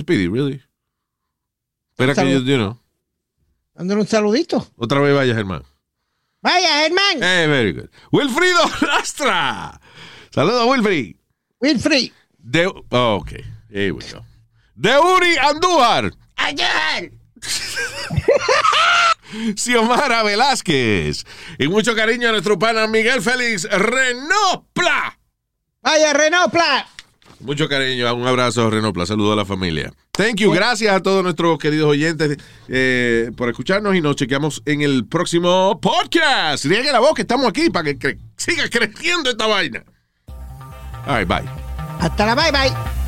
Speedy, 0.00 0.28
really? 0.28 0.62
Espera 1.90 2.14
que 2.14 2.32
yo, 2.32 2.40
you 2.40 2.56
know, 2.56 2.78
Dándole 3.82 4.02
un 4.02 4.06
saludito. 4.06 4.64
otra 4.76 5.00
vez 5.00 5.12
vaya, 5.12 5.34
Germán. 5.34 5.64
Vaya, 6.40 6.82
Germán. 6.82 7.20
Eh, 7.20 7.46
very 7.48 7.72
good. 7.72 7.88
Wilfrido 8.12 8.60
Lastra. 8.86 9.80
Saludos, 10.32 10.68
Wilfrid. 10.68 11.16
Wilfrey. 11.60 12.12
De, 12.38 12.68
oh, 12.68 13.14
ok, 13.16 13.32
here 13.70 13.90
we 13.90 14.04
go. 14.08 14.24
De 14.76 14.96
Uri 14.96 15.36
Andújar. 15.36 16.12
¡Ayer! 16.36 17.12
Xiomara 19.56 20.22
Velázquez. 20.22 21.24
Y 21.58 21.66
mucho 21.66 21.96
cariño 21.96 22.28
a 22.28 22.32
nuestro 22.32 22.56
pana 22.60 22.86
Miguel 22.86 23.20
Félix 23.20 23.64
Renopla. 23.64 25.18
Vaya, 25.82 26.12
Renopla. 26.12 26.86
Mucho 27.40 27.68
cariño, 27.68 28.14
un 28.14 28.26
abrazo, 28.26 28.70
Renopla. 28.70 29.04
Saludos 29.04 29.32
a 29.32 29.36
la 29.36 29.44
familia. 29.44 29.92
Thank 30.12 30.36
you. 30.36 30.52
Gracias 30.52 30.94
a 30.94 31.00
todos 31.00 31.24
nuestros 31.24 31.58
queridos 31.58 31.88
oyentes 31.88 32.36
eh, 32.68 33.30
por 33.36 33.48
escucharnos 33.48 33.96
y 33.96 34.00
nos 34.00 34.16
chequeamos 34.16 34.62
en 34.64 34.82
el 34.82 35.06
próximo 35.06 35.80
podcast. 35.80 36.64
Riegue 36.66 36.92
la 36.92 37.00
voz 37.00 37.14
que 37.14 37.22
estamos 37.22 37.46
aquí 37.46 37.70
para 37.70 37.94
que 37.94 38.18
siga 38.36 38.68
creciendo 38.68 39.30
esta 39.30 39.46
vaina. 39.46 39.82
All 41.06 41.18
right, 41.18 41.28
bye. 41.28 41.42
Hasta 41.98 42.26
la 42.26 42.34
bye, 42.34 42.52
bye. 42.52 43.01